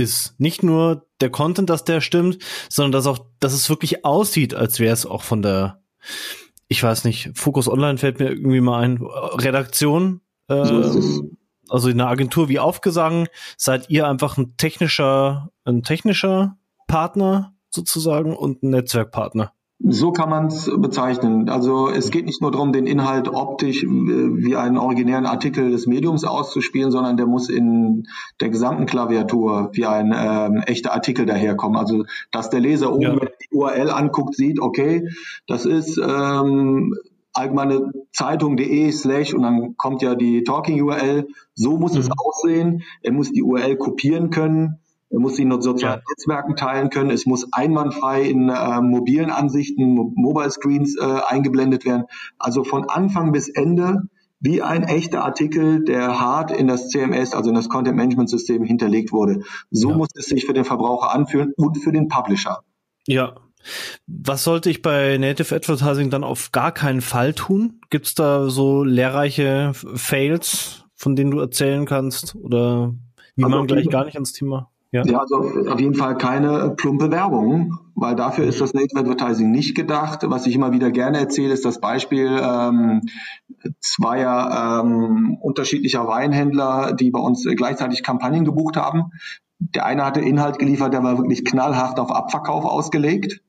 ist. 0.00 0.34
Nicht 0.38 0.62
nur 0.62 1.06
der 1.20 1.30
Content, 1.30 1.70
dass 1.70 1.84
der 1.84 2.00
stimmt, 2.00 2.38
sondern 2.68 2.92
dass 2.92 3.06
auch, 3.06 3.26
dass 3.38 3.52
es 3.52 3.70
wirklich 3.70 4.04
aussieht, 4.04 4.54
als 4.54 4.80
wäre 4.80 4.92
es 4.92 5.06
auch 5.06 5.22
von 5.22 5.42
der, 5.42 5.82
ich 6.66 6.82
weiß 6.82 7.04
nicht, 7.04 7.30
Focus 7.34 7.68
Online 7.68 7.98
fällt 7.98 8.18
mir 8.18 8.30
irgendwie 8.30 8.60
mal 8.60 8.80
ein, 8.82 8.98
Redaktion. 9.02 10.22
Äh, 10.48 10.64
so 10.64 11.30
also 11.70 11.88
in 11.88 11.98
der 11.98 12.08
Agentur 12.08 12.48
wie 12.48 12.58
aufgesagt, 12.58 13.30
seid 13.56 13.88
ihr 13.90 14.08
einfach 14.08 14.36
ein 14.36 14.56
technischer, 14.56 15.50
ein 15.64 15.82
technischer 15.82 16.58
Partner 16.88 17.54
sozusagen 17.70 18.36
und 18.36 18.62
ein 18.62 18.70
Netzwerkpartner. 18.70 19.52
So 19.82 20.12
kann 20.12 20.28
man 20.28 20.48
es 20.48 20.70
bezeichnen. 20.76 21.48
Also 21.48 21.88
es 21.88 22.10
geht 22.10 22.26
nicht 22.26 22.42
nur 22.42 22.50
darum, 22.50 22.72
den 22.72 22.86
Inhalt 22.86 23.28
optisch 23.28 23.82
äh, 23.82 23.86
wie 23.86 24.54
einen 24.54 24.76
originären 24.76 25.24
Artikel 25.24 25.70
des 25.70 25.86
Mediums 25.86 26.24
auszuspielen, 26.24 26.90
sondern 26.90 27.16
der 27.16 27.26
muss 27.26 27.48
in 27.48 28.06
der 28.40 28.50
gesamten 28.50 28.84
Klaviatur 28.84 29.70
wie 29.72 29.86
ein 29.86 30.14
ähm, 30.14 30.62
echter 30.66 30.92
Artikel 30.92 31.24
daherkommen. 31.24 31.78
Also 31.78 32.04
dass 32.30 32.50
der 32.50 32.60
Leser 32.60 32.92
oben, 32.92 33.02
ja. 33.02 33.12
wenn 33.12 33.20
er 33.20 33.32
die 33.40 33.56
URL 33.56 33.90
anguckt, 33.90 34.34
sieht, 34.34 34.60
okay, 34.60 35.08
das 35.46 35.64
ist 35.64 35.96
ähm, 35.96 36.94
allgemeine 37.32 37.90
Zeitung.de 38.12 38.92
slash 38.92 39.32
und 39.32 39.42
dann 39.42 39.76
kommt 39.78 40.02
ja 40.02 40.14
die 40.14 40.44
Talking 40.44 40.82
URL. 40.82 41.26
So 41.54 41.78
muss 41.78 41.94
mhm. 41.94 42.00
es 42.00 42.08
aussehen. 42.10 42.82
Er 43.02 43.12
muss 43.12 43.32
die 43.32 43.42
URL 43.42 43.76
kopieren 43.76 44.28
können 44.28 44.79
muss 45.18 45.36
sie 45.36 45.42
in 45.42 45.60
sozialen. 45.60 46.02
Netzwerken 46.08 46.56
teilen 46.56 46.90
können. 46.90 47.10
Es 47.10 47.26
muss 47.26 47.52
einwandfrei 47.52 48.22
in 48.22 48.48
äh, 48.48 48.80
mobilen 48.80 49.30
Ansichten, 49.30 49.94
Mobile 50.14 50.50
Screens 50.50 50.96
äh, 50.96 51.04
eingeblendet 51.26 51.84
werden. 51.84 52.04
Also 52.38 52.64
von 52.64 52.88
Anfang 52.88 53.32
bis 53.32 53.48
Ende 53.48 54.02
wie 54.40 54.62
ein 54.62 54.84
echter 54.84 55.22
Artikel, 55.22 55.84
der 55.84 56.18
hart 56.18 56.50
in 56.50 56.66
das 56.66 56.88
CMS, 56.88 57.34
also 57.34 57.50
in 57.50 57.56
das 57.56 57.68
Content 57.68 57.96
Management 57.96 58.30
System 58.30 58.64
hinterlegt 58.64 59.12
wurde. 59.12 59.42
So 59.70 59.90
ja. 59.90 59.96
muss 59.96 60.08
es 60.14 60.26
sich 60.26 60.46
für 60.46 60.54
den 60.54 60.64
Verbraucher 60.64 61.12
anfühlen 61.12 61.52
und 61.56 61.76
für 61.76 61.92
den 61.92 62.08
Publisher. 62.08 62.60
Ja. 63.06 63.34
Was 64.06 64.44
sollte 64.44 64.70
ich 64.70 64.80
bei 64.80 65.18
Native 65.18 65.54
Advertising 65.54 66.08
dann 66.08 66.24
auf 66.24 66.50
gar 66.52 66.72
keinen 66.72 67.02
Fall 67.02 67.34
tun? 67.34 67.80
Gibt 67.90 68.06
es 68.06 68.14
da 68.14 68.48
so 68.48 68.82
lehrreiche 68.82 69.72
Fails, 69.74 70.86
von 70.94 71.14
denen 71.14 71.30
du 71.30 71.40
erzählen 71.40 71.84
kannst? 71.84 72.34
Oder 72.36 72.94
wie 73.36 73.44
also 73.44 73.56
man 73.58 73.66
gleich 73.66 73.90
gar 73.90 74.06
nicht 74.06 74.14
ans 74.14 74.32
Thema? 74.32 74.69
Ja. 74.92 75.04
ja, 75.04 75.18
also 75.20 75.36
auf 75.68 75.78
jeden 75.78 75.94
Fall 75.94 76.18
keine 76.18 76.74
plumpe 76.76 77.12
Werbung, 77.12 77.78
weil 77.94 78.16
dafür 78.16 78.44
ist 78.46 78.60
das 78.60 78.74
Native 78.74 78.98
Advertising 78.98 79.52
nicht 79.52 79.76
gedacht. 79.76 80.22
Was 80.24 80.46
ich 80.46 80.54
immer 80.56 80.72
wieder 80.72 80.90
gerne 80.90 81.18
erzähle, 81.18 81.52
ist 81.52 81.64
das 81.64 81.80
Beispiel 81.80 82.40
ähm, 82.42 83.02
zweier 83.78 84.82
ähm, 84.82 85.36
unterschiedlicher 85.40 86.08
Weinhändler, 86.08 86.92
die 86.92 87.10
bei 87.12 87.20
uns 87.20 87.44
gleichzeitig 87.44 88.02
Kampagnen 88.02 88.44
gebucht 88.44 88.76
haben. 88.76 89.12
Der 89.60 89.86
eine 89.86 90.04
hatte 90.04 90.20
Inhalt 90.20 90.58
geliefert, 90.58 90.92
der 90.92 91.04
war 91.04 91.18
wirklich 91.18 91.44
knallhart 91.44 92.00
auf 92.00 92.10
Abverkauf 92.10 92.64
ausgelegt. 92.64 93.42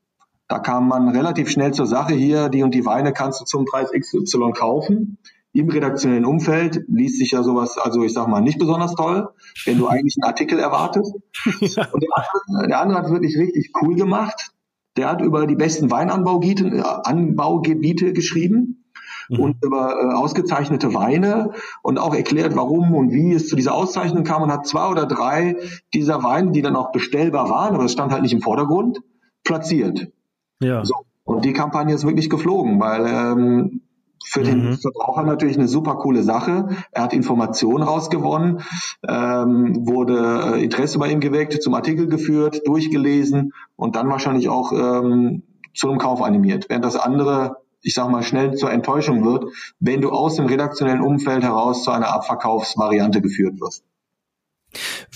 Da 0.46 0.60
kam 0.60 0.86
man 0.86 1.08
relativ 1.08 1.50
schnell 1.50 1.72
zur 1.72 1.86
Sache 1.86 2.14
hier, 2.14 2.50
die 2.50 2.62
und 2.62 2.72
die 2.74 2.84
Weine 2.84 3.12
kannst 3.12 3.40
du 3.40 3.44
zum 3.44 3.64
Preis 3.64 3.90
XY 3.90 4.52
kaufen 4.52 5.18
im 5.52 5.68
redaktionellen 5.68 6.24
Umfeld 6.24 6.84
liest 6.88 7.18
sich 7.18 7.32
ja 7.32 7.42
sowas, 7.42 7.76
also 7.76 8.02
ich 8.02 8.12
sag 8.12 8.26
mal, 8.28 8.40
nicht 8.40 8.58
besonders 8.58 8.94
toll, 8.94 9.28
wenn 9.66 9.78
du 9.78 9.86
eigentlich 9.86 10.16
einen 10.20 10.28
Artikel 10.28 10.58
erwartest. 10.58 11.14
Ja. 11.60 11.88
Und 11.92 12.02
der 12.02 12.10
andere, 12.16 12.68
der 12.68 12.80
andere 12.80 12.98
hat 12.98 13.10
wirklich 13.10 13.36
richtig 13.36 13.70
cool 13.80 13.94
gemacht. 13.94 14.52
Der 14.96 15.08
hat 15.08 15.20
über 15.22 15.46
die 15.46 15.54
besten 15.54 15.90
Weinanbaugebiete 15.90 16.66
äh, 16.66 16.82
Anbaugebiete 17.04 18.12
geschrieben 18.12 18.84
mhm. 19.28 19.40
und 19.40 19.64
über 19.64 19.96
äh, 19.96 20.14
ausgezeichnete 20.14 20.94
Weine 20.94 21.50
und 21.82 21.98
auch 21.98 22.14
erklärt, 22.14 22.56
warum 22.56 22.94
und 22.94 23.12
wie 23.12 23.32
es 23.32 23.48
zu 23.48 23.56
dieser 23.56 23.74
Auszeichnung 23.74 24.24
kam 24.24 24.42
und 24.42 24.52
hat 24.52 24.66
zwei 24.66 24.88
oder 24.88 25.06
drei 25.06 25.56
dieser 25.94 26.22
Weine, 26.22 26.52
die 26.52 26.62
dann 26.62 26.76
auch 26.76 26.92
bestellbar 26.92 27.48
waren, 27.48 27.74
aber 27.74 27.84
es 27.84 27.92
stand 27.92 28.12
halt 28.12 28.22
nicht 28.22 28.32
im 28.32 28.42
Vordergrund, 28.42 29.00
platziert. 29.44 30.08
Ja. 30.60 30.84
So. 30.84 30.94
Und 31.24 31.44
die 31.44 31.52
Kampagne 31.52 31.94
ist 31.94 32.04
wirklich 32.04 32.28
geflogen, 32.28 32.80
weil 32.80 33.06
ähm, 33.06 33.81
für 34.24 34.42
den 34.42 34.70
mhm. 34.70 34.78
Verbraucher 34.78 35.22
natürlich 35.22 35.56
eine 35.56 35.68
super 35.68 35.96
coole 35.96 36.22
Sache. 36.22 36.68
Er 36.90 37.02
hat 37.02 37.12
Informationen 37.12 37.82
rausgewonnen, 37.82 38.60
ähm, 39.06 39.86
wurde 39.86 40.56
äh, 40.56 40.64
Interesse 40.64 40.98
bei 40.98 41.10
ihm 41.10 41.20
geweckt, 41.20 41.62
zum 41.62 41.74
Artikel 41.74 42.06
geführt, 42.06 42.62
durchgelesen 42.66 43.52
und 43.76 43.96
dann 43.96 44.08
wahrscheinlich 44.08 44.48
auch 44.48 44.72
ähm, 44.72 45.42
zu 45.74 45.88
einem 45.88 45.98
Kauf 45.98 46.22
animiert. 46.22 46.66
Während 46.68 46.84
das 46.84 46.96
andere, 46.96 47.56
ich 47.82 47.94
sag 47.94 48.10
mal, 48.10 48.22
schnell 48.22 48.54
zur 48.54 48.70
Enttäuschung 48.70 49.24
wird, 49.24 49.46
wenn 49.80 50.00
du 50.00 50.10
aus 50.10 50.36
dem 50.36 50.46
redaktionellen 50.46 51.00
Umfeld 51.00 51.42
heraus 51.42 51.84
zu 51.84 51.90
einer 51.90 52.12
Abverkaufsvariante 52.12 53.20
geführt 53.20 53.60
wirst. 53.60 53.84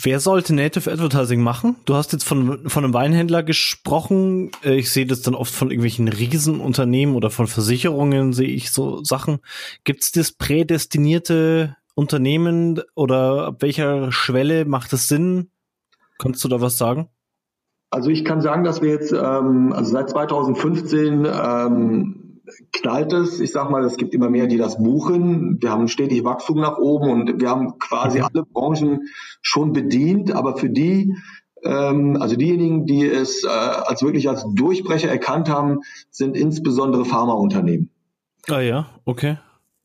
Wer 0.07 0.21
sollte 0.21 0.55
Native 0.55 0.89
Advertising 0.89 1.43
machen? 1.43 1.75
Du 1.85 1.97
hast 1.97 2.13
jetzt 2.13 2.23
von, 2.23 2.69
von 2.69 2.85
einem 2.85 2.95
Weinhändler 2.95 3.43
gesprochen. 3.43 4.53
Äh, 4.63 4.77
ich 4.77 4.93
sehe 4.93 5.05
das 5.05 5.23
dann 5.23 5.35
oft 5.35 5.53
von 5.53 5.73
irgendwelchen 5.73 6.07
Riesenunternehmen 6.07 7.17
oder 7.17 7.29
von 7.29 7.49
Versicherungen 7.49 8.33
sehe 8.33 8.47
ich 8.47 8.71
so 8.71 9.03
Sachen. 9.03 9.41
Gibt 9.83 10.05
es 10.05 10.13
das 10.13 10.31
prädestinierte 10.31 11.75
Unternehmen 11.97 12.81
oder 12.95 13.47
ab 13.47 13.63
welcher 13.63 14.13
Schwelle 14.13 14.65
macht 14.65 14.93
es 14.93 15.09
Sinn? 15.09 15.51
Kannst 16.21 16.45
du 16.45 16.49
da 16.49 16.61
was 16.61 16.79
sagen? 16.79 17.09
Also 17.91 18.09
ich 18.11 18.25
kann 18.25 18.41
sagen, 18.41 18.63
dass 18.63 18.83
wir 18.83 18.91
jetzt 18.91 19.11
ähm, 19.11 19.73
also 19.73 19.91
seit 19.91 20.11
2015 20.11 21.25
ähm, 21.27 22.26
knallt 22.73 23.13
es. 23.13 23.41
Ich 23.41 23.53
sag 23.53 23.71
mal, 23.71 23.85
es 23.85 23.97
gibt 23.97 24.15
immer 24.15 24.31
mehr, 24.31 24.47
die 24.47 24.57
das 24.57 24.79
buchen. 24.83 25.59
Wir 25.61 25.71
haben 25.71 25.89
stetig 25.89 26.25
Wachstum 26.25 26.61
nach 26.61 26.79
oben 26.79 27.11
und 27.11 27.41
wir 27.41 27.51
haben 27.51 27.79
quasi 27.79 28.19
mhm. 28.19 28.25
alle 28.25 28.45
Branchen 28.45 29.09
schon 29.43 29.73
bedient. 29.73 30.33
Aber 30.33 30.57
für 30.57 30.71
die, 30.71 31.15
ähm, 31.63 32.17
also 32.21 32.37
diejenigen, 32.37 32.87
die 32.87 33.07
es 33.07 33.45
äh, 33.45 33.49
als 33.49 34.03
wirklich 34.03 34.29
als 34.29 34.45
Durchbrecher 34.55 35.09
erkannt 35.09 35.49
haben, 35.49 35.81
sind 36.11 36.37
insbesondere 36.37 37.05
Pharmaunternehmen. 37.05 37.91
Ah 38.49 38.61
ja, 38.61 38.87
okay. 39.05 39.39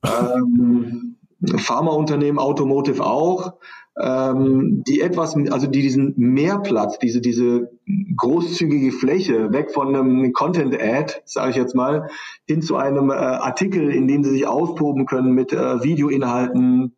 Ähm, 0.03 1.15
Pharmaunternehmen, 1.57 2.39
Automotive 2.39 3.03
auch 3.03 3.53
ähm, 3.99 4.83
die 4.87 5.01
etwas, 5.01 5.35
also 5.35 5.67
die 5.67 5.81
diesen 5.81 6.13
Mehrplatz, 6.17 6.97
diese, 6.99 7.21
diese 7.21 7.71
großzügige 8.15 8.91
Fläche 8.91 9.51
weg 9.51 9.71
von 9.71 9.95
einem 9.95 10.31
Content-Ad, 10.33 11.21
sage 11.25 11.51
ich 11.51 11.55
jetzt 11.57 11.75
mal, 11.75 12.09
hin 12.47 12.61
zu 12.61 12.77
einem 12.77 13.09
äh, 13.09 13.13
Artikel, 13.13 13.89
in 13.91 14.07
dem 14.07 14.23
sie 14.23 14.31
sich 14.31 14.47
austoben 14.47 15.05
können 15.05 15.33
mit 15.33 15.51
äh, 15.51 15.83
Videoinhalten, 15.83 16.95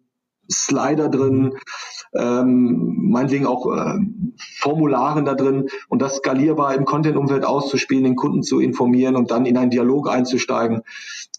Slider 0.52 1.10
drin, 1.10 1.56
ähm, 2.14 3.10
meinetwegen 3.10 3.46
auch 3.46 3.66
äh, 3.76 3.98
Formularen 4.60 5.26
da 5.26 5.34
drin 5.36 5.70
und 5.90 6.02
das 6.02 6.18
skalierbar 6.18 6.76
im 6.76 6.86
Content-Umfeld 6.86 7.46
auszuspielen, 7.46 8.04
den 8.04 8.16
Kunden 8.16 8.44
zu 8.44 8.60
informieren 8.60 9.16
und 9.16 9.32
dann 9.32 9.46
in 9.46 9.58
einen 9.58 9.72
Dialog 9.72 10.10
einzusteigen. 10.10 10.82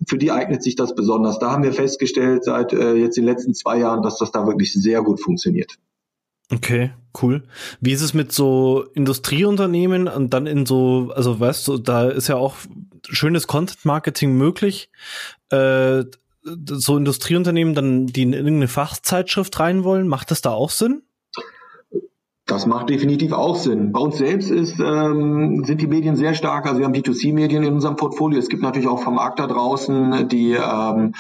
Für 0.06 0.18
die 0.18 0.32
eignet 0.32 0.62
sich 0.62 0.76
das 0.76 0.94
besonders. 0.94 1.38
Da 1.38 1.50
haben 1.50 1.62
wir 1.62 1.72
festgestellt 1.72 2.44
seit 2.44 2.72
äh, 2.72 2.94
jetzt 2.94 3.16
den 3.16 3.24
letzten 3.24 3.54
zwei 3.54 3.78
Jahren, 3.78 4.02
dass 4.02 4.18
das 4.18 4.32
da 4.32 4.46
wirklich 4.46 4.72
sehr 4.72 5.02
gut 5.02 5.20
funktioniert. 5.20 5.78
Okay, 6.52 6.92
cool. 7.22 7.42
Wie 7.80 7.92
ist 7.92 8.02
es 8.02 8.12
mit 8.12 8.32
so 8.32 8.84
Industrieunternehmen 8.94 10.08
und 10.08 10.34
dann 10.34 10.46
in 10.46 10.66
so, 10.66 11.10
also 11.14 11.40
weißt 11.40 11.68
du, 11.68 11.78
da 11.78 12.08
ist 12.08 12.28
ja 12.28 12.36
auch 12.36 12.56
schönes 13.08 13.46
Content 13.46 13.84
Marketing 13.84 14.36
möglich. 14.36 14.90
Äh, 15.50 16.04
so 16.44 16.96
Industrieunternehmen 16.96 17.74
dann, 17.74 18.06
die 18.06 18.22
in 18.22 18.32
irgendeine 18.32 18.68
Fachzeitschrift 18.68 19.58
rein 19.58 19.84
wollen, 19.84 20.08
macht 20.08 20.30
das 20.30 20.42
da 20.42 20.50
auch 20.50 20.70
Sinn? 20.70 21.02
Das 22.46 22.66
macht 22.66 22.90
definitiv 22.90 23.32
auch 23.32 23.56
Sinn. 23.56 23.92
Bei 23.92 24.00
uns 24.00 24.18
selbst 24.18 24.50
ist, 24.50 24.78
ähm, 24.78 25.64
sind 25.64 25.80
die 25.80 25.86
Medien 25.86 26.14
sehr 26.14 26.34
stark. 26.34 26.66
Also 26.66 26.78
wir 26.78 26.84
haben 26.84 26.94
B2C-Medien 26.94 27.62
in 27.62 27.72
unserem 27.72 27.96
Portfolio. 27.96 28.38
Es 28.38 28.50
gibt 28.50 28.62
natürlich 28.62 28.88
auch 28.88 29.02
Vermarkter 29.02 29.46
draußen, 29.46 30.28
die 30.28 30.52
ähm, 30.52 31.14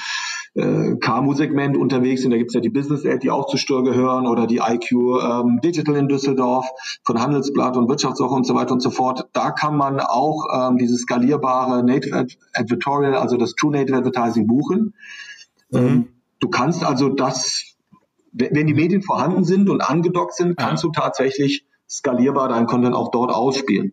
äh, 0.54 0.96
KMU-Segment 0.96 1.76
unterwegs 1.76 2.22
sind. 2.22 2.30
Da 2.30 2.36
gibt 2.36 2.50
es 2.50 2.54
ja 2.54 2.60
die 2.60 2.70
Business 2.70 3.04
Ad, 3.04 3.18
die 3.18 3.30
auch 3.30 3.46
zu 3.46 3.56
Stör 3.56 3.82
gehören, 3.82 4.26
oder 4.26 4.46
die 4.46 4.58
IQ 4.58 4.92
ähm, 4.92 5.60
Digital 5.62 5.96
in 5.96 6.08
Düsseldorf 6.08 6.66
von 7.04 7.20
Handelsblatt 7.20 7.76
und 7.76 7.88
Wirtschaftswoche 7.88 8.34
und 8.34 8.46
so 8.46 8.54
weiter 8.54 8.72
und 8.72 8.80
so 8.80 8.90
fort. 8.90 9.28
Da 9.32 9.50
kann 9.50 9.76
man 9.76 10.00
auch 10.00 10.46
ähm, 10.54 10.78
dieses 10.78 11.02
skalierbare 11.02 11.84
Native 11.84 12.16
Ad 12.16 12.36
Advertorial, 12.52 13.14
also 13.14 13.36
das 13.36 13.54
True 13.54 13.72
Native 13.72 13.96
Advertising 13.96 14.46
buchen. 14.46 14.94
Mhm. 15.70 15.78
Ähm, 15.78 16.08
du 16.40 16.48
kannst 16.48 16.84
also 16.84 17.08
das 17.08 17.74
wenn 18.34 18.66
die 18.66 18.74
Medien 18.74 19.00
vorhanden 19.02 19.44
sind 19.44 19.70
und 19.70 19.80
angedockt 19.80 20.34
sind, 20.34 20.56
kannst 20.56 20.82
du 20.82 20.90
tatsächlich 20.90 21.64
skalierbar 21.88 22.48
deinen 22.48 22.66
Content 22.66 22.96
auch 22.96 23.12
dort 23.12 23.32
ausspielen. 23.32 23.92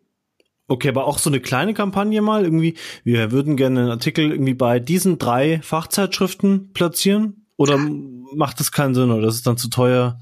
Okay, 0.71 0.87
aber 0.87 1.05
auch 1.05 1.17
so 1.17 1.29
eine 1.29 1.41
kleine 1.41 1.73
Kampagne 1.73 2.21
mal 2.21 2.45
irgendwie. 2.45 2.75
Wir 3.03 3.33
würden 3.33 3.57
gerne 3.57 3.81
einen 3.81 3.89
Artikel 3.89 4.31
irgendwie 4.31 4.53
bei 4.53 4.79
diesen 4.79 5.17
drei 5.17 5.59
Fachzeitschriften 5.61 6.71
platzieren. 6.71 7.45
Oder 7.57 7.77
macht 7.77 8.61
das 8.61 8.71
keinen 8.71 8.95
Sinn 8.95 9.11
oder 9.11 9.23
das 9.23 9.35
ist 9.35 9.45
dann 9.45 9.57
zu 9.57 9.69
teuer? 9.69 10.17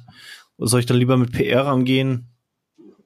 Oder 0.58 0.68
soll 0.68 0.80
ich 0.80 0.88
dann 0.88 0.98
lieber 0.98 1.18
mit 1.18 1.34
PR 1.34 1.68
angehen? 1.68 2.32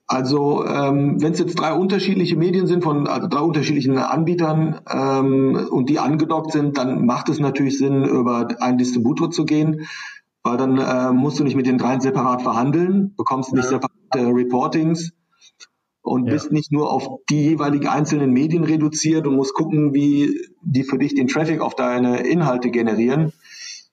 Also 0.07 0.65
ähm, 0.65 1.21
wenn 1.21 1.33
es 1.33 1.39
jetzt 1.39 1.59
drei 1.59 1.73
unterschiedliche 1.73 2.37
Medien 2.37 2.65
sind 2.65 2.81
von 2.81 3.07
also 3.07 3.27
drei 3.27 3.41
unterschiedlichen 3.41 3.97
Anbietern 3.97 4.79
ähm, 4.89 5.67
und 5.69 5.89
die 5.89 5.99
angedockt 5.99 6.53
sind, 6.53 6.77
dann 6.77 7.05
macht 7.05 7.27
es 7.27 7.41
natürlich 7.41 7.77
Sinn, 7.77 8.05
über 8.05 8.47
einen 8.61 8.77
Distributor 8.77 9.31
zu 9.31 9.43
gehen 9.43 9.85
weil 10.45 10.57
dann 10.57 10.77
äh, 10.77 11.13
musst 11.13 11.39
du 11.39 11.45
nicht 11.45 11.55
mit 11.55 11.67
den 11.67 11.77
dreien 11.77 12.01
separat 12.01 12.41
verhandeln, 12.41 13.13
bekommst 13.15 13.53
nicht 13.53 13.63
ja. 13.63 13.79
separate 13.79 14.35
Reportings 14.35 15.13
und 16.03 16.27
ja. 16.27 16.33
bist 16.33 16.51
nicht 16.51 16.71
nur 16.71 16.91
auf 16.91 17.07
die 17.29 17.41
jeweiligen 17.41 17.87
einzelnen 17.87 18.31
Medien 18.31 18.63
reduziert 18.63 19.25
und 19.25 19.35
musst 19.35 19.53
gucken, 19.53 19.93
wie 19.93 20.47
die 20.61 20.83
für 20.83 20.97
dich 20.97 21.15
den 21.15 21.27
Traffic 21.27 21.61
auf 21.61 21.75
deine 21.75 22.27
Inhalte 22.27 22.69
generieren, 22.69 23.31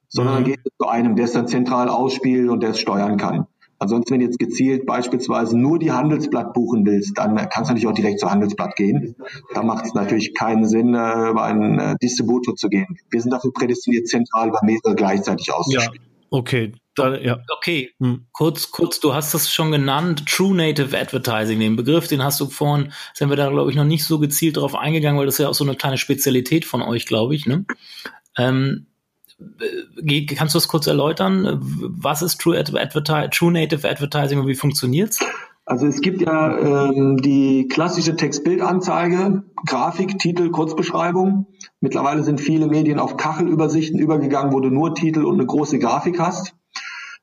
sondern 0.08 0.34
mhm. 0.34 0.38
dann 0.38 0.52
geht 0.52 0.60
es 0.64 0.72
zu 0.76 0.88
einem, 0.88 1.16
der 1.16 1.24
es 1.24 1.32
dann 1.32 1.46
zentral 1.46 1.88
ausspielt 1.88 2.50
und 2.50 2.62
der 2.62 2.70
es 2.70 2.80
steuern 2.80 3.16
kann. 3.16 3.46
Ansonsten, 3.78 4.12
wenn 4.12 4.20
du 4.20 4.26
jetzt 4.26 4.38
gezielt 4.38 4.84
beispielsweise 4.84 5.56
nur 5.56 5.78
die 5.78 5.90
Handelsblatt 5.90 6.52
buchen 6.52 6.84
willst, 6.84 7.16
dann 7.16 7.36
kannst 7.36 7.70
du 7.70 7.74
natürlich 7.74 7.86
auch 7.86 7.94
direkt 7.94 8.20
zu 8.20 8.30
Handelsblatt 8.30 8.76
gehen. 8.76 9.16
Da 9.54 9.62
macht 9.62 9.86
es 9.86 9.94
natürlich 9.94 10.34
keinen 10.34 10.66
Sinn, 10.66 10.94
äh, 10.94 11.30
über 11.30 11.44
einen 11.44 11.78
äh, 11.78 11.96
Distributor 12.02 12.56
zu 12.56 12.68
gehen. 12.68 12.98
Wir 13.08 13.22
sind 13.22 13.32
dafür 13.32 13.52
prädestiniert, 13.54 14.06
zentral 14.06 14.48
über 14.48 14.58
mehrere 14.62 14.94
gleichzeitig 14.94 15.50
auszuspielen. 15.50 15.94
Ja. 15.94 16.28
Okay, 16.30 16.72
da, 17.00 17.16
ja. 17.18 17.38
Okay, 17.56 17.90
hm. 17.98 18.26
kurz, 18.32 18.70
kurz, 18.70 19.00
du 19.00 19.14
hast 19.14 19.34
das 19.34 19.52
schon 19.52 19.72
genannt, 19.72 20.24
True 20.26 20.54
Native 20.54 20.96
Advertising, 20.96 21.58
den 21.60 21.76
Begriff, 21.76 22.08
den 22.08 22.22
hast 22.22 22.40
du 22.40 22.46
vorhin, 22.46 22.92
sind 23.14 23.30
wir 23.30 23.36
da, 23.36 23.48
glaube 23.48 23.70
ich, 23.70 23.76
noch 23.76 23.84
nicht 23.84 24.04
so 24.04 24.18
gezielt 24.18 24.56
drauf 24.56 24.74
eingegangen, 24.74 25.18
weil 25.18 25.26
das 25.26 25.36
ist 25.36 25.42
ja 25.42 25.48
auch 25.48 25.54
so 25.54 25.64
eine 25.64 25.76
kleine 25.76 25.98
Spezialität 25.98 26.64
von 26.64 26.82
euch, 26.82 27.06
glaube 27.06 27.34
ich, 27.34 27.46
ne? 27.46 27.64
Ähm, 28.36 28.86
äh, 30.06 30.26
kannst 30.26 30.54
du 30.54 30.58
das 30.58 30.68
kurz 30.68 30.86
erläutern? 30.86 31.58
Was 31.60 32.22
ist 32.22 32.40
True, 32.40 32.58
Adverti 32.58 33.28
True 33.30 33.52
Native 33.52 33.88
Advertising 33.88 34.38
und 34.38 34.46
wie 34.46 34.54
funktioniert's? 34.54 35.18
Also 35.70 35.86
es 35.86 36.00
gibt 36.00 36.20
ja 36.20 36.88
ähm, 36.88 37.18
die 37.18 37.68
klassische 37.68 38.16
Text-Bild-Anzeige, 38.16 39.44
Grafik, 39.66 40.18
Titel, 40.18 40.50
Kurzbeschreibung. 40.50 41.46
Mittlerweile 41.80 42.24
sind 42.24 42.40
viele 42.40 42.66
Medien 42.66 42.98
auf 42.98 43.16
Kachelübersichten 43.16 44.00
übergegangen, 44.00 44.52
wo 44.52 44.58
du 44.58 44.68
nur 44.70 44.96
Titel 44.96 45.24
und 45.24 45.34
eine 45.34 45.46
große 45.46 45.78
Grafik 45.78 46.18
hast, 46.18 46.54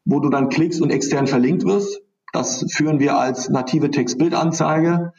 wo 0.08 0.20
du 0.20 0.30
dann 0.30 0.50
klickst 0.50 0.82
und 0.82 0.90
extern 0.90 1.28
verlinkt 1.28 1.66
wirst. 1.66 2.02
Das 2.34 2.66
führen 2.72 3.00
wir 3.00 3.18
als 3.18 3.50
native 3.50 3.92
Text-Bild-Anzeige. 3.92 5.14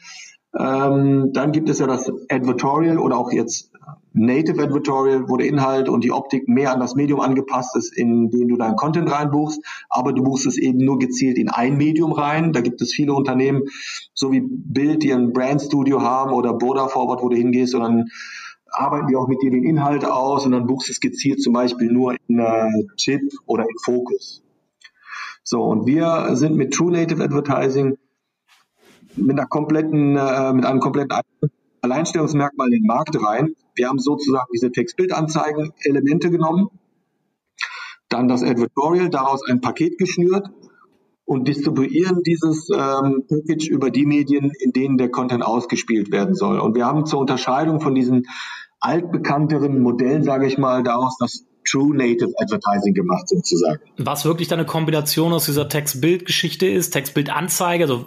Ähm, 0.57 1.29
dann 1.31 1.51
gibt 1.51 1.69
es 1.69 1.77
ja 1.77 1.85
das 1.85 2.11
Advertorial 2.29 2.97
oder 2.97 3.17
auch 3.17 3.31
jetzt 3.31 3.71
Native 4.13 4.63
Advertorial, 4.63 5.29
wo 5.29 5.37
der 5.37 5.47
Inhalt 5.47 5.89
und 5.89 6.03
die 6.03 6.11
Optik 6.11 6.47
mehr 6.47 6.73
an 6.73 6.79
das 6.79 6.95
Medium 6.95 7.19
angepasst 7.19 7.75
ist, 7.75 7.95
in 7.95 8.31
dem 8.31 8.47
du 8.47 8.57
deinen 8.57 8.75
Content 8.75 9.11
reinbuchst, 9.11 9.61
aber 9.89 10.11
du 10.11 10.23
buchst 10.23 10.47
es 10.47 10.57
eben 10.57 10.79
nur 10.79 10.97
gezielt 10.97 11.37
in 11.37 11.49
ein 11.49 11.77
Medium 11.77 12.11
rein. 12.11 12.51
Da 12.51 12.61
gibt 12.61 12.81
es 12.81 12.91
viele 12.91 13.13
Unternehmen, 13.13 13.63
so 14.15 14.31
wie 14.31 14.41
Bild, 14.43 15.03
die 15.03 15.13
ein 15.13 15.33
Brandstudio 15.33 16.01
haben 16.01 16.33
oder 16.33 16.53
Boda 16.53 16.87
Forward, 16.87 17.21
wo 17.21 17.29
du 17.29 17.37
hingehst 17.37 17.75
und 17.75 17.81
dann 17.81 18.05
arbeiten 18.71 19.07
die 19.07 19.15
auch 19.15 19.27
mit 19.27 19.41
dir 19.43 19.51
den 19.51 19.63
Inhalt 19.63 20.05
aus 20.05 20.45
und 20.45 20.51
dann 20.51 20.65
buchst 20.65 20.87
du 20.87 20.93
es 20.93 20.99
gezielt 20.99 21.41
zum 21.41 21.53
Beispiel 21.53 21.91
nur 21.91 22.15
in 22.27 22.39
äh, 22.39 22.67
Chip 22.97 23.21
oder 23.45 23.63
in 23.63 23.75
Focus. 23.83 24.41
So, 25.51 25.63
und 25.63 25.87
wir 25.87 26.35
sind 26.35 26.57
mit 26.57 26.75
True 26.75 26.91
Native 26.91 27.23
Advertising 27.23 27.97
mit 29.15 29.31
einer 29.31 29.47
kompletten, 29.47 30.15
äh, 30.15 30.53
mit 30.53 30.63
einem 30.63 30.79
kompletten 30.79 31.17
Alleinstellungsmerkmal 31.81 32.67
in 32.67 32.83
den 32.83 32.85
Markt 32.85 33.19
rein. 33.19 33.55
Wir 33.73 33.89
haben 33.89 33.97
sozusagen 33.97 34.45
diese 34.53 34.71
Textbildanzeigen 34.71 35.71
Elemente 35.81 36.29
genommen, 36.29 36.67
dann 38.09 38.27
das 38.27 38.43
Advertorial, 38.43 39.09
daraus 39.09 39.41
ein 39.49 39.59
Paket 39.59 39.97
geschnürt 39.97 40.51
und 41.25 41.47
distribuieren 41.47 42.21
dieses 42.21 42.69
ähm, 42.69 43.23
Package 43.27 43.69
über 43.69 43.89
die 43.89 44.05
Medien, 44.05 44.51
in 44.59 44.71
denen 44.71 44.99
der 44.99 45.09
Content 45.09 45.43
ausgespielt 45.43 46.11
werden 46.11 46.35
soll. 46.35 46.59
Und 46.59 46.75
wir 46.75 46.85
haben 46.85 47.07
zur 47.07 47.21
Unterscheidung 47.21 47.81
von 47.81 47.95
diesen 47.95 48.27
altbekannteren 48.81 49.81
Modellen, 49.81 50.21
sage 50.21 50.45
ich 50.45 50.59
mal, 50.59 50.83
daraus 50.83 51.17
das 51.17 51.48
True 51.69 51.95
Native 51.95 52.33
Advertising 52.37 52.93
gemacht, 52.93 53.27
sozusagen. 53.27 53.79
Was 53.97 54.25
wirklich 54.25 54.47
dann 54.47 54.59
eine 54.59 54.65
Kombination 54.65 55.33
aus 55.33 55.45
dieser 55.45 55.69
Text-Bild-Geschichte 55.69 56.67
ist, 56.67 56.91
Text-Bild-Anzeige, 56.91 57.83
also 57.83 58.05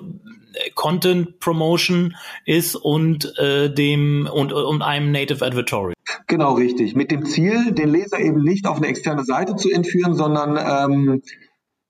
Content 0.74 1.40
Promotion 1.40 2.14
ist 2.44 2.76
und 2.76 3.38
äh, 3.38 3.72
dem 3.72 4.28
und, 4.32 4.52
und 4.52 4.82
einem 4.82 5.10
Native 5.12 5.44
Advertorial. 5.44 5.94
Genau, 6.26 6.54
richtig. 6.54 6.94
Mit 6.94 7.10
dem 7.10 7.24
Ziel, 7.24 7.72
den 7.72 7.88
Leser 7.88 8.20
eben 8.20 8.42
nicht 8.42 8.66
auf 8.66 8.76
eine 8.76 8.86
externe 8.86 9.24
Seite 9.24 9.56
zu 9.56 9.70
entführen, 9.70 10.14
sondern 10.14 10.58
ähm, 10.58 11.22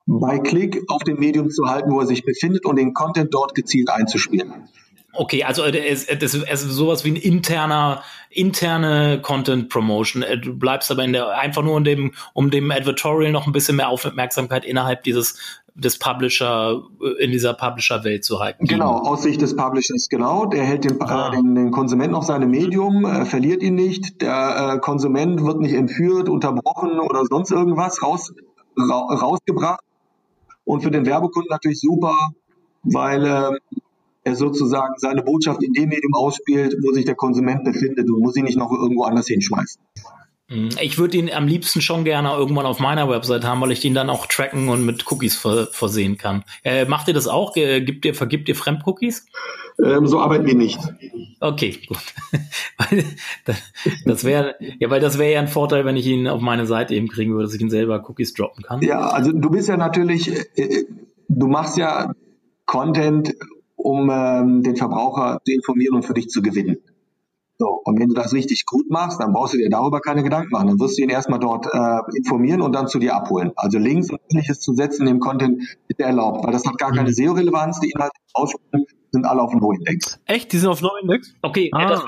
bei 0.06 0.38
Klick 0.38 0.82
auf 0.88 1.02
dem 1.04 1.18
Medium 1.18 1.50
zu 1.50 1.66
halten, 1.66 1.90
wo 1.90 2.00
er 2.00 2.06
sich 2.06 2.24
befindet 2.24 2.66
und 2.66 2.76
den 2.76 2.92
Content 2.94 3.32
dort 3.32 3.54
gezielt 3.54 3.90
einzuspielen. 3.90 4.68
Okay, 5.14 5.44
also 5.44 5.62
äh, 5.62 5.76
es, 5.76 6.04
es, 6.04 6.34
es 6.34 6.62
ist 6.62 6.72
sowas 6.72 7.04
wie 7.04 7.10
ein 7.10 7.16
interner, 7.16 8.02
interne 8.30 9.20
Content 9.20 9.68
Promotion. 9.68 10.22
Äh, 10.22 10.38
du 10.38 10.56
bleibst 10.56 10.90
aber 10.90 11.04
in 11.04 11.12
der, 11.12 11.38
einfach 11.38 11.62
nur 11.62 11.76
in 11.78 11.84
dem, 11.84 12.12
um 12.32 12.50
dem 12.50 12.70
Advertorial 12.70 13.32
noch 13.32 13.46
ein 13.46 13.52
bisschen 13.52 13.76
mehr 13.76 13.88
Aufmerksamkeit 13.88 14.64
innerhalb 14.64 15.02
dieses 15.02 15.62
des 15.74 15.98
Publisher 15.98 16.82
äh, 17.02 17.24
in 17.24 17.30
dieser 17.30 17.54
Publisher-Welt 17.54 18.24
zu 18.24 18.40
halten. 18.40 18.66
Genau, 18.66 18.98
aus 18.98 19.22
Sicht 19.22 19.40
des 19.40 19.56
Publishers, 19.56 20.08
genau. 20.08 20.46
Der 20.46 20.64
hält 20.64 20.84
den, 20.84 21.00
ah. 21.02 21.28
äh, 21.28 21.36
den, 21.36 21.54
den 21.54 21.70
Konsumenten 21.70 22.14
auf 22.14 22.24
seinem 22.24 22.50
Medium, 22.50 23.04
äh, 23.04 23.24
verliert 23.24 23.62
ihn 23.62 23.74
nicht. 23.74 24.20
Der 24.22 24.74
äh, 24.74 24.78
Konsument 24.80 25.42
wird 25.42 25.60
nicht 25.60 25.74
entführt, 25.74 26.28
unterbrochen 26.28 27.00
oder 27.00 27.24
sonst 27.26 27.50
irgendwas 27.50 28.02
raus, 28.02 28.32
ra 28.76 29.14
rausgebracht. 29.14 29.80
Und 30.64 30.82
für 30.82 30.90
den 30.90 31.06
Werbekunden 31.06 31.48
natürlich 31.50 31.80
super, 31.80 32.14
weil 32.82 33.24
äh, 33.26 33.50
sozusagen 34.24 34.94
seine 34.98 35.22
Botschaft 35.22 35.62
in 35.62 35.72
dem 35.72 35.88
Medium 35.88 36.14
ausspielt, 36.14 36.76
wo 36.82 36.92
sich 36.92 37.04
der 37.04 37.14
Konsument 37.14 37.64
befindet 37.64 38.08
und 38.08 38.20
muss 38.20 38.36
ihn 38.36 38.44
nicht 38.44 38.58
noch 38.58 38.70
irgendwo 38.70 39.04
anders 39.04 39.26
hinschmeißen. 39.26 39.80
Mhm. 40.48 40.70
Ich 40.80 40.98
würde 40.98 41.16
ihn 41.16 41.30
am 41.30 41.46
liebsten 41.46 41.80
schon 41.80 42.04
gerne 42.04 42.30
irgendwann 42.32 42.66
auf 42.66 42.78
meiner 42.78 43.08
Website 43.08 43.44
haben, 43.44 43.60
weil 43.60 43.72
ich 43.72 43.80
den 43.80 43.94
dann 43.94 44.10
auch 44.10 44.26
tracken 44.26 44.68
und 44.68 44.84
mit 44.84 45.10
Cookies 45.10 45.36
ver 45.36 45.68
versehen 45.72 46.18
kann. 46.18 46.44
Äh, 46.62 46.84
macht 46.84 47.08
ihr 47.08 47.14
das 47.14 47.26
auch? 47.26 47.54
Gibt 47.54 48.04
ihr, 48.04 48.14
vergibt 48.14 48.48
ihr 48.48 48.54
Fremdcookies? 48.54 49.26
Ähm, 49.82 50.06
so 50.06 50.20
arbeiten 50.20 50.46
wir 50.46 50.54
nicht. 50.54 50.78
Okay, 51.40 51.78
gut. 51.88 52.02
das 54.04 54.24
wäre, 54.24 54.56
ja, 54.78 54.90
weil 54.90 55.00
das 55.00 55.18
wäre 55.18 55.32
ja 55.32 55.40
ein 55.40 55.48
Vorteil, 55.48 55.84
wenn 55.84 55.96
ich 55.96 56.06
ihn 56.06 56.28
auf 56.28 56.40
meine 56.40 56.66
Seite 56.66 56.94
eben 56.94 57.08
kriegen 57.08 57.32
würde, 57.32 57.44
dass 57.44 57.54
ich 57.54 57.60
ihn 57.60 57.70
selber 57.70 58.08
Cookies 58.08 58.34
droppen 58.34 58.62
kann. 58.62 58.82
Ja, 58.82 59.08
also 59.08 59.32
du 59.32 59.50
bist 59.50 59.68
ja 59.68 59.76
natürlich, 59.76 60.30
äh, 60.56 60.84
du 61.28 61.46
machst 61.48 61.78
ja 61.78 62.12
Content, 62.66 63.34
um 63.82 64.10
ähm, 64.10 64.62
den 64.62 64.76
Verbraucher 64.76 65.40
zu 65.44 65.52
informieren 65.52 65.96
und 65.96 66.04
für 66.04 66.14
dich 66.14 66.28
zu 66.28 66.42
gewinnen. 66.42 66.76
So, 67.58 67.80
und 67.84 68.00
wenn 68.00 68.08
du 68.08 68.14
das 68.14 68.32
richtig 68.32 68.66
gut 68.66 68.90
machst, 68.90 69.20
dann 69.20 69.32
brauchst 69.32 69.54
du 69.54 69.58
dir 69.58 69.70
darüber 69.70 70.00
keine 70.00 70.22
Gedanken 70.22 70.48
machen. 70.50 70.68
Dann 70.68 70.80
wirst 70.80 70.98
du 70.98 71.02
ihn 71.02 71.10
erstmal 71.10 71.38
dort 71.38 71.66
äh, 71.72 72.16
informieren 72.16 72.60
und 72.60 72.74
dann 72.74 72.88
zu 72.88 72.98
dir 72.98 73.14
abholen. 73.14 73.52
Also 73.54 73.78
Links 73.78 74.10
und 74.10 74.20
ähnliches 74.30 74.60
zu 74.60 74.74
setzen 74.74 75.06
im 75.06 75.20
Content 75.20 75.62
ist 75.86 76.00
erlaubt, 76.00 76.44
weil 76.44 76.52
das 76.52 76.66
hat 76.66 76.78
gar 76.78 76.90
keine 76.90 77.10
mhm. 77.10 77.14
SEO-Relevanz. 77.14 77.80
Die 77.80 77.90
Inhalte 77.90 78.16
ausspielen 78.32 78.86
sind 79.12 79.26
alle 79.26 79.42
auf 79.42 79.52
No-Index. 79.52 80.18
Echt? 80.26 80.52
Die 80.52 80.58
sind 80.58 80.68
auf 80.68 80.80
No-Index? 80.80 81.34
Okay, 81.42 81.70
ah. 81.72 81.86
das 81.88 82.02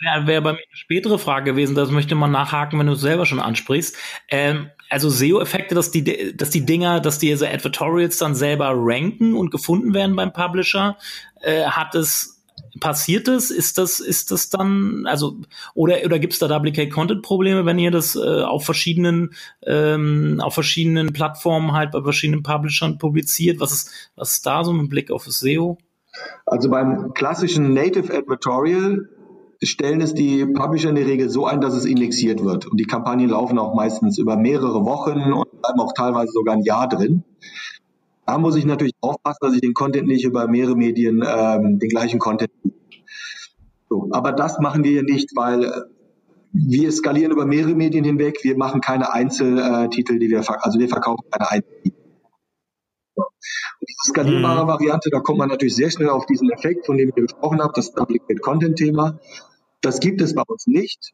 wäre 0.00 0.26
wär 0.26 0.40
bei 0.42 0.52
mir 0.52 0.58
eine 0.58 0.76
spätere 0.76 1.18
Frage 1.18 1.52
gewesen. 1.52 1.74
Das 1.74 1.90
möchte 1.90 2.14
man 2.14 2.30
nachhaken, 2.30 2.78
wenn 2.78 2.86
du 2.86 2.92
es 2.92 3.00
selber 3.00 3.26
schon 3.26 3.40
ansprichst. 3.40 3.96
Ähm, 4.28 4.70
also 4.90 5.08
SEO-Effekte, 5.08 5.74
dass 5.74 5.90
die, 5.90 6.36
dass 6.36 6.50
die 6.50 6.66
Dinger, 6.66 7.00
dass 7.00 7.18
diese 7.18 7.48
Advertorials 7.48 8.18
dann 8.18 8.34
selber 8.34 8.72
ranken 8.74 9.34
und 9.34 9.50
gefunden 9.50 9.94
werden 9.94 10.14
beim 10.16 10.32
Publisher, 10.32 10.96
äh, 11.40 11.64
hat 11.64 11.94
es 11.94 12.40
passiert 12.78 13.26
es? 13.26 13.50
Ist 13.50 13.78
das, 13.78 14.00
ist 14.00 14.30
das 14.30 14.50
dann, 14.50 15.06
also, 15.06 15.38
oder, 15.74 15.98
oder 16.04 16.18
gibt 16.18 16.34
es 16.34 16.38
da 16.38 16.46
Duplicate 16.46 16.90
Content 16.90 17.22
Probleme, 17.22 17.64
wenn 17.66 17.78
ihr 17.78 17.90
das 17.90 18.14
äh, 18.16 18.42
auf 18.42 18.64
verschiedenen, 18.64 19.34
ähm, 19.66 20.40
auf 20.40 20.54
verschiedenen 20.54 21.12
Plattformen 21.12 21.72
halt 21.72 21.92
bei 21.92 22.02
verschiedenen 22.02 22.42
Publishern 22.42 22.98
publiziert? 22.98 23.60
Was 23.60 23.72
ist, 23.72 24.10
was 24.14 24.32
ist 24.32 24.46
da 24.46 24.62
so 24.62 24.72
mit 24.72 24.88
Blick 24.90 25.10
auf 25.10 25.24
das 25.24 25.40
SEO? 25.40 25.78
Also 26.46 26.70
beim 26.70 27.14
klassischen 27.14 27.74
Native 27.74 28.12
Advertorial 28.16 29.08
stellen 29.62 30.00
es 30.00 30.14
die 30.14 30.46
Publisher 30.46 30.88
in 30.88 30.94
der 30.94 31.06
Regel 31.06 31.28
so 31.28 31.46
ein, 31.46 31.60
dass 31.60 31.74
es 31.74 31.84
indexiert 31.84 32.42
wird. 32.42 32.66
Und 32.66 32.78
die 32.78 32.84
Kampagnen 32.84 33.28
laufen 33.28 33.58
auch 33.58 33.74
meistens 33.74 34.18
über 34.18 34.36
mehrere 34.36 34.84
Wochen 34.84 35.32
und 35.32 35.60
bleiben 35.60 35.80
auch 35.80 35.92
teilweise 35.92 36.32
sogar 36.32 36.54
ein 36.54 36.62
Jahr 36.62 36.88
drin. 36.88 37.24
Da 38.26 38.38
muss 38.38 38.56
ich 38.56 38.64
natürlich 38.64 38.94
aufpassen, 39.00 39.38
dass 39.42 39.54
ich 39.54 39.60
den 39.60 39.74
Content 39.74 40.06
nicht 40.06 40.24
über 40.24 40.46
mehrere 40.48 40.76
Medien 40.76 41.22
ähm, 41.26 41.78
den 41.78 41.88
gleichen 41.88 42.18
Content. 42.18 42.50
So, 43.88 44.08
aber 44.12 44.32
das 44.32 44.60
machen 44.60 44.84
wir 44.84 45.02
nicht, 45.02 45.30
weil 45.34 45.64
äh, 45.64 45.70
wir 46.52 46.90
skalieren 46.92 47.32
über 47.32 47.44
mehrere 47.44 47.74
Medien 47.74 48.04
hinweg. 48.04 48.38
Wir 48.42 48.56
machen 48.56 48.80
keine 48.80 49.12
Einzeltitel, 49.12 50.18
die 50.18 50.30
wir. 50.30 50.44
Also 50.62 50.78
wir 50.78 50.88
verkaufen 50.88 51.24
keine 51.30 51.50
Einzeltitel. 51.50 51.99
Diese 53.90 54.10
skalierbare 54.10 54.64
mhm. 54.64 54.68
Variante, 54.68 55.10
da 55.10 55.20
kommt 55.20 55.38
man 55.38 55.48
natürlich 55.48 55.74
sehr 55.74 55.90
schnell 55.90 56.10
auf 56.10 56.26
diesen 56.26 56.50
Effekt, 56.50 56.86
von 56.86 56.96
dem 56.96 57.08
ich 57.08 57.14
gesprochen 57.14 57.60
habe, 57.60 57.72
das 57.74 57.92
Duplicate 57.92 58.40
Content 58.40 58.76
Thema. 58.76 59.18
Das 59.80 60.00
gibt 60.00 60.20
es 60.20 60.34
bei 60.34 60.42
uns 60.46 60.66
nicht. 60.66 61.12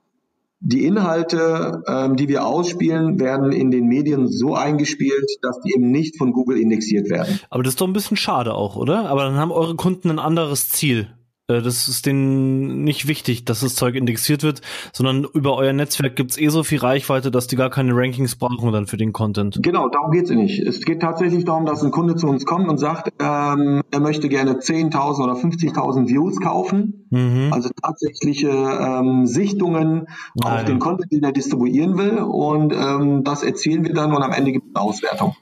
Die 0.61 0.85
Inhalte, 0.85 1.83
ähm, 1.87 2.17
die 2.17 2.29
wir 2.29 2.47
ausspielen, 2.47 3.21
werden 3.21 3.53
in 3.53 3.71
den 3.71 3.87
Medien 3.87 4.27
so 4.27 4.55
eingespielt, 4.55 5.27
dass 5.43 5.61
die 5.61 5.75
eben 5.75 5.91
nicht 5.91 6.17
von 6.17 6.33
Google 6.33 6.59
indexiert 6.59 7.11
werden. 7.11 7.41
Aber 7.51 7.63
das 7.63 7.75
ist 7.75 7.81
doch 7.81 7.87
ein 7.87 7.93
bisschen 7.93 8.17
schade 8.17 8.55
auch, 8.55 8.77
oder? 8.77 9.09
Aber 9.09 9.25
dann 9.25 9.37
haben 9.37 9.53
eure 9.53 9.77
Kunden 9.77 10.11
ein 10.11 10.19
anderes 10.19 10.69
Ziel. 10.71 11.09
Äh, 11.49 11.63
das 11.63 11.89
ist 11.89 12.07
denen 12.07 12.85
nicht 12.85 13.07
wichtig, 13.07 13.45
dass 13.45 13.61
das 13.61 13.75
Zeug 13.75 13.95
indexiert 13.95 14.43
wird, 14.43 14.63
sondern 14.93 15.25
über 15.25 15.57
euer 15.57 15.73
Netzwerk 15.73 16.17
gibt's 16.17 16.39
eh 16.39 16.49
so 16.49 16.65
viel 16.65 16.79
Reichweite, 16.79 17.31
dass 17.31 17.47
die 17.47 17.57
gar 17.57 17.71
keine 17.71 17.93
Rankings 17.95 18.37
brauchen 18.37 18.73
dann 18.73 18.87
für 18.87 18.97
den 18.97 19.13
Content. 19.13 19.59
Genau, 19.63 19.89
darum 19.89 20.11
geht's 20.11 20.31
nicht. 20.31 20.61
Es 20.61 20.85
geht 20.85 21.01
tatsächlich 21.01 21.45
darum, 21.45 21.67
dass 21.67 21.83
ein 21.83 21.91
Kunde 21.91 22.17
zu 22.17 22.27
uns 22.27 22.45
kommt 22.45 22.69
und 22.69 22.79
sagt, 22.79 23.13
ähm, 23.21 23.83
er 23.91 24.01
möchte 24.01 24.29
gerne 24.29 24.59
10.000 24.59 25.23
oder 25.23 25.35
50.000 25.35 26.09
Views 26.09 26.41
kaufen, 26.41 27.07
mhm. 27.11 27.53
also 27.53 27.71
tatsächliche 27.83 28.49
ähm, 28.49 29.27
Sichtungen 29.27 30.07
Nein. 30.35 30.53
auf 30.53 30.65
den 30.65 30.79
Content, 30.79 31.13
den 31.13 31.23
er 31.23 31.33
distribuieren 31.33 31.97
will 31.97 32.19
und 32.19 32.73
ähm, 32.73 33.25
das 33.25 33.43
erzielen 33.43 33.85
wir 33.85 33.95
dann 33.95 34.13
und 34.13 34.23
am 34.23 34.33
Ende 34.33 34.53
gibt 34.53 34.67
es 34.67 34.75
eine 34.75 34.85
Auswertung. 34.85 35.37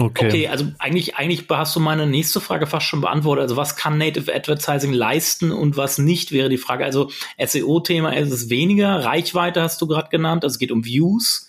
Okay. 0.00 0.26
okay, 0.28 0.48
also 0.48 0.64
eigentlich, 0.78 1.16
eigentlich 1.16 1.44
hast 1.50 1.76
du 1.76 1.80
meine 1.80 2.06
nächste 2.06 2.40
Frage 2.40 2.66
fast 2.66 2.86
schon 2.86 3.02
beantwortet. 3.02 3.42
Also 3.42 3.56
was 3.56 3.76
kann 3.76 3.98
Native 3.98 4.34
Advertising 4.34 4.94
leisten 4.94 5.52
und 5.52 5.76
was 5.76 5.98
nicht, 5.98 6.32
wäre 6.32 6.48
die 6.48 6.56
Frage. 6.56 6.86
Also 6.86 7.10
SEO-Thema 7.38 8.16
ist 8.16 8.32
es 8.32 8.48
weniger, 8.48 9.04
Reichweite 9.04 9.60
hast 9.60 9.80
du 9.82 9.86
gerade 9.86 10.08
genannt, 10.08 10.42
also 10.42 10.54
es 10.54 10.58
geht 10.58 10.72
um 10.72 10.86
Views. 10.86 11.48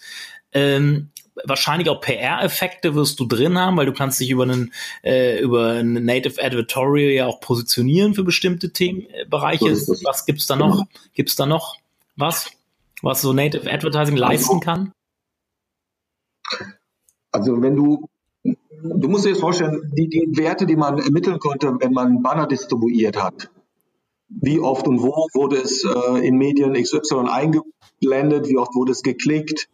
Ähm, 0.51 1.11
wahrscheinlich 1.45 1.89
auch 1.89 2.01
PR-Effekte 2.01 2.93
wirst 2.93 3.21
du 3.21 3.25
drin 3.25 3.57
haben, 3.57 3.77
weil 3.77 3.85
du 3.85 3.93
kannst 3.93 4.19
dich 4.19 4.29
über 4.29 4.43
einen 4.43 4.73
äh, 5.01 5.39
über 5.39 5.69
einen 5.69 6.03
Native 6.03 6.43
Advertorial 6.43 7.11
ja 7.11 7.27
auch 7.27 7.39
positionieren 7.39 8.13
für 8.15 8.25
bestimmte 8.25 8.73
Themenbereiche. 8.73 9.73
So 9.77 9.93
was 10.03 10.25
gibt's 10.25 10.45
da 10.45 10.57
noch? 10.57 10.85
Gibt's 11.13 11.37
da 11.37 11.45
noch 11.45 11.77
was, 12.17 12.51
was 13.01 13.21
so 13.21 13.31
Native 13.31 13.71
Advertising 13.71 14.17
leisten 14.17 14.59
kann? 14.59 14.91
Also 17.31 17.61
wenn 17.61 17.77
du 17.77 18.09
du 18.83 19.07
musst 19.07 19.25
dir 19.25 19.29
jetzt 19.29 19.41
vorstellen, 19.41 19.91
die, 19.95 20.07
die 20.07 20.27
Werte, 20.37 20.65
die 20.65 20.75
man 20.75 20.97
ermitteln 20.99 21.39
konnte, 21.39 21.75
wenn 21.79 21.93
man 21.93 22.21
Banner 22.21 22.47
distribuiert 22.47 23.21
hat, 23.21 23.51
wie 24.29 24.59
oft 24.59 24.87
und 24.87 25.01
wo 25.01 25.27
wurde 25.33 25.57
es 25.57 25.83
äh, 25.83 26.25
in 26.25 26.37
Medien 26.37 26.73
XY 26.73 27.27
eingeblendet, 27.29 28.47
wie 28.47 28.57
oft 28.57 28.75
wurde 28.75 28.91
es 28.91 29.03
geklickt. 29.03 29.67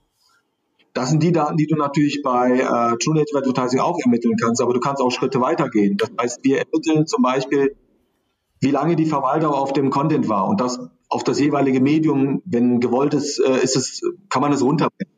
Das 0.93 1.09
sind 1.09 1.21
die 1.21 1.31
Daten, 1.31 1.57
die 1.57 1.67
du 1.67 1.75
natürlich 1.75 2.21
bei 2.23 2.53
äh, 2.53 2.97
True 2.97 3.15
Native 3.15 3.37
Advertising 3.37 3.79
auch 3.79 3.97
ermitteln 4.03 4.35
kannst, 4.41 4.61
aber 4.61 4.73
du 4.73 4.79
kannst 4.79 5.01
auch 5.01 5.11
Schritte 5.11 5.39
weitergehen. 5.41 5.97
Das 5.97 6.09
heißt, 6.19 6.39
wir 6.43 6.59
ermitteln 6.59 7.05
zum 7.05 7.21
Beispiel, 7.21 7.75
wie 8.59 8.71
lange 8.71 8.95
die 8.95 9.05
Verweildauer 9.05 9.59
auf 9.59 9.73
dem 9.73 9.91
Content 9.91 10.27
war 10.27 10.47
und 10.47 10.59
das 10.59 10.79
auf 11.09 11.23
das 11.23 11.39
jeweilige 11.39 11.79
Medium, 11.79 12.41
wenn 12.45 12.79
gewollt 12.79 13.13
ist, 13.13 13.39
äh, 13.39 13.63
ist 13.63 13.75
es, 13.75 14.01
kann 14.29 14.41
man 14.41 14.51
es 14.51 14.63
runterbrechen 14.63 15.16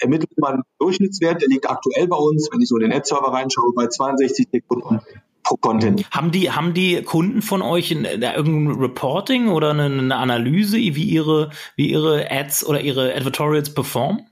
ermittelt 0.00 0.30
man 0.38 0.54
einen 0.54 0.62
Durchschnittswert, 0.78 1.42
der 1.42 1.48
liegt 1.48 1.68
aktuell 1.68 2.06
bei 2.06 2.16
uns, 2.16 2.48
wenn 2.52 2.60
ich 2.60 2.68
so 2.68 2.76
in 2.76 2.82
den 2.82 2.92
Ad-Server 2.92 3.32
reinschaue, 3.32 3.72
bei 3.74 3.86
62 3.86 4.48
Sekunden 4.52 5.00
pro 5.44 5.56
Content. 5.56 6.10
Haben 6.10 6.32
die, 6.32 6.50
haben 6.50 6.74
die 6.74 7.02
Kunden 7.02 7.42
von 7.42 7.62
euch 7.62 7.92
in, 7.92 8.04
in 8.04 8.22
irgendein 8.22 8.80
Reporting 8.80 9.48
oder 9.48 9.70
eine, 9.70 9.84
eine, 9.84 10.16
Analyse, 10.16 10.76
wie 10.76 11.04
ihre, 11.04 11.50
wie 11.76 11.90
ihre 11.90 12.30
Ads 12.30 12.66
oder 12.66 12.80
ihre 12.80 13.14
Advertorials 13.14 13.72
performen? 13.72 14.26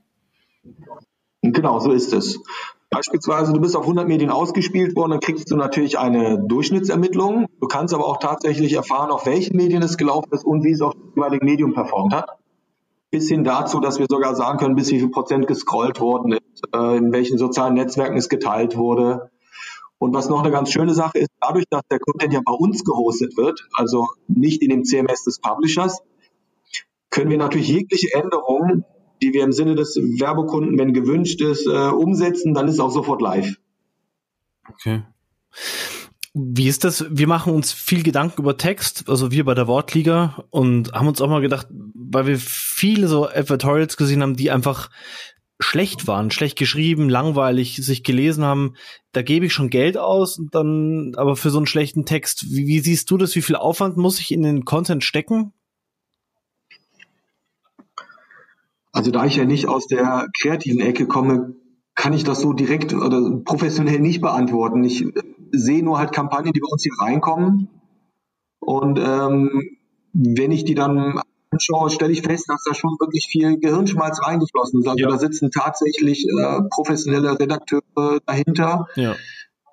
Genau, 1.41 1.79
so 1.79 1.91
ist 1.91 2.13
es. 2.13 2.39
Beispielsweise, 2.89 3.53
du 3.53 3.59
bist 3.59 3.75
auf 3.75 3.83
100 3.83 4.07
Medien 4.07 4.29
ausgespielt 4.29 4.95
worden, 4.95 5.11
dann 5.11 5.19
kriegst 5.19 5.49
du 5.49 5.55
natürlich 5.55 5.97
eine 5.97 6.39
Durchschnittsermittlung. 6.47 7.47
Du 7.59 7.67
kannst 7.67 7.93
aber 7.93 8.05
auch 8.05 8.17
tatsächlich 8.17 8.73
erfahren, 8.73 9.09
auf 9.09 9.25
welchen 9.25 9.57
Medien 9.57 9.81
es 9.81 9.97
gelaufen 9.97 10.29
ist 10.31 10.45
und 10.45 10.63
wie 10.63 10.71
es 10.71 10.81
auf 10.81 10.93
dem 10.93 11.11
jeweiligen 11.15 11.45
Medium 11.45 11.73
performt 11.73 12.13
hat 12.13 12.37
bis 13.13 13.29
hin 13.29 13.43
dazu, 13.43 13.79
dass 13.79 13.99
wir 13.99 14.07
sogar 14.09 14.35
sagen 14.35 14.57
können, 14.57 14.75
bis 14.75 14.89
wie 14.89 14.97
viel 14.97 15.11
Prozent 15.11 15.45
gescrollt 15.45 15.99
worden 15.99 16.31
ist, 16.31 16.63
äh, 16.73 16.97
in 16.97 17.13
welchen 17.13 17.37
sozialen 17.37 17.75
Netzwerken 17.75 18.17
es 18.17 18.27
geteilt 18.27 18.75
wurde. 18.75 19.29
Und 19.99 20.15
was 20.15 20.29
noch 20.29 20.39
eine 20.39 20.49
ganz 20.49 20.71
schöne 20.71 20.95
Sache 20.95 21.19
ist, 21.19 21.29
dadurch, 21.39 21.65
dass 21.69 21.83
der 21.91 21.99
Content 21.99 22.33
ja 22.33 22.41
bei 22.43 22.53
uns 22.53 22.83
gehostet 22.83 23.37
wird, 23.37 23.67
also 23.73 24.07
nicht 24.27 24.63
in 24.63 24.69
dem 24.69 24.83
CMS 24.83 25.25
des 25.25 25.39
Publishers, 25.39 26.01
können 27.11 27.29
wir 27.29 27.37
natürlich 27.37 27.67
jegliche 27.67 28.07
Änderungen, 28.15 28.83
die 29.21 29.31
wir 29.31 29.43
im 29.43 29.51
Sinne 29.51 29.75
des 29.75 29.95
Werbekunden, 29.95 30.79
wenn 30.79 30.91
gewünscht 30.91 31.39
ist, 31.39 31.67
äh, 31.67 31.89
umsetzen, 31.89 32.55
dann 32.55 32.67
ist 32.67 32.79
auch 32.79 32.89
sofort 32.89 33.21
live. 33.21 33.57
Okay. 34.67 35.03
Wie 36.33 36.67
ist 36.67 36.83
das? 36.83 37.05
Wir 37.09 37.27
machen 37.27 37.53
uns 37.53 37.71
viel 37.71 38.01
Gedanken 38.01 38.41
über 38.41 38.57
Text, 38.57 39.07
also 39.07 39.29
wir 39.29 39.45
bei 39.45 39.53
der 39.53 39.67
Wortliga 39.67 40.43
und 40.49 40.91
haben 40.93 41.07
uns 41.07 41.21
auch 41.21 41.29
mal 41.29 41.41
gedacht, 41.41 41.67
weil 41.69 42.25
wir 42.25 42.39
viele 42.39 43.07
so 43.07 43.27
Advertorials 43.27 43.97
gesehen 43.97 44.23
haben, 44.23 44.35
die 44.35 44.49
einfach 44.49 44.89
schlecht 45.59 46.07
waren, 46.07 46.31
schlecht 46.31 46.57
geschrieben, 46.57 47.07
langweilig 47.07 47.75
sich 47.77 48.03
gelesen 48.03 48.43
haben, 48.43 48.75
da 49.11 49.21
gebe 49.21 49.45
ich 49.45 49.53
schon 49.53 49.69
Geld 49.69 49.97
aus 49.97 50.39
und 50.39 50.55
dann 50.55 51.13
aber 51.15 51.35
für 51.35 51.51
so 51.51 51.59
einen 51.59 51.67
schlechten 51.67 52.05
Text. 52.05 52.45
Wie, 52.49 52.65
wie 52.65 52.79
siehst 52.79 53.11
du 53.11 53.17
das? 53.17 53.35
Wie 53.35 53.41
viel 53.43 53.55
Aufwand 53.55 53.97
muss 53.97 54.19
ich 54.19 54.31
in 54.31 54.41
den 54.41 54.65
Content 54.65 55.03
stecken? 55.03 55.53
Also 58.91 59.11
da 59.11 59.25
ich 59.25 59.35
ja 59.35 59.45
nicht 59.45 59.67
aus 59.67 59.87
der 59.87 60.27
kreativen 60.39 60.79
Ecke 60.79 61.07
komme, 61.07 61.55
kann 61.95 62.13
ich 62.13 62.23
das 62.23 62.41
so 62.41 62.53
direkt 62.53 62.93
oder 62.93 63.39
professionell 63.43 63.99
nicht 63.99 64.21
beantworten. 64.21 64.83
Ich 64.83 65.05
sehe 65.51 65.83
nur 65.83 65.99
halt 65.99 66.11
Kampagnen, 66.11 66.53
die 66.53 66.59
bei 66.59 66.67
uns 66.69 66.83
hier 66.83 66.93
reinkommen. 66.99 67.69
Und 68.59 68.99
ähm, 68.99 69.77
wenn 70.13 70.51
ich 70.51 70.63
die 70.63 70.75
dann 70.75 71.19
anschaue, 71.51 71.89
stelle 71.89 72.11
ich 72.11 72.21
fest, 72.21 72.49
dass 72.49 72.63
da 72.63 72.73
schon 72.73 72.97
wirklich 72.99 73.27
viel 73.29 73.59
Gehirnschmalz 73.59 74.19
reingeflossen 74.23 74.81
ist. 74.81 74.87
Also 74.87 75.03
ja. 75.03 75.09
da 75.09 75.17
sitzen 75.17 75.51
tatsächlich 75.51 76.25
äh, 76.25 76.61
professionelle 76.69 77.39
Redakteure 77.39 78.19
dahinter, 78.25 78.87
ja. 78.95 79.15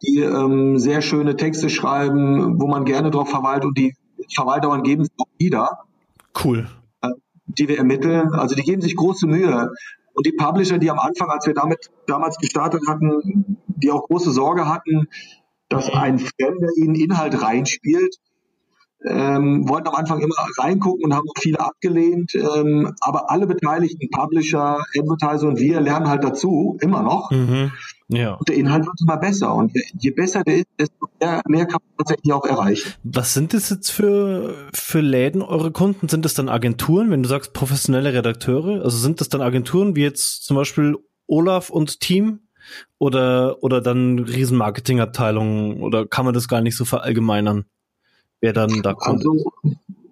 die 0.02 0.18
ähm, 0.18 0.78
sehr 0.78 1.00
schöne 1.00 1.36
Texte 1.36 1.70
schreiben, 1.70 2.60
wo 2.60 2.66
man 2.66 2.84
gerne 2.84 3.10
drauf 3.10 3.30
verwaltet 3.30 3.66
und 3.66 3.78
die 3.78 3.94
Verwaltungen 4.34 4.82
geben 4.82 5.02
es 5.02 5.08
auch 5.18 5.26
wieder. 5.38 5.84
Cool. 6.44 6.68
Äh, 7.02 7.08
die 7.46 7.68
wir 7.68 7.78
ermitteln. 7.78 8.34
Also 8.34 8.54
die 8.54 8.62
geben 8.62 8.82
sich 8.82 8.96
große 8.96 9.26
Mühe. 9.26 9.72
Und 10.14 10.26
die 10.26 10.32
Publisher, 10.32 10.78
die 10.78 10.90
am 10.90 10.98
Anfang, 10.98 11.28
als 11.30 11.46
wir 11.46 11.54
damit 11.54 11.90
damals 12.06 12.36
gestartet 12.38 12.82
hatten, 12.88 13.58
die 13.66 13.90
auch 13.90 14.06
große 14.08 14.32
Sorge 14.32 14.68
hatten, 14.68 15.08
dass 15.68 15.88
ein 15.88 16.18
Fremder 16.18 16.68
ihnen 16.76 16.94
Inhalt 16.94 17.40
reinspielt, 17.40 18.16
ähm, 19.04 19.68
wollten 19.68 19.88
am 19.88 19.94
Anfang 19.94 20.20
immer 20.20 20.34
reingucken 20.58 21.04
und 21.04 21.14
haben 21.14 21.28
auch 21.28 21.40
viele 21.40 21.60
abgelehnt. 21.60 22.34
Ähm, 22.34 22.94
aber 23.00 23.30
alle 23.30 23.46
beteiligten, 23.46 24.10
Publisher, 24.10 24.78
Advertiser 24.98 25.48
und 25.48 25.58
wir 25.58 25.80
lernen 25.80 26.08
halt 26.08 26.24
dazu, 26.24 26.76
immer 26.80 27.02
noch. 27.02 27.30
Mhm. 27.30 27.72
Ja. 28.12 28.34
Und 28.34 28.48
der 28.48 28.56
Inhalt 28.56 28.86
wird 28.86 29.00
immer 29.00 29.16
besser. 29.16 29.54
Und 29.54 29.72
je 29.98 30.10
besser 30.10 30.42
der 30.42 30.58
ist, 30.58 30.66
desto 30.78 31.06
mehr, 31.20 31.42
mehr 31.46 31.66
kann 31.66 31.80
man 31.80 31.96
tatsächlich 31.98 32.32
auch 32.32 32.44
erreichen. 32.44 32.92
Was 33.04 33.34
sind 33.34 33.54
das 33.54 33.70
jetzt 33.70 33.90
für, 33.90 34.54
für 34.74 35.00
Läden, 35.00 35.42
eure 35.42 35.70
Kunden? 35.70 36.08
Sind 36.08 36.24
das 36.24 36.34
dann 36.34 36.48
Agenturen, 36.48 37.10
wenn 37.10 37.22
du 37.22 37.28
sagst 37.28 37.52
professionelle 37.52 38.12
Redakteure? 38.12 38.82
Also 38.84 38.96
sind 38.96 39.20
das 39.20 39.28
dann 39.28 39.40
Agenturen 39.40 39.94
wie 39.94 40.02
jetzt 40.02 40.44
zum 40.44 40.56
Beispiel 40.56 40.96
Olaf 41.26 41.70
und 41.70 42.00
Team? 42.00 42.40
Oder, 42.98 43.62
oder 43.62 43.80
dann 43.80 44.18
Riesenmarketingabteilungen? 44.18 45.80
Oder 45.80 46.06
kann 46.06 46.24
man 46.24 46.34
das 46.34 46.48
gar 46.48 46.60
nicht 46.60 46.76
so 46.76 46.84
verallgemeinern? 46.84 47.64
Wer 48.40 48.52
dann 48.52 48.82
da 48.82 48.94
kommt? 48.94 49.18
Also, 49.18 49.52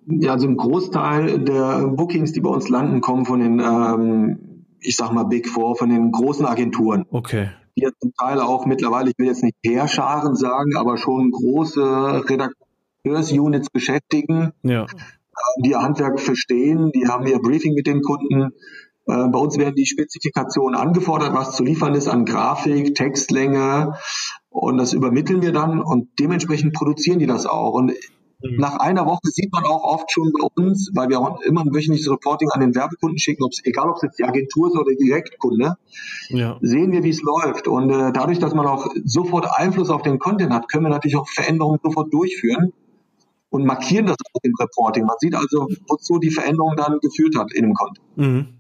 ja, 0.06 0.32
also 0.32 0.46
ein 0.46 0.56
Großteil 0.56 1.40
der 1.40 1.88
Bookings, 1.88 2.32
die 2.32 2.40
bei 2.40 2.50
uns 2.50 2.68
landen, 2.68 3.00
kommen 3.00 3.26
von 3.26 3.40
den, 3.40 3.60
ähm, 3.60 4.64
ich 4.80 4.96
sag 4.96 5.12
mal 5.12 5.24
Big 5.24 5.48
Four, 5.48 5.76
von 5.76 5.88
den 5.88 6.10
großen 6.10 6.46
Agenturen. 6.46 7.04
Okay 7.10 7.48
die 7.78 7.84
ja 7.84 7.90
zum 8.00 8.12
Teil 8.14 8.40
auch 8.40 8.66
mittlerweile, 8.66 9.10
ich 9.10 9.18
will 9.18 9.26
jetzt 9.26 9.42
nicht 9.42 9.56
Heerscharen 9.64 10.34
sagen, 10.34 10.76
aber 10.76 10.96
schon 10.96 11.30
große 11.30 12.24
Redakteursunits 12.28 13.70
beschäftigen, 13.70 14.52
ja. 14.62 14.84
Äh, 14.84 14.86
die 15.62 15.70
ihr 15.70 15.80
Handwerk 15.80 16.20
verstehen, 16.20 16.90
die 16.92 17.06
haben 17.06 17.26
ihr 17.26 17.38
Briefing 17.38 17.74
mit 17.74 17.86
den 17.86 18.02
Kunden. 18.02 18.52
Äh, 19.06 19.28
bei 19.28 19.38
uns 19.38 19.56
werden 19.56 19.76
die 19.76 19.86
Spezifikationen 19.86 20.78
angefordert, 20.78 21.32
was 21.32 21.54
zu 21.54 21.62
liefern 21.62 21.94
ist 21.94 22.08
an 22.08 22.24
Grafik, 22.24 22.94
Textlänge 22.94 23.94
und 24.50 24.78
das 24.78 24.92
übermitteln 24.92 25.42
wir 25.42 25.52
dann 25.52 25.80
und 25.80 26.08
dementsprechend 26.18 26.74
produzieren 26.74 27.18
die 27.18 27.26
das 27.26 27.46
auch. 27.46 27.72
Und. 27.74 27.92
Nach 28.40 28.78
einer 28.78 29.04
Woche 29.04 29.18
sieht 29.24 29.52
man 29.52 29.64
auch 29.64 29.82
oft 29.82 30.12
schon 30.12 30.32
bei 30.32 30.46
uns, 30.62 30.90
weil 30.94 31.08
wir 31.08 31.18
auch 31.18 31.40
immer 31.40 31.62
ein 31.62 31.74
wöchentliches 31.74 32.08
Reporting 32.08 32.48
an 32.50 32.60
den 32.60 32.74
Werbekunden 32.74 33.18
schicken, 33.18 33.42
ob's, 33.42 33.60
egal 33.64 33.90
ob 33.90 33.96
es 33.96 34.02
jetzt 34.02 34.18
die 34.20 34.24
Agentur 34.24 34.68
ist 34.68 34.74
oder 34.74 34.92
die 34.92 35.04
Direktkunde, 35.04 35.74
ja. 36.28 36.56
sehen 36.60 36.92
wir, 36.92 37.02
wie 37.02 37.10
es 37.10 37.20
läuft. 37.22 37.66
Und 37.66 37.90
äh, 37.90 38.12
dadurch, 38.12 38.38
dass 38.38 38.54
man 38.54 38.66
auch 38.66 38.86
sofort 39.04 39.48
Einfluss 39.56 39.90
auf 39.90 40.02
den 40.02 40.20
Content 40.20 40.52
hat, 40.52 40.68
können 40.68 40.84
wir 40.84 40.90
natürlich 40.90 41.16
auch 41.16 41.28
Veränderungen 41.28 41.80
sofort 41.82 42.12
durchführen 42.12 42.72
und 43.50 43.66
markieren 43.66 44.06
das 44.06 44.16
auch 44.32 44.40
im 44.44 44.54
Reporting. 44.54 45.04
Man 45.04 45.16
sieht 45.18 45.34
also, 45.34 45.66
wozu 45.88 46.18
die 46.18 46.30
Veränderung 46.30 46.74
dann 46.76 47.00
geführt 47.00 47.34
hat 47.36 47.52
in 47.52 47.62
dem 47.62 47.74
Content. 47.74 48.06
Mhm. 48.16 48.57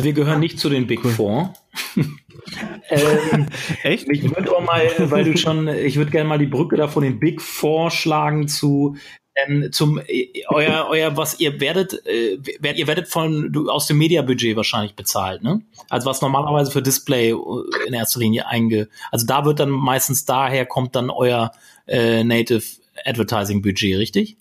Wir 0.00 0.12
gehören 0.12 0.38
nicht 0.38 0.60
zu 0.60 0.68
den 0.68 0.86
Big 0.86 1.04
Four. 1.04 1.54
ähm, 2.88 3.46
Echt? 3.82 4.08
Ich 4.08 4.22
würde 4.22 4.56
auch 4.56 4.64
mal, 4.64 4.88
weil 4.98 5.24
du 5.24 5.36
schon, 5.36 5.66
ich 5.66 5.96
würde 5.96 6.12
gerne 6.12 6.28
mal 6.28 6.38
die 6.38 6.46
Brücke 6.46 6.76
da 6.76 6.86
von 6.86 7.02
den 7.02 7.18
Big 7.18 7.42
Four 7.42 7.90
schlagen 7.90 8.46
zu 8.46 8.96
ähm, 9.34 9.70
zum 9.72 10.00
äh, 10.06 10.28
euer 10.48 10.86
euer 10.88 11.16
was 11.16 11.40
ihr 11.40 11.60
werdet 11.60 12.06
äh, 12.06 12.38
ihr 12.74 12.86
werdet 12.86 13.08
von 13.08 13.52
du, 13.52 13.68
aus 13.68 13.86
dem 13.88 13.98
Mediabudget 13.98 14.56
wahrscheinlich 14.56 14.94
bezahlt, 14.94 15.42
ne? 15.42 15.62
Also 15.88 16.08
was 16.08 16.22
normalerweise 16.22 16.70
für 16.70 16.82
Display 16.82 17.30
äh, 17.30 17.86
in 17.86 17.94
erster 17.94 18.20
Linie 18.20 18.46
einge 18.46 18.88
also 19.10 19.26
da 19.26 19.44
wird 19.44 19.58
dann 19.58 19.70
meistens 19.70 20.24
daher 20.24 20.64
kommt 20.64 20.94
dann 20.94 21.10
euer 21.10 21.52
äh, 21.86 22.22
Native 22.22 22.62
Advertising 23.04 23.62
Budget, 23.62 23.98
richtig? 23.98 24.36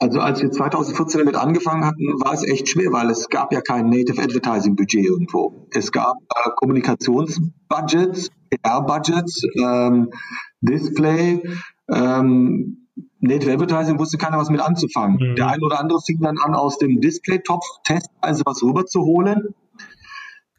Also 0.00 0.20
als 0.20 0.42
wir 0.42 0.50
2014 0.50 1.20
damit 1.20 1.36
angefangen 1.36 1.84
hatten, 1.84 2.20
war 2.20 2.34
es 2.34 2.46
echt 2.46 2.68
schwer, 2.68 2.92
weil 2.92 3.10
es 3.10 3.28
gab 3.28 3.52
ja 3.52 3.60
kein 3.60 3.88
Native 3.88 4.20
Advertising 4.20 4.76
Budget 4.76 5.04
irgendwo. 5.04 5.68
Es 5.70 5.92
gab 5.92 6.16
äh, 6.16 6.50
Kommunikationsbudgets, 6.56 8.30
PR-Budgets, 8.50 9.42
ähm, 9.56 10.10
Display. 10.60 11.42
Ähm, 11.88 12.88
Native 13.20 13.52
Advertising 13.52 13.98
wusste 13.98 14.18
keiner 14.18 14.38
was 14.38 14.50
mit 14.50 14.60
anzufangen. 14.60 15.16
Mhm. 15.16 15.36
Der 15.36 15.48
eine 15.48 15.62
oder 15.64 15.80
andere 15.80 16.00
fing 16.04 16.20
dann 16.20 16.38
an, 16.38 16.54
aus 16.54 16.78
dem 16.78 17.00
Display-Topf 17.00 17.64
testweise 17.84 18.42
was 18.44 18.62
rüberzuholen. 18.62 19.54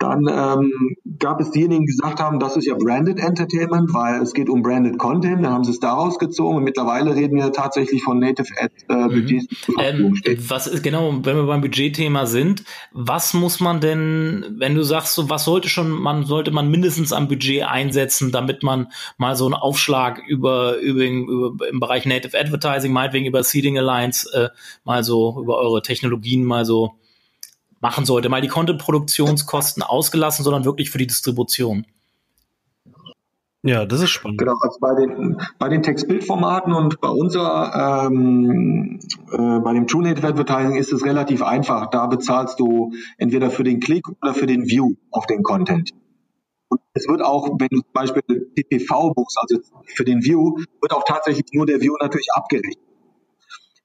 Dann 0.05 0.27
ähm, 0.29 0.95
gab 1.19 1.39
es 1.41 1.51
diejenigen, 1.51 1.85
die 1.85 1.91
gesagt 1.91 2.19
haben, 2.19 2.39
das 2.39 2.55
ist 2.55 2.65
ja 2.65 2.75
Branded 2.75 3.19
Entertainment, 3.19 3.93
weil 3.93 4.21
es 4.21 4.33
geht 4.33 4.49
um 4.49 4.61
Branded 4.61 4.97
Content. 4.99 5.43
Dann 5.43 5.51
haben 5.51 5.63
sie 5.63 5.71
es 5.71 5.79
daraus 5.79 6.19
gezogen 6.19 6.57
und 6.57 6.63
mittlerweile 6.63 7.15
reden 7.15 7.37
wir 7.37 7.51
tatsächlich 7.51 8.03
von 8.03 8.19
Native 8.19 8.47
Ad 8.59 8.73
äh, 8.87 9.07
Budgets. 9.07 9.47
Mhm. 9.67 9.75
Ähm, 9.79 10.21
was 10.47 10.67
ist 10.67 10.83
genau, 10.83 11.11
wenn 11.23 11.35
wir 11.35 11.45
beim 11.47 11.61
Budgetthema 11.61 12.25
sind, 12.25 12.63
was 12.91 13.33
muss 13.33 13.59
man 13.59 13.79
denn, 13.79 14.55
wenn 14.59 14.75
du 14.75 14.83
sagst, 14.83 15.15
so 15.15 15.29
was 15.29 15.45
sollte 15.45 15.69
schon, 15.69 15.89
man 15.89 16.25
sollte 16.25 16.51
man 16.51 16.69
mindestens 16.69 17.11
am 17.11 17.27
Budget 17.27 17.63
einsetzen, 17.63 18.31
damit 18.31 18.63
man 18.63 18.87
mal 19.17 19.35
so 19.35 19.45
einen 19.45 19.55
Aufschlag 19.55 20.21
über, 20.27 20.77
über, 20.77 21.03
über 21.03 21.67
im 21.67 21.79
Bereich 21.79 22.05
Native 22.05 22.37
Advertising, 22.37 22.93
meinetwegen 22.93 23.25
über 23.25 23.43
Seeding 23.43 23.77
Alliance, 23.77 24.29
äh, 24.33 24.49
mal 24.83 25.03
so 25.03 25.39
über 25.41 25.57
eure 25.57 25.81
Technologien 25.81 26.43
mal 26.43 26.65
so 26.65 26.93
machen 27.85 28.03
sollte. 28.03 28.29
Mal 28.29 28.41
die 28.41 28.47
Content-Produktionskosten 28.47 29.83
ausgelassen, 29.83 30.43
sondern 30.43 30.65
wirklich 30.65 30.89
für 30.89 30.97
die 30.97 31.05
Distribution. 31.05 31.85
Ja, 33.61 33.85
das 33.85 34.01
ist 34.01 34.09
spannend. 34.09 34.39
Genau, 34.39 34.55
also 34.59 34.79
bei 34.79 34.95
den, 34.95 35.37
bei 35.59 35.69
den 35.69 35.83
Textbildformaten 35.83 36.73
und 36.73 36.99
bei 36.99 37.09
unserer, 37.09 38.07
ähm, 38.07 38.99
äh, 39.31 39.59
bei 39.59 39.73
dem 39.73 39.85
True 39.85 40.03
Native 40.03 40.27
Advertising 40.27 40.75
ist 40.77 40.91
es 40.93 41.05
relativ 41.05 41.43
einfach. 41.43 41.91
Da 41.91 42.07
bezahlst 42.07 42.59
du 42.59 42.93
entweder 43.19 43.51
für 43.51 43.63
den 43.63 43.79
Klick 43.79 44.07
oder 44.21 44.33
für 44.33 44.47
den 44.47 44.65
View 44.65 44.93
auf 45.11 45.27
den 45.27 45.43
Content. 45.43 45.91
Und 46.69 46.81
es 46.93 47.07
wird 47.07 47.23
auch, 47.23 47.49
wenn 47.59 47.67
du 47.69 47.81
zum 47.81 47.93
Beispiel 47.93 48.23
PPV 48.23 49.13
buchst, 49.13 49.37
also 49.39 49.61
für 49.85 50.05
den 50.05 50.23
View, 50.23 50.57
wird 50.81 50.93
auch 50.93 51.03
tatsächlich 51.07 51.45
nur 51.53 51.67
der 51.67 51.81
View 51.81 51.93
natürlich 52.01 52.29
abgerechnet 52.33 52.84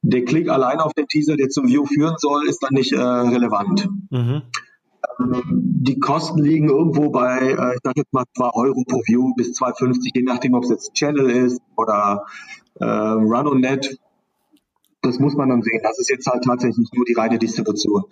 der 0.02 0.24
Klick 0.24 0.48
allein 0.48 0.80
auf 0.80 0.92
den 0.94 1.06
Teaser, 1.06 1.36
der 1.36 1.48
zum 1.48 1.66
View 1.66 1.84
führen 1.86 2.14
soll, 2.18 2.48
ist 2.48 2.62
dann 2.62 2.72
nicht 2.72 2.92
äh, 2.92 3.00
relevant. 3.00 3.88
Mhm. 4.10 4.42
Ähm, 5.18 5.42
die 5.82 5.98
Kosten 5.98 6.42
liegen 6.42 6.68
irgendwo 6.68 7.10
bei, 7.10 7.38
äh, 7.38 7.74
ich 7.74 7.80
sage 7.82 8.00
jetzt 8.00 8.12
mal 8.12 8.24
2 8.36 8.50
Euro 8.54 8.84
pro 8.86 8.98
View 9.06 9.34
bis 9.36 9.58
2,50, 9.58 10.10
je 10.14 10.22
nachdem, 10.22 10.54
ob 10.54 10.64
es 10.64 10.70
jetzt 10.70 10.94
Channel 10.94 11.30
ist 11.30 11.60
oder 11.76 12.24
äh, 12.80 12.84
Run 12.84 13.46
on 13.46 13.60
Net. 13.60 13.98
Das 15.02 15.18
muss 15.18 15.34
man 15.34 15.48
dann 15.48 15.62
sehen. 15.62 15.80
Das 15.82 15.98
ist 15.98 16.10
jetzt 16.10 16.26
halt 16.26 16.44
tatsächlich 16.44 16.90
nur 16.92 17.04
die 17.06 17.14
reine 17.14 17.38
Distribution. 17.38 18.04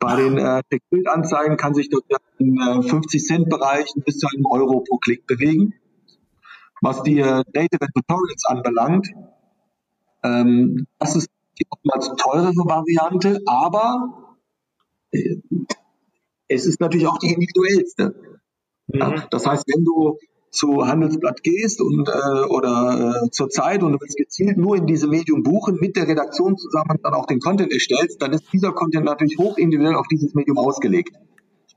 Bei 0.00 0.16
den 0.16 0.36
äh, 0.36 0.62
Bildanzeigen 0.90 1.56
kann 1.56 1.74
sich 1.74 1.88
das 1.88 2.00
in 2.38 2.58
äh, 2.58 2.82
50 2.82 3.24
Cent 3.24 3.48
Bereich 3.48 3.86
bis 4.04 4.18
zu 4.18 4.26
einem 4.26 4.44
Euro 4.46 4.80
pro 4.80 4.98
Klick 4.98 5.26
bewegen. 5.26 5.74
Was 6.80 7.02
die 7.02 7.20
äh, 7.20 7.42
Native 7.54 7.80
Editorials 7.80 8.44
anbelangt, 8.46 9.08
ähm, 10.24 10.86
das 10.98 11.16
ist 11.16 11.28
die 11.58 11.66
oftmals 11.70 12.10
teurere 12.16 12.52
Variante, 12.56 13.40
aber 13.46 14.36
äh, 15.12 15.36
es 16.48 16.66
ist 16.66 16.80
natürlich 16.80 17.06
auch 17.06 17.18
die 17.18 17.32
individuellste. 17.32 18.14
Mhm. 18.88 19.00
Ja, 19.00 19.26
das 19.30 19.46
heißt, 19.46 19.64
wenn 19.68 19.84
du 19.84 20.18
zu 20.50 20.86
Handelsblatt 20.86 21.42
gehst 21.42 21.80
und 21.80 22.08
äh, 22.08 22.44
oder 22.46 23.22
äh, 23.24 23.30
zur 23.30 23.50
Zeit 23.50 23.82
und 23.82 23.92
du 23.92 23.98
willst 24.00 24.16
gezielt 24.16 24.56
nur 24.56 24.76
in 24.76 24.86
diesem 24.86 25.10
Medium 25.10 25.42
buchen, 25.42 25.78
mit 25.80 25.96
der 25.96 26.06
Redaktion 26.06 26.56
zusammen 26.56 26.98
dann 27.02 27.12
auch 27.14 27.26
den 27.26 27.40
Content 27.40 27.72
erstellst, 27.72 28.22
dann 28.22 28.32
ist 28.32 28.52
dieser 28.52 28.72
Content 28.72 29.04
natürlich 29.04 29.36
hoch 29.36 29.58
individuell 29.58 29.96
auf 29.96 30.06
dieses 30.06 30.34
Medium 30.34 30.58
ausgelegt. 30.58 31.16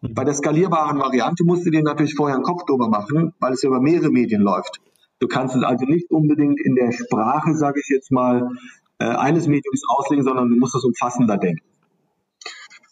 Mhm. 0.01 0.13
Bei 0.13 0.23
der 0.23 0.35
skalierbaren 0.35 0.99
Variante 0.99 1.43
musst 1.43 1.65
du 1.65 1.71
dir 1.71 1.81
natürlich 1.81 2.13
vorher 2.13 2.35
einen 2.35 2.45
Kopf 2.45 2.65
drüber 2.65 2.87
machen, 2.87 3.33
weil 3.39 3.53
es 3.53 3.63
ja 3.63 3.69
über 3.69 3.81
mehrere 3.81 4.11
Medien 4.11 4.41
läuft. 4.41 4.79
Du 5.19 5.27
kannst 5.27 5.55
es 5.55 5.63
also 5.63 5.85
nicht 5.85 6.11
unbedingt 6.11 6.59
in 6.63 6.75
der 6.75 6.91
Sprache, 6.91 7.55
sage 7.55 7.79
ich 7.79 7.89
jetzt 7.89 8.11
mal, 8.11 8.49
äh, 8.99 9.05
eines 9.05 9.47
Mediums 9.47 9.81
auslegen, 9.87 10.23
sondern 10.23 10.49
du 10.49 10.55
musst 10.57 10.75
es 10.75 10.83
umfassender 10.83 11.37
denken. 11.37 11.63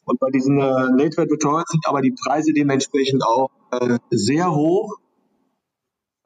Und 0.06 0.20
bei 0.20 0.30
diesen 0.30 0.60
äh, 0.60 0.90
Native 0.92 1.24
Advertorials 1.24 1.70
sind 1.70 1.88
aber 1.88 2.02
die 2.02 2.14
Preise 2.14 2.54
dementsprechend 2.54 3.24
auch 3.26 3.50
äh, 3.72 3.98
sehr 4.12 4.52
hoch. 4.52 4.98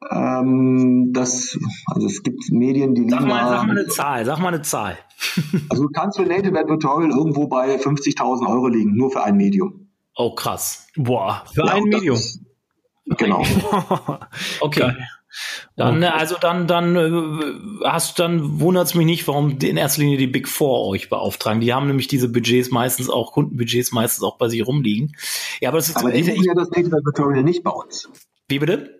Ähm, 0.09 1.11
das, 1.13 1.57
also 1.87 2.07
es 2.07 2.23
gibt 2.23 2.49
Medien, 2.51 2.95
die 2.95 3.09
sag 3.09 3.25
mal, 3.25 3.49
sag 3.49 3.67
mal 3.67 3.77
eine 3.77 3.87
Zahl, 3.87 4.25
sag 4.25 4.39
mal 4.39 4.47
eine 4.49 4.61
Zahl. 4.61 4.97
also 5.69 5.83
du 5.83 5.89
kannst 5.89 6.17
für 6.17 6.25
Native 6.25 6.57
Advertorial 6.57 7.11
irgendwo 7.11 7.47
bei 7.47 7.75
50.000 7.75 8.49
Euro 8.49 8.67
liegen, 8.67 8.95
nur 8.95 9.11
für 9.11 9.23
ein 9.23 9.35
Medium. 9.35 9.89
Oh 10.15 10.33
krass. 10.35 10.87
Boah, 10.95 11.43
für 11.53 11.65
ja, 11.65 11.73
ein 11.73 11.83
Medium. 11.83 12.15
Ist, 12.15 12.41
genau. 13.17 13.43
okay. 14.61 14.79
Geil. 14.79 15.07
Dann, 15.75 16.03
also 16.03 16.35
dann, 16.39 16.67
dann 16.67 16.95
äh, 16.95 17.87
hast 17.87 18.19
dann 18.19 18.59
wundert 18.59 18.87
es 18.87 18.95
mich 18.95 19.05
nicht, 19.05 19.27
warum 19.27 19.57
in 19.59 19.77
erster 19.77 20.01
Linie 20.01 20.17
die 20.17 20.27
Big 20.27 20.47
Four 20.47 20.87
euch 20.87 21.09
beauftragen. 21.09 21.61
Die 21.61 21.73
haben 21.73 21.87
nämlich 21.87 22.07
diese 22.07 22.29
Budgets 22.29 22.71
meistens 22.71 23.09
auch, 23.09 23.33
Kundenbudgets 23.33 23.91
meistens 23.91 24.23
auch 24.23 24.37
bei 24.37 24.49
sich 24.49 24.65
rumliegen. 24.65 25.15
Ja, 25.61 25.69
aber 25.69 25.77
das 25.77 25.89
ist 25.89 25.97
aber 25.97 26.11
die 26.11 26.23
buchen 26.23 26.43
ja 26.43 26.53
das 26.53 26.71
Advertorial 26.71 27.43
nicht 27.43 27.63
bei 27.63 27.71
uns. 27.71 28.09
Wie 28.47 28.59
bitte? 28.59 28.99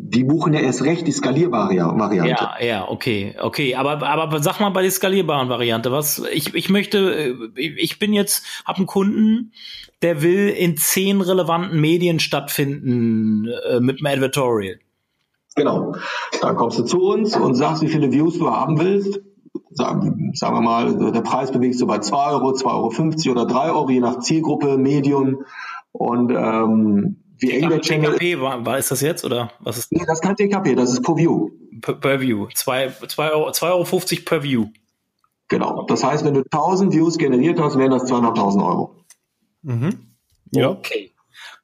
Die 0.00 0.22
buchen 0.22 0.54
ja 0.54 0.60
erst 0.60 0.82
recht 0.82 1.08
die 1.08 1.12
skalierbare 1.12 1.74
Variante. 1.74 2.30
Ja, 2.30 2.56
ja, 2.60 2.88
okay, 2.88 3.34
okay. 3.40 3.74
Aber, 3.74 4.00
aber 4.06 4.40
sag 4.40 4.60
mal 4.60 4.70
bei 4.70 4.82
der 4.82 4.92
skalierbaren 4.92 5.48
Variante, 5.48 5.90
was 5.90 6.22
ich, 6.32 6.54
ich 6.54 6.68
möchte, 6.68 7.34
äh, 7.56 7.60
ich 7.60 7.98
bin 7.98 8.12
jetzt, 8.12 8.46
hab 8.64 8.76
einen 8.76 8.86
Kunden, 8.86 9.52
der 10.02 10.22
will 10.22 10.50
in 10.50 10.76
zehn 10.76 11.20
relevanten 11.20 11.80
Medien 11.80 12.20
stattfinden 12.20 13.48
äh, 13.48 13.80
mit 13.80 13.98
dem 13.98 14.06
Advertorial. 14.06 14.78
Genau. 15.58 15.94
Dann 16.40 16.56
kommst 16.56 16.78
du 16.78 16.84
zu 16.84 17.02
uns 17.02 17.36
und 17.36 17.54
sagst, 17.54 17.82
wie 17.82 17.88
viele 17.88 18.12
Views 18.12 18.38
du 18.38 18.50
haben 18.50 18.78
willst. 18.78 19.20
Sagen, 19.70 20.32
sagen 20.34 20.56
wir 20.56 20.60
mal, 20.60 21.12
der 21.12 21.20
Preis 21.20 21.52
bewegst 21.52 21.80
du 21.80 21.86
bei 21.86 21.98
2 21.98 22.30
Euro, 22.32 22.50
2,50 22.50 23.28
Euro 23.28 23.40
oder 23.40 23.46
3 23.46 23.70
Euro, 23.70 23.90
je 23.90 24.00
nach 24.00 24.20
Zielgruppe, 24.20 24.78
Medium. 24.78 25.44
Und 25.92 26.30
ähm, 26.30 27.16
wie 27.38 27.52
eng 27.52 27.68
der 27.68 27.80
Channel 27.80 28.12
TKP 28.12 28.40
war, 28.40 28.64
war 28.66 28.78
ist 28.78 28.90
das 28.90 29.00
jetzt 29.00 29.24
oder 29.24 29.52
was 29.60 29.78
ist 29.78 29.92
Nee, 29.92 30.04
das 30.06 30.18
ist 30.18 30.22
kein 30.22 30.36
TKP, 30.36 30.74
das 30.74 30.92
ist 30.92 31.02
per 31.02 31.16
View. 31.16 31.50
Per, 31.80 31.94
per 31.94 32.20
View. 32.20 32.46
2,50 32.46 33.32
Euro, 33.32 33.52
2 33.52 33.68
Euro 33.70 33.84
per 34.24 34.42
View. 34.42 34.66
Genau. 35.48 35.84
Das 35.86 36.04
heißt, 36.04 36.24
wenn 36.24 36.34
du 36.34 36.42
1000 36.42 36.92
Views 36.92 37.16
generiert 37.16 37.60
hast, 37.60 37.78
wären 37.78 37.90
das 37.90 38.10
200.000 38.10 38.66
Euro. 38.66 38.96
Mhm. 39.62 40.14
Ja. 40.52 40.70
Okay. 40.70 41.12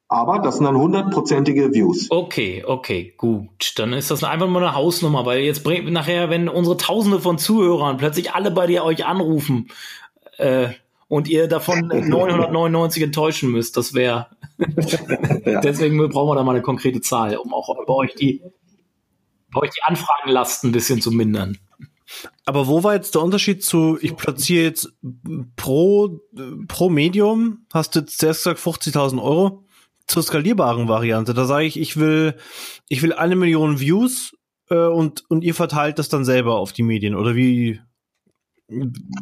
Aber 0.07 0.39
das 0.39 0.57
sind 0.57 0.65
dann 0.65 0.77
hundertprozentige 0.77 1.73
Views. 1.73 2.11
Okay, 2.11 2.63
okay, 2.65 3.13
gut. 3.17 3.73
Dann 3.77 3.91
ist 3.93 4.11
das 4.11 4.23
einfach 4.23 4.47
mal 4.47 4.63
eine 4.63 4.75
Hausnummer, 4.75 5.25
weil 5.25 5.39
jetzt 5.39 5.63
bringt 5.63 5.91
nachher, 5.91 6.29
wenn 6.29 6.47
unsere 6.47 6.77
Tausende 6.77 7.19
von 7.19 7.39
Zuhörern 7.39 7.97
plötzlich 7.97 8.33
alle 8.33 8.51
bei 8.51 8.67
dir 8.67 8.83
euch 8.83 9.05
anrufen 9.05 9.69
äh, 10.37 10.69
und 11.07 11.27
ihr 11.27 11.47
davon 11.47 11.87
999 11.87 13.03
enttäuschen 13.03 13.51
müsst, 13.51 13.77
das 13.77 13.95
wäre. 13.95 14.27
ja. 15.45 15.61
Deswegen 15.61 15.97
brauchen 16.09 16.29
wir 16.29 16.35
da 16.35 16.43
mal 16.43 16.51
eine 16.51 16.61
konkrete 16.61 17.01
Zahl, 17.01 17.37
um 17.37 17.51
auch 17.53 17.75
bei 17.85 17.93
euch 17.93 18.13
die, 18.13 18.43
bei 19.51 19.61
euch 19.61 19.71
die 19.71 19.83
Anfragenlast 19.83 20.65
ein 20.65 20.71
bisschen 20.71 21.01
zu 21.01 21.11
mindern. 21.11 21.57
Aber 22.45 22.67
wo 22.67 22.83
war 22.83 22.93
jetzt 22.93 23.15
der 23.15 23.23
Unterschied 23.23 23.63
zu, 23.63 23.97
ich 23.99 24.15
platziere 24.15 24.65
jetzt 24.65 24.93
pro, 25.55 26.19
pro 26.67 26.89
Medium, 26.89 27.65
hast 27.73 27.95
du 27.95 28.01
jetzt 28.01 28.19
zuerst 28.19 28.43
gesagt 28.43 28.59
50.000 28.59 29.21
Euro, 29.21 29.64
zur 30.07 30.23
skalierbaren 30.23 30.87
Variante. 30.87 31.33
Da 31.33 31.45
sage 31.45 31.65
ich, 31.65 31.79
ich 31.79 31.97
will, 31.97 32.35
ich 32.89 33.01
will 33.01 33.13
eine 33.13 33.35
Million 33.35 33.79
Views 33.79 34.35
äh, 34.69 34.87
und, 34.87 35.23
und 35.29 35.43
ihr 35.43 35.55
verteilt 35.55 35.99
das 35.99 36.09
dann 36.09 36.25
selber 36.25 36.55
auf 36.55 36.73
die 36.73 36.83
Medien. 36.83 37.15
Oder 37.15 37.35
wie, 37.35 37.79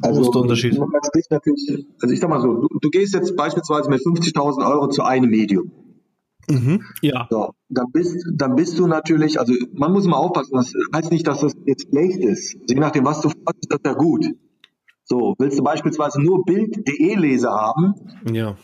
also, 0.02 0.22
ist 0.22 0.34
der 0.34 0.42
Unterschied? 0.42 0.80
Also 0.80 2.14
ich 2.14 2.20
sag 2.20 2.30
mal 2.30 2.42
so, 2.42 2.62
du, 2.62 2.68
du 2.80 2.90
gehst 2.90 3.14
jetzt 3.14 3.36
beispielsweise 3.36 3.90
mit 3.90 4.02
50.000 4.02 4.66
Euro 4.70 4.88
zu 4.88 5.04
einem 5.04 5.30
Medium. 5.30 5.72
Mhm, 6.50 6.84
ja. 7.02 7.28
So, 7.30 7.52
dann 7.70 7.92
bist, 7.92 8.26
dann 8.34 8.56
bist 8.56 8.78
du 8.78 8.88
natürlich, 8.88 9.40
also 9.40 9.54
man 9.74 9.94
muss 9.94 10.06
immer 10.06 10.18
aufpassen, 10.18 10.56
das 10.56 10.74
heißt 10.94 11.12
nicht, 11.12 11.26
dass 11.26 11.42
das 11.42 11.54
jetzt 11.66 11.88
schlecht 11.90 12.20
ist. 12.20 12.58
Je 12.68 12.76
nachdem, 12.76 13.06
was 13.06 13.22
du 13.22 13.30
fragst, 13.30 13.62
ist 13.62 13.72
das 13.72 13.80
ja 13.86 13.94
gut. 13.94 14.26
So, 15.06 15.36
willst 15.38 15.60
du 15.60 15.64
beispielsweise 15.64 16.22
nur 16.22 16.44
Bild.de 16.46 17.16
Leser 17.16 17.52
haben? 17.52 17.96
Ja. 18.32 18.56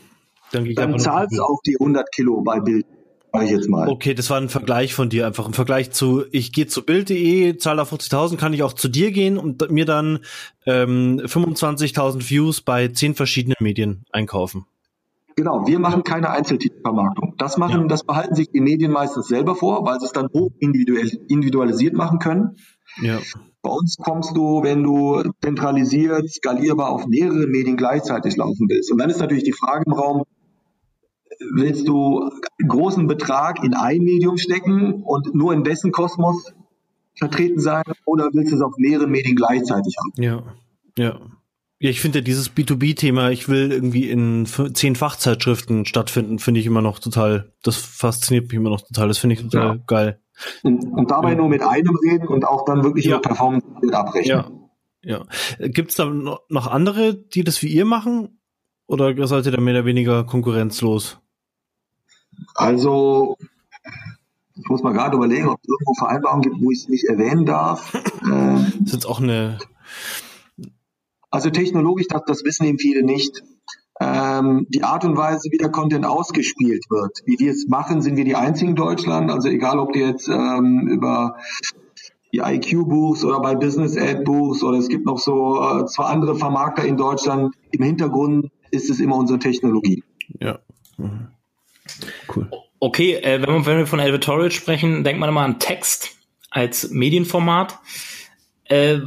Dann, 0.52 0.74
dann 0.76 1.00
zahlst 1.00 1.38
du 1.38 1.44
auch 1.44 1.62
die 1.66 1.78
100 1.80 2.12
Kilo 2.12 2.42
bei 2.42 2.60
Bild. 2.60 2.86
Sag 3.32 3.44
ich 3.44 3.52
jetzt 3.52 3.70
mal. 3.70 3.88
Okay, 3.90 4.16
das 4.16 4.30
war 4.30 4.38
ein 4.38 4.50
Vergleich 4.50 4.96
von 4.96 5.10
dir 5.10 5.28
einfach. 5.28 5.46
Im 5.46 5.54
Vergleich 5.54 5.92
zu, 5.92 6.24
ich 6.32 6.52
gehe 6.52 6.66
zu 6.66 6.84
Bild.de, 6.84 7.58
zahle 7.58 7.84
auf 7.84 7.94
50.000, 7.94 8.38
kann 8.38 8.54
ich 8.54 8.64
auch 8.64 8.74
zu 8.74 8.88
dir 8.88 9.12
gehen 9.12 9.38
und 9.38 9.70
mir 9.70 9.86
dann 9.86 10.20
ähm, 10.66 11.22
25.000 11.24 12.28
Views 12.28 12.62
bei 12.62 12.88
zehn 12.88 13.14
verschiedenen 13.14 13.58
Medien 13.60 14.04
einkaufen. 14.12 14.66
Genau, 15.36 15.66
wir 15.68 15.80
machen 15.80 16.04
keine 16.04 16.32
Einzeltitelvermarktung. 16.32 17.36
Das 17.38 17.58
machen, 17.58 17.82
ja. 17.82 17.88
das 17.88 18.04
behalten 18.04 18.36
sich 18.36 18.50
die 18.52 18.60
Medien 18.60 18.92
meistens 18.92 19.28
selber 19.28 19.56
vor, 19.56 19.86
weil 19.86 20.00
sie 20.00 20.08
es 20.08 20.12
dann 20.12 20.28
hoch 20.34 20.52
individuell, 20.60 21.10
individualisiert 21.30 21.94
machen 21.94 22.20
können. 22.20 22.58
Ja. 23.02 23.20
Bei 23.62 23.70
uns 23.70 23.96
kommst 24.04 24.36
du, 24.36 24.64
wenn 24.64 24.84
du 24.84 25.22
zentralisiert, 25.42 26.30
skalierbar 26.30 26.90
auf 26.90 27.08
mehrere 27.08 27.48
Medien 27.48 27.78
gleichzeitig 27.78 28.36
laufen 28.38 28.68
willst. 28.70 28.92
Und 28.92 28.98
dann 28.98 29.10
ist 29.10 29.20
natürlich 29.20 29.44
die 29.44 29.54
Frage 29.54 29.84
im 29.86 29.94
Raum, 29.94 30.24
willst 31.54 31.88
du 31.88 32.30
großen 32.68 33.08
Betrag 33.08 33.64
in 33.64 33.74
ein 33.74 34.02
Medium 34.02 34.38
stecken 34.38 35.04
und 35.04 35.34
nur 35.34 35.54
in 35.54 35.64
dessen 35.64 35.92
Kosmos 35.92 36.54
vertreten 37.18 37.60
sein 37.60 37.84
oder 38.06 38.30
willst 38.34 38.52
du 38.52 38.56
es 38.56 38.62
auf 38.62 38.74
mehreren 38.78 39.12
Medien 39.12 39.36
gleichzeitig 39.36 39.96
haben? 39.98 40.12
Ja, 40.22 40.44
ja. 40.98 41.20
Ja, 41.82 41.90
ich 41.90 42.02
finde 42.02 42.22
dieses 42.22 42.52
B2B-Thema, 42.52 43.30
ich 43.30 43.48
will 43.48 43.72
irgendwie 43.72 44.10
in 44.10 44.46
zehn 44.46 44.98
Fachzeitschriften 44.98 45.86
stattfinden, 45.86 46.38
finde 46.38 46.60
ich 46.60 46.66
immer 46.66 46.82
noch 46.82 47.00
total, 47.00 47.54
das 47.64 47.78
fasziniert 47.78 48.50
mich 48.50 48.56
immer 48.56 48.70
noch 48.70 48.82
total, 48.82 49.08
das 49.08 49.18
finde 49.18 49.36
ich 49.36 49.42
total 49.44 49.78
ja. 49.78 49.84
geil. 49.88 50.20
Und, 50.64 50.84
und 50.84 51.10
dabei 51.10 51.30
ja. 51.30 51.36
nur 51.36 51.48
mit 51.48 51.62
einem 51.62 51.96
reden 51.96 52.28
und 52.28 52.46
auch 52.46 52.66
dann 52.66 52.84
wirklich 52.84 53.06
ja. 53.06 53.20
Performance 53.20 53.66
abrechnen. 53.94 54.44
Ja, 55.04 55.24
ja. 55.60 55.68
Gibt 55.70 55.92
es 55.92 55.96
da 55.96 56.06
noch 56.06 56.68
andere, 56.68 57.14
die 57.14 57.46
das 57.46 57.62
wie 57.62 57.68
ihr 57.68 57.86
machen? 57.86 58.42
Oder 58.86 59.28
seid 59.28 59.46
ihr 59.46 59.54
da 59.54 59.62
mehr 59.62 59.76
oder 59.76 59.86
weniger 59.86 60.26
konkurrenzlos? 60.26 61.20
Also, 62.56 63.38
ich 64.56 64.68
muss 64.68 64.84
mal 64.84 64.94
gerade 64.94 65.16
überlegen, 65.16 65.48
ob 65.48 65.60
es 65.62 65.70
irgendwo 65.70 65.94
Vereinbarungen 65.94 66.42
gibt, 66.42 66.62
wo 66.62 66.72
ich 66.72 66.80
es 66.80 66.90
nicht 66.90 67.06
erwähnen 67.06 67.46
darf. 67.46 67.92
das 68.80 68.94
ist 68.94 69.06
auch 69.06 69.22
eine. 69.22 69.58
Also 71.32 71.50
technologisch, 71.52 72.08
das, 72.10 72.24
das 72.26 72.44
wissen 72.44 72.66
eben 72.66 72.80
viele 72.80 73.04
nicht. 73.04 73.44
Ähm, 74.02 74.66
die 74.70 74.84
Art 74.84 75.04
und 75.04 75.18
Weise, 75.18 75.50
wie 75.52 75.58
der 75.58 75.70
Content 75.70 76.06
ausgespielt 76.06 76.86
wird, 76.90 77.20
wie 77.26 77.38
wir 77.38 77.52
es 77.52 77.68
machen, 77.68 78.02
sind 78.02 78.16
wir 78.16 78.24
die 78.24 78.36
einzigen 78.36 78.72
in 78.72 78.76
Deutschland. 78.76 79.30
Also 79.30 79.50
egal, 79.50 79.78
ob 79.78 79.94
du 79.94 80.00
jetzt 80.00 80.30
ähm, 80.30 80.88
über 80.88 81.36
die 82.32 82.40
IQ 82.40 82.88
buchst 82.88 83.26
oder 83.26 83.42
bei 83.42 83.56
Business 83.56 83.98
Ad 83.98 84.24
buchst 84.24 84.64
oder 84.64 84.78
es 84.78 84.88
gibt 84.88 85.06
noch 85.06 85.20
so 85.20 85.62
äh, 85.62 85.86
zwei 85.86 86.06
andere 86.06 86.36
Vermarkter 86.36 86.86
in 86.86 86.96
Deutschland. 86.96 87.54
Im 87.72 87.84
Hintergrund 87.84 88.52
ist 88.72 88.90
es 88.90 89.00
immer 89.00 89.18
unsere 89.18 89.40
Technologie. 89.40 90.04
Ja. 90.40 90.60
Mhm. 90.98 91.28
Cool. 92.34 92.50
Okay, 92.80 93.16
äh, 93.16 93.42
wenn, 93.42 93.50
wir, 93.50 93.66
wenn 93.66 93.78
wir 93.78 93.88
von 93.88 94.00
Editorial 94.00 94.52
sprechen, 94.52 95.04
denkt 95.04 95.20
man 95.20 95.30
immer 95.30 95.42
an 95.42 95.60
Text 95.60 96.12
als 96.50 96.90
Medienformat. 96.90 97.78
Äh, 98.66 99.00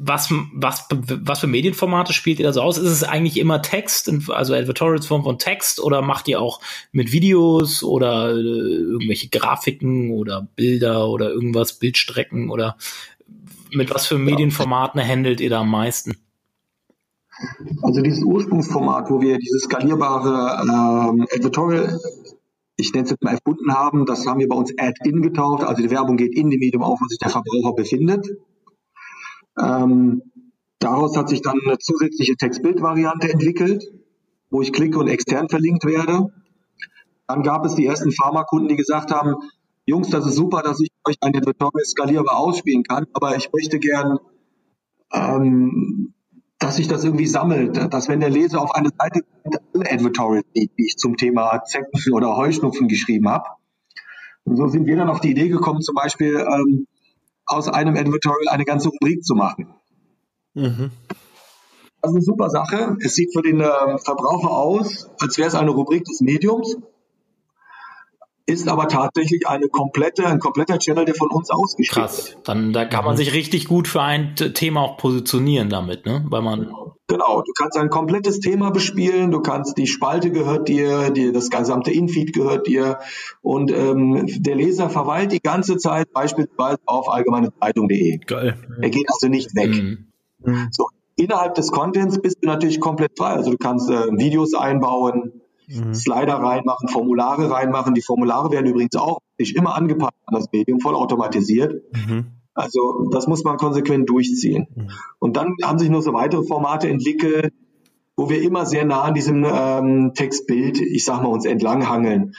was, 0.00 0.32
was, 0.52 0.86
was 0.90 1.40
für 1.40 1.48
Medienformate 1.48 2.12
spielt 2.12 2.38
ihr 2.38 2.46
da 2.46 2.52
so 2.52 2.62
aus? 2.62 2.78
Ist 2.78 2.90
es 2.90 3.02
eigentlich 3.02 3.36
immer 3.36 3.62
Text, 3.62 4.10
also 4.28 4.54
Advertorials-Form 4.54 5.24
von 5.24 5.38
Text, 5.38 5.80
oder 5.80 6.02
macht 6.02 6.28
ihr 6.28 6.40
auch 6.40 6.60
mit 6.92 7.10
Videos 7.10 7.82
oder 7.82 8.30
äh, 8.30 8.40
irgendwelche 8.40 9.28
Grafiken 9.28 10.12
oder 10.12 10.46
Bilder 10.54 11.08
oder 11.08 11.30
irgendwas, 11.30 11.80
Bildstrecken 11.80 12.50
oder 12.50 12.76
mit 13.70 13.92
was 13.92 14.06
für 14.06 14.18
Medienformaten 14.18 15.04
handelt 15.04 15.40
ihr 15.40 15.50
da 15.50 15.60
am 15.60 15.70
meisten? 15.70 16.16
Also 17.82 18.02
dieses 18.02 18.24
Ursprungsformat, 18.24 19.10
wo 19.10 19.20
wir 19.20 19.38
dieses 19.38 19.62
skalierbare 19.62 20.62
ähm, 20.62 21.26
Advertorial, 21.32 22.00
ich 22.76 22.92
nenne 22.92 23.04
es 23.04 23.10
jetzt 23.10 23.22
mal 23.22 23.32
erfunden 23.32 23.72
haben, 23.72 24.06
das 24.06 24.26
haben 24.26 24.40
wir 24.40 24.48
bei 24.48 24.56
uns 24.56 24.72
Add-in 24.76 25.22
getauft. 25.22 25.64
Also 25.64 25.82
die 25.82 25.90
Werbung 25.90 26.16
geht 26.16 26.36
in 26.36 26.50
dem 26.50 26.60
Medium 26.60 26.82
auf, 26.82 27.00
wo 27.00 27.06
sich 27.06 27.18
der 27.18 27.30
Verbraucher 27.30 27.74
befindet. 27.74 28.28
Ähm, 29.60 30.22
daraus 30.78 31.16
hat 31.16 31.28
sich 31.28 31.42
dann 31.42 31.58
eine 31.64 31.78
zusätzliche 31.78 32.36
Text-Bild-Variante 32.36 33.32
entwickelt, 33.32 33.84
wo 34.50 34.62
ich 34.62 34.72
klicke 34.72 34.98
und 34.98 35.08
extern 35.08 35.48
verlinkt 35.48 35.84
werde. 35.84 36.32
Dann 37.26 37.42
gab 37.42 37.66
es 37.66 37.74
die 37.74 37.86
ersten 37.86 38.12
Pharmakunden, 38.12 38.68
die 38.68 38.76
gesagt 38.76 39.12
haben, 39.12 39.34
Jungs, 39.86 40.10
das 40.10 40.26
ist 40.26 40.36
super, 40.36 40.62
dass 40.62 40.80
ich 40.80 40.90
euch 41.04 41.16
ein 41.20 41.34
Advertorial 41.36 41.84
skalierbar 41.84 42.38
ausspielen 42.38 42.82
kann, 42.82 43.06
aber 43.12 43.36
ich 43.36 43.50
möchte 43.52 43.78
gern 43.78 44.18
ähm, 45.12 46.14
dass 46.58 46.76
sich 46.76 46.88
das 46.88 47.04
irgendwie 47.04 47.26
sammelt, 47.26 47.92
dass 47.92 48.08
wenn 48.08 48.20
der 48.20 48.30
Leser 48.30 48.60
auf 48.60 48.74
eine 48.74 48.90
Seite 48.98 49.20
alle 49.44 49.90
Advertorials 49.92 50.46
sieht, 50.54 50.72
die 50.78 50.86
ich 50.86 50.96
zum 50.96 51.16
Thema 51.16 51.62
Zecken 51.64 52.12
oder 52.12 52.36
Heuschnupfen 52.36 52.88
geschrieben 52.88 53.28
habe. 53.28 53.44
Und 54.44 54.56
so 54.56 54.66
sind 54.66 54.86
wir 54.86 54.96
dann 54.96 55.08
auf 55.08 55.20
die 55.20 55.30
Idee 55.30 55.48
gekommen, 55.48 55.82
zum 55.82 55.94
Beispiel 55.94 56.34
ähm, 56.36 56.86
aus 57.46 57.68
einem 57.68 57.96
Advertorial 57.96 58.48
eine 58.48 58.64
ganze 58.64 58.88
Rubrik 58.88 59.24
zu 59.24 59.34
machen. 59.34 59.74
Mhm. 60.54 60.90
Das 62.00 62.12
ist 62.12 62.16
eine 62.16 62.22
super 62.22 62.50
Sache. 62.50 62.96
Es 63.00 63.14
sieht 63.14 63.32
für 63.32 63.42
den 63.42 63.60
äh, 63.60 63.98
Verbraucher 63.98 64.50
aus, 64.50 65.10
als 65.20 65.38
wäre 65.38 65.48
es 65.48 65.54
eine 65.54 65.70
Rubrik 65.70 66.04
des 66.04 66.20
Mediums 66.20 66.76
ist 68.48 68.66
aber 68.66 68.88
tatsächlich 68.88 69.46
eine 69.46 69.68
komplette, 69.68 70.26
ein 70.26 70.38
kompletter 70.38 70.78
Channel, 70.78 71.04
der 71.04 71.14
von 71.14 71.28
uns 71.30 71.50
ausgespielt 71.50 72.06
Krass. 72.06 72.34
wird. 72.34 72.48
Dann 72.48 72.72
da 72.72 72.86
kann 72.86 73.04
man 73.04 73.14
mhm. 73.14 73.18
sich 73.18 73.34
richtig 73.34 73.66
gut 73.66 73.86
für 73.86 74.00
ein 74.00 74.34
Thema 74.36 74.80
auch 74.80 74.96
positionieren 74.96 75.68
damit, 75.68 76.06
ne? 76.06 76.24
Weil 76.28 76.42
man 76.42 76.72
Genau, 77.10 77.40
du 77.40 77.52
kannst 77.58 77.78
ein 77.78 77.88
komplettes 77.88 78.38
Thema 78.40 78.70
bespielen, 78.70 79.30
du 79.30 79.40
kannst 79.40 79.78
die 79.78 79.86
Spalte 79.86 80.30
gehört 80.30 80.68
dir, 80.68 81.10
dir 81.10 81.32
das 81.32 81.48
gesamte 81.48 81.90
Infeed 81.90 82.34
gehört 82.34 82.66
dir 82.66 82.98
und 83.40 83.70
ähm, 83.70 84.26
der 84.26 84.54
Leser 84.54 84.90
verweilt 84.90 85.32
die 85.32 85.40
ganze 85.40 85.78
Zeit 85.78 86.12
beispielsweise 86.12 86.78
auf 86.84 87.08
allgemeinezeitung.de. 87.10 88.18
Geil. 88.18 88.58
Er 88.82 88.90
geht 88.90 89.06
also 89.08 89.28
nicht 89.28 89.56
weg. 89.56 89.70
Mhm. 89.70 90.68
So, 90.70 90.88
innerhalb 91.16 91.54
des 91.54 91.72
Contents 91.72 92.20
bist 92.20 92.38
du 92.42 92.46
natürlich 92.46 92.78
komplett 92.78 93.12
frei. 93.16 93.30
Also 93.30 93.52
du 93.52 93.56
kannst 93.56 93.88
äh, 93.88 94.08
Videos 94.12 94.52
einbauen, 94.52 95.40
mhm. 95.68 95.94
Slider 95.94 96.34
reinmachen, 96.34 96.88
Formulare 96.88 97.50
reinmachen. 97.50 97.94
Die 97.94 98.02
Formulare 98.02 98.50
werden 98.50 98.66
übrigens 98.66 98.96
auch 98.96 99.18
nicht 99.38 99.56
immer 99.56 99.74
angepasst 99.74 100.16
an 100.26 100.34
das 100.34 100.48
Medium, 100.52 100.80
voll 100.80 100.94
automatisiert. 100.94 101.82
Mhm. 101.94 102.26
Also 102.54 103.08
das 103.12 103.28
muss 103.28 103.44
man 103.44 103.56
konsequent 103.56 104.08
durchziehen. 104.08 104.66
Mhm. 104.74 104.88
Und 105.18 105.36
dann 105.36 105.54
haben 105.62 105.78
sich 105.78 105.90
noch 105.90 106.00
so 106.00 106.12
weitere 106.12 106.42
Formate 106.42 106.88
entwickelt, 106.88 107.52
wo 108.16 108.28
wir 108.28 108.42
immer 108.42 108.66
sehr 108.66 108.84
nah 108.84 109.02
an 109.02 109.14
diesem 109.14 109.46
ähm, 109.48 110.12
Textbild, 110.14 110.80
ich 110.80 111.04
sag 111.04 111.22
mal, 111.22 111.28
uns 111.28 111.44
entlanghangeln. 111.44 112.34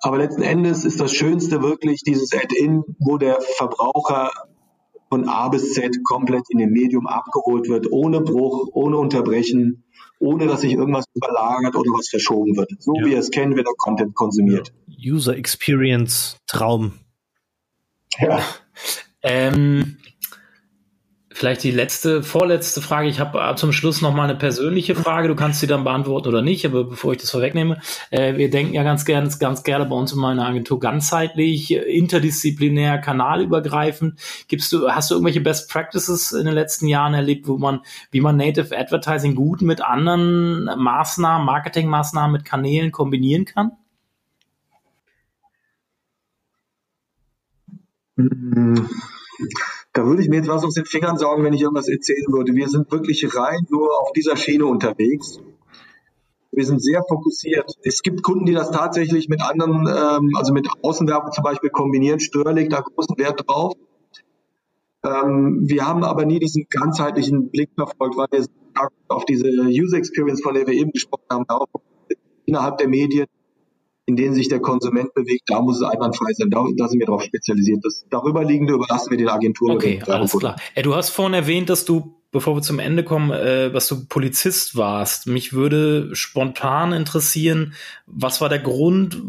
Aber 0.00 0.18
letzten 0.18 0.42
Endes 0.42 0.84
ist 0.84 1.00
das 1.00 1.12
Schönste 1.12 1.62
wirklich 1.62 2.02
dieses 2.02 2.32
Add-in, 2.32 2.82
wo 2.98 3.16
der 3.16 3.38
Verbraucher 3.56 4.30
von 5.08 5.28
A 5.28 5.48
bis 5.48 5.72
Z 5.72 5.96
komplett 6.04 6.42
in 6.50 6.58
dem 6.58 6.70
Medium 6.70 7.06
abgeholt 7.06 7.68
wird, 7.68 7.90
ohne 7.90 8.20
Bruch, 8.20 8.68
ohne 8.72 8.98
Unterbrechen 8.98 9.84
ohne 10.18 10.46
dass 10.46 10.62
sich 10.62 10.72
irgendwas 10.72 11.04
überlagert 11.14 11.74
oder 11.76 11.90
was 11.90 12.08
verschoben 12.08 12.56
wird. 12.56 12.70
So 12.78 12.94
ja. 12.94 13.04
wie 13.04 13.12
ihr 13.12 13.18
es 13.18 13.30
kennt, 13.30 13.56
wenn 13.56 13.64
er 13.64 13.74
Content 13.76 14.14
konsumiert. 14.14 14.72
User 14.88 15.36
Experience 15.36 16.36
Traum. 16.46 16.92
Ja. 18.18 18.42
Ähm, 19.22 19.98
Vielleicht 21.38 21.62
die 21.62 21.70
letzte, 21.70 22.24
vorletzte 22.24 22.82
Frage. 22.82 23.08
Ich 23.08 23.20
habe 23.20 23.38
äh, 23.38 23.54
zum 23.54 23.70
Schluss 23.70 24.02
noch 24.02 24.12
mal 24.12 24.24
eine 24.24 24.34
persönliche 24.34 24.96
Frage. 24.96 25.28
Du 25.28 25.36
kannst 25.36 25.60
sie 25.60 25.68
dann 25.68 25.84
beantworten 25.84 26.26
oder 26.26 26.42
nicht, 26.42 26.66
aber 26.66 26.82
bevor 26.82 27.12
ich 27.12 27.20
das 27.20 27.30
vorwegnehme, 27.30 27.78
äh, 28.10 28.36
wir 28.36 28.50
denken 28.50 28.74
ja 28.74 28.82
ganz 28.82 29.04
gerne, 29.04 29.30
ganz 29.38 29.62
gerne 29.62 29.86
bei 29.86 29.94
uns 29.94 30.12
in 30.12 30.18
meiner 30.18 30.44
Agentur 30.44 30.80
ganzheitlich, 30.80 31.70
interdisziplinär, 31.70 32.98
kanalübergreifend. 32.98 34.18
Gibst 34.48 34.72
du, 34.72 34.90
hast 34.90 35.12
du 35.12 35.14
irgendwelche 35.14 35.40
Best 35.40 35.70
Practices 35.70 36.32
in 36.32 36.44
den 36.44 36.54
letzten 36.54 36.88
Jahren 36.88 37.14
erlebt, 37.14 37.46
wo 37.46 37.56
man, 37.56 37.82
wie 38.10 38.20
man 38.20 38.36
Native 38.36 38.76
Advertising 38.76 39.36
gut 39.36 39.62
mit 39.62 39.80
anderen 39.80 40.64
Maßnahmen, 40.64 41.46
Marketingmaßnahmen, 41.46 42.32
mit 42.32 42.44
Kanälen 42.44 42.90
kombinieren 42.90 43.44
kann? 43.44 43.70
Mhm. 48.16 48.88
Da 49.98 50.06
würde 50.06 50.22
ich 50.22 50.28
mir 50.28 50.36
jetzt 50.36 50.46
was 50.46 50.62
aus 50.62 50.74
den 50.74 50.84
Fingern 50.84 51.18
saugen, 51.18 51.42
wenn 51.42 51.52
ich 51.54 51.62
irgendwas 51.62 51.88
erzählen 51.88 52.26
würde. 52.28 52.54
Wir 52.54 52.68
sind 52.68 52.88
wirklich 52.92 53.34
rein 53.34 53.66
nur 53.68 54.00
auf 54.00 54.12
dieser 54.12 54.36
Schiene 54.36 54.64
unterwegs. 54.64 55.40
Wir 56.52 56.64
sind 56.64 56.80
sehr 56.80 57.02
fokussiert. 57.02 57.68
Es 57.82 58.02
gibt 58.02 58.22
Kunden, 58.22 58.46
die 58.46 58.52
das 58.52 58.70
tatsächlich 58.70 59.28
mit 59.28 59.42
anderen, 59.42 59.88
ähm, 59.88 60.30
also 60.36 60.52
mit 60.52 60.68
Außenwerbung 60.82 61.32
zum 61.32 61.42
Beispiel 61.42 61.70
kombinieren. 61.70 62.20
Stör 62.20 62.52
legt 62.52 62.72
da 62.72 62.80
großen 62.80 63.18
Wert 63.18 63.42
drauf. 63.44 63.72
Ähm, 65.02 65.62
wir 65.66 65.84
haben 65.84 66.04
aber 66.04 66.26
nie 66.26 66.38
diesen 66.38 66.66
ganzheitlichen 66.70 67.50
Blick 67.50 67.70
verfolgt, 67.74 68.16
weil 68.16 68.28
wir 68.30 68.46
auf 69.08 69.24
diese 69.24 69.48
User 69.48 69.96
Experience, 69.96 70.42
von 70.44 70.54
der 70.54 70.64
wir 70.68 70.74
eben 70.74 70.92
gesprochen 70.92 71.26
haben, 71.28 71.44
auch 71.48 71.66
innerhalb 72.46 72.78
der 72.78 72.86
Medien 72.86 73.26
in 74.08 74.16
denen 74.16 74.34
sich 74.34 74.48
der 74.48 74.60
Konsument 74.60 75.12
bewegt, 75.12 75.42
da 75.48 75.60
muss 75.60 75.76
es 75.76 75.82
einwandfrei 75.82 76.32
sein. 76.32 76.48
Da, 76.48 76.64
da 76.78 76.88
sind 76.88 76.98
wir 76.98 77.06
darauf 77.06 77.22
spezialisiert. 77.22 77.84
Das 77.84 78.06
darüberliegende 78.08 78.72
überlassen 78.72 79.10
wir 79.10 79.18
den 79.18 79.28
Agenturen. 79.28 79.72
Okay, 79.72 80.00
alles 80.06 80.32
klar. 80.32 80.56
Äh, 80.74 80.82
du 80.82 80.94
hast 80.94 81.10
vorhin 81.10 81.34
erwähnt, 81.34 81.68
dass 81.68 81.84
du, 81.84 82.14
bevor 82.32 82.56
wir 82.56 82.62
zum 82.62 82.78
Ende 82.78 83.04
kommen, 83.04 83.32
äh, 83.32 83.68
was 83.74 83.86
du 83.86 84.06
Polizist 84.06 84.78
warst. 84.78 85.26
Mich 85.26 85.52
würde 85.52 86.08
spontan 86.16 86.94
interessieren, 86.94 87.74
was 88.06 88.40
war 88.40 88.48
der 88.48 88.60
Grund, 88.60 89.20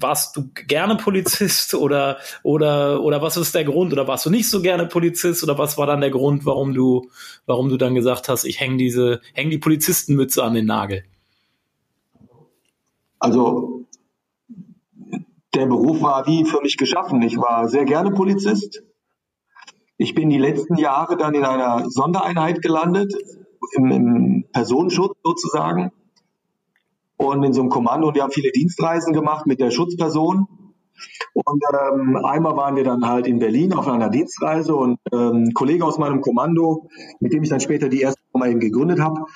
warst 0.00 0.38
du 0.38 0.48
gerne 0.66 0.96
Polizist 0.96 1.74
oder 1.74 2.16
oder 2.42 3.02
oder 3.02 3.20
was 3.20 3.36
ist 3.36 3.54
der 3.54 3.64
Grund 3.64 3.92
oder 3.92 4.08
warst 4.08 4.24
du 4.24 4.30
nicht 4.30 4.48
so 4.48 4.62
gerne 4.62 4.86
Polizist 4.86 5.44
oder 5.44 5.58
was 5.58 5.76
war 5.76 5.86
dann 5.86 6.00
der 6.00 6.10
Grund, 6.10 6.46
warum 6.46 6.72
du 6.72 7.10
warum 7.44 7.68
du 7.68 7.76
dann 7.76 7.94
gesagt 7.94 8.30
hast, 8.30 8.44
ich 8.44 8.58
hänge 8.58 8.78
diese 8.78 9.20
häng 9.34 9.50
die 9.50 9.58
Polizistenmütze 9.58 10.42
an 10.42 10.54
den 10.54 10.64
Nagel? 10.64 11.04
Also 13.18 13.73
der 15.54 15.66
Beruf 15.66 16.02
war 16.02 16.26
wie 16.26 16.44
für 16.44 16.60
mich 16.60 16.76
geschaffen. 16.76 17.22
Ich 17.22 17.36
war 17.36 17.68
sehr 17.68 17.84
gerne 17.84 18.10
Polizist. 18.10 18.82
Ich 19.96 20.14
bin 20.14 20.28
die 20.28 20.38
letzten 20.38 20.76
Jahre 20.76 21.16
dann 21.16 21.34
in 21.34 21.44
einer 21.44 21.88
Sondereinheit 21.88 22.62
gelandet, 22.62 23.14
im, 23.76 23.90
im 23.90 24.44
Personenschutz 24.52 25.16
sozusagen. 25.22 25.92
Und 27.16 27.44
in 27.44 27.52
so 27.52 27.60
einem 27.60 27.70
Kommando, 27.70 28.08
und 28.08 28.16
wir 28.16 28.22
haben 28.22 28.32
viele 28.32 28.50
Dienstreisen 28.50 29.12
gemacht 29.12 29.46
mit 29.46 29.60
der 29.60 29.70
Schutzperson. 29.70 30.48
Und 31.32 31.62
ähm, 31.72 32.16
einmal 32.24 32.56
waren 32.56 32.76
wir 32.76 32.84
dann 32.84 33.06
halt 33.06 33.26
in 33.26 33.38
Berlin 33.38 33.72
auf 33.72 33.88
einer 33.88 34.10
Dienstreise 34.10 34.74
und 34.74 34.98
ähm, 35.12 35.44
ein 35.44 35.54
Kollege 35.54 35.84
aus 35.84 35.98
meinem 35.98 36.20
Kommando, 36.20 36.88
mit 37.20 37.32
dem 37.32 37.42
ich 37.42 37.50
dann 37.50 37.60
später 37.60 37.88
die 37.88 38.00
erste 38.00 38.20
Firma 38.30 38.46
eben 38.48 38.60
gegründet 38.60 39.00
habe, 39.00 39.26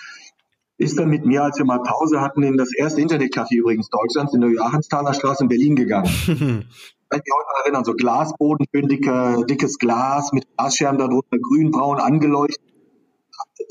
ist 0.79 0.97
dann 0.99 1.11
mit 1.11 1.27
mir, 1.27 1.43
als 1.43 1.59
wir 1.59 1.65
mal 1.65 1.83
Pause 1.83 2.21
hatten, 2.21 2.43
in 2.45 2.57
das 2.57 2.73
erste 2.73 3.01
Internetcafé 3.01 3.57
übrigens 3.57 3.91
Deutschlands 3.91 4.33
in 4.33 4.41
der 4.41 4.51
Joachimsthaler 4.51 5.13
Straße 5.13 5.43
in 5.43 5.49
Berlin 5.49 5.75
gegangen. 5.75 6.07
ich 6.27 6.29
kann 6.29 7.19
mich 7.19 7.33
heute 7.35 7.65
erinnern, 7.65 7.85
so 7.85 7.95
Glasboden, 7.95 8.65
schön 8.73 8.87
dicke, 8.87 9.45
dickes 9.49 9.79
Glas 9.79 10.33
mit 10.33 10.45
Glasscherben 10.57 10.99
darunter, 10.99 11.39
grün, 11.39 11.73
braun 11.73 11.99
angeleuchtet, 11.99 12.63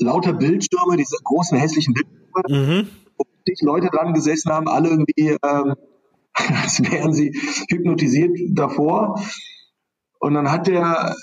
lauter 0.00 0.34
Bildschirme, 0.34 0.96
diese 0.96 1.16
großen 1.24 1.56
hässlichen 1.56 1.94
Bildschirme, 1.94 2.82
mhm. 2.82 2.88
wo 3.16 3.24
sich 3.46 3.60
Leute 3.62 3.88
dran 3.88 4.12
gesessen 4.12 4.52
haben, 4.52 4.68
alle 4.68 4.90
irgendwie, 4.90 5.30
ähm, 5.42 5.74
als 6.62 6.82
wären 6.82 7.14
sie 7.14 7.32
hypnotisiert 7.70 8.36
davor. 8.50 9.18
Und 10.20 10.34
dann 10.34 10.52
hat 10.52 10.66
der 10.66 11.16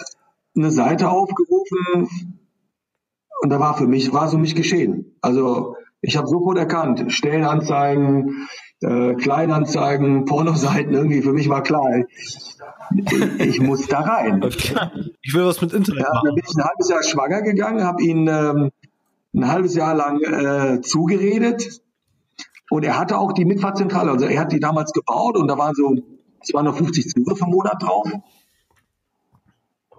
eine 0.55 0.71
Seite 0.71 1.09
aufgerufen, 1.09 2.39
und 3.41 3.49
da 3.49 3.59
war 3.59 3.77
für 3.77 3.87
mich, 3.87 4.13
war 4.13 4.27
so 4.27 4.37
mich 4.37 4.55
geschehen. 4.55 5.17
Also 5.21 5.75
ich 6.01 6.17
habe 6.17 6.27
sofort 6.27 6.57
erkannt, 6.57 7.11
Stellenanzeigen, 7.11 8.47
äh, 8.81 9.15
Kleinanzeigen, 9.15 10.25
Pornoseiten, 10.25 10.93
irgendwie 10.93 11.21
für 11.21 11.33
mich 11.33 11.49
war 11.49 11.63
klar, 11.63 11.83
ich, 11.97 13.39
ich 13.39 13.61
muss 13.61 13.87
da 13.87 14.01
rein. 14.01 14.43
Ich 14.43 15.33
will 15.33 15.45
was 15.45 15.61
mit 15.61 15.73
Internet 15.73 16.03
ja, 16.03 16.13
machen. 16.13 16.25
Dann 16.25 16.35
bin 16.35 16.43
ich 16.47 16.55
ein 16.55 16.63
halbes 16.63 16.89
Jahr 16.89 17.03
schwanger 17.03 17.41
gegangen, 17.41 17.83
habe 17.83 18.03
ihn 18.03 18.27
ähm, 18.27 18.71
ein 19.33 19.51
halbes 19.51 19.75
Jahr 19.75 19.95
lang 19.95 20.21
äh, 20.21 20.81
zugeredet 20.81 21.81
und 22.69 22.83
er 22.83 22.97
hatte 22.97 23.17
auch 23.17 23.33
die 23.33 23.45
Mitfahrzentrale, 23.45 24.11
also 24.11 24.25
er 24.25 24.39
hat 24.39 24.51
die 24.51 24.59
damals 24.59 24.91
gebaut 24.91 25.37
und 25.37 25.47
da 25.47 25.57
waren 25.57 25.73
so 25.73 25.95
250 26.43 27.09
Zugriffe 27.09 27.45
im 27.45 27.51
Monat 27.51 27.81
drauf. 27.81 28.07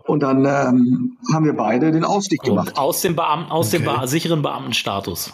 Und 0.07 0.20
dann 0.20 0.44
ähm, 0.44 1.18
haben 1.32 1.44
wir 1.44 1.54
beide 1.54 1.90
den 1.90 2.04
Ausstieg 2.04 2.42
gemacht. 2.42 2.78
Aus 2.78 3.00
dem, 3.02 3.16
Beamten, 3.16 3.50
aus 3.50 3.74
okay. 3.74 3.84
dem 3.84 4.07
sicheren 4.07 4.42
Beamtenstatus. 4.42 5.32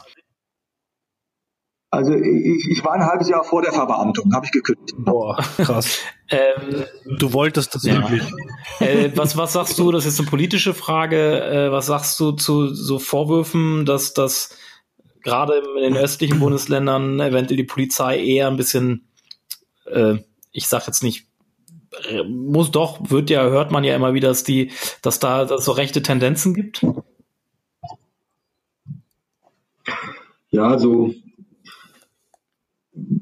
Also 1.91 2.15
ich, 2.15 2.71
ich 2.71 2.85
war 2.87 2.95
ein 2.95 3.05
halbes 3.05 3.29
Jahr 3.29 3.45
vor 3.45 3.61
der 3.61 3.73
Verbeamtung, 3.73 4.33
habe 4.35 4.47
ich 4.47 4.53
gekündigt. 4.53 4.95
Boah, 4.97 5.37
krass. 5.59 5.99
ähm, 6.31 6.85
du 7.19 7.35
wolltest 7.35 7.75
das 7.75 7.85
ja. 7.85 8.01
wirklich. 8.01 8.23
Äh, 8.81 9.11
was, 9.15 9.37
was 9.37 9.53
sagst 9.53 9.79
du, 9.79 9.93
das 9.93 10.07
ist 10.07 10.19
eine 10.19 10.29
politische 10.31 10.73
Frage, 10.73 11.43
äh, 11.43 11.71
was 11.71 11.87
sagst 11.87 12.19
du 12.19 12.33
zu 12.33 12.69
so 12.69 12.99
Vorwürfen, 12.99 13.85
dass 13.85 14.15
das 14.15 14.57
gerade 15.23 15.63
in 15.77 15.83
den 15.83 15.97
östlichen 15.99 16.41
Bundesländern 16.41 17.21
eventuell 17.21 17.59
die 17.59 17.65
Polizei 17.65 18.19
eher 18.25 18.49
ein 18.49 18.57
bisschen, 18.57 19.09
äh, 19.85 20.15
ich 20.51 20.69
sag 20.69 20.87
jetzt 20.87 21.03
nicht 21.03 21.27
muss 22.27 22.71
doch, 22.71 22.99
wird 23.11 23.31
ja, 23.31 23.43
hört 23.43 23.71
man 23.71 23.85
ja 23.85 23.95
immer 23.95 24.15
wieder, 24.15 24.29
dass 24.29 24.45
die, 24.45 24.71
dass 25.03 25.19
da 25.19 25.45
dass 25.45 25.65
so 25.65 25.73
rechte 25.73 26.03
Tendenzen 26.03 26.55
gibt? 26.55 26.85
Ja, 30.51 30.69
also 30.69 31.15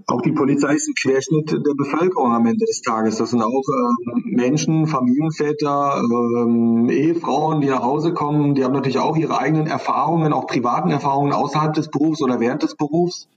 auch 0.06 0.20
die 0.22 0.32
Polizei 0.32 0.74
ist 0.74 0.88
ein 0.88 0.94
Querschnitt 1.00 1.52
der 1.52 1.74
Bevölkerung 1.76 2.32
am 2.32 2.44
Ende 2.46 2.64
des 2.66 2.82
Tages. 2.82 3.18
Das 3.18 3.30
sind 3.30 3.42
auch 3.42 3.48
äh, 3.48 4.20
Menschen, 4.24 4.88
Familienväter, 4.88 6.02
äh, 6.02 6.92
Ehefrauen, 6.92 7.60
die 7.60 7.68
nach 7.68 7.82
Hause 7.82 8.12
kommen. 8.12 8.56
Die 8.56 8.64
haben 8.64 8.74
natürlich 8.74 8.98
auch 8.98 9.16
ihre 9.16 9.38
eigenen 9.38 9.68
Erfahrungen, 9.68 10.32
auch 10.32 10.48
privaten 10.48 10.90
Erfahrungen 10.90 11.32
außerhalb 11.32 11.72
des 11.72 11.88
Berufs 11.88 12.20
oder 12.22 12.40
während 12.40 12.64
des 12.64 12.74
Berufs. 12.74 13.28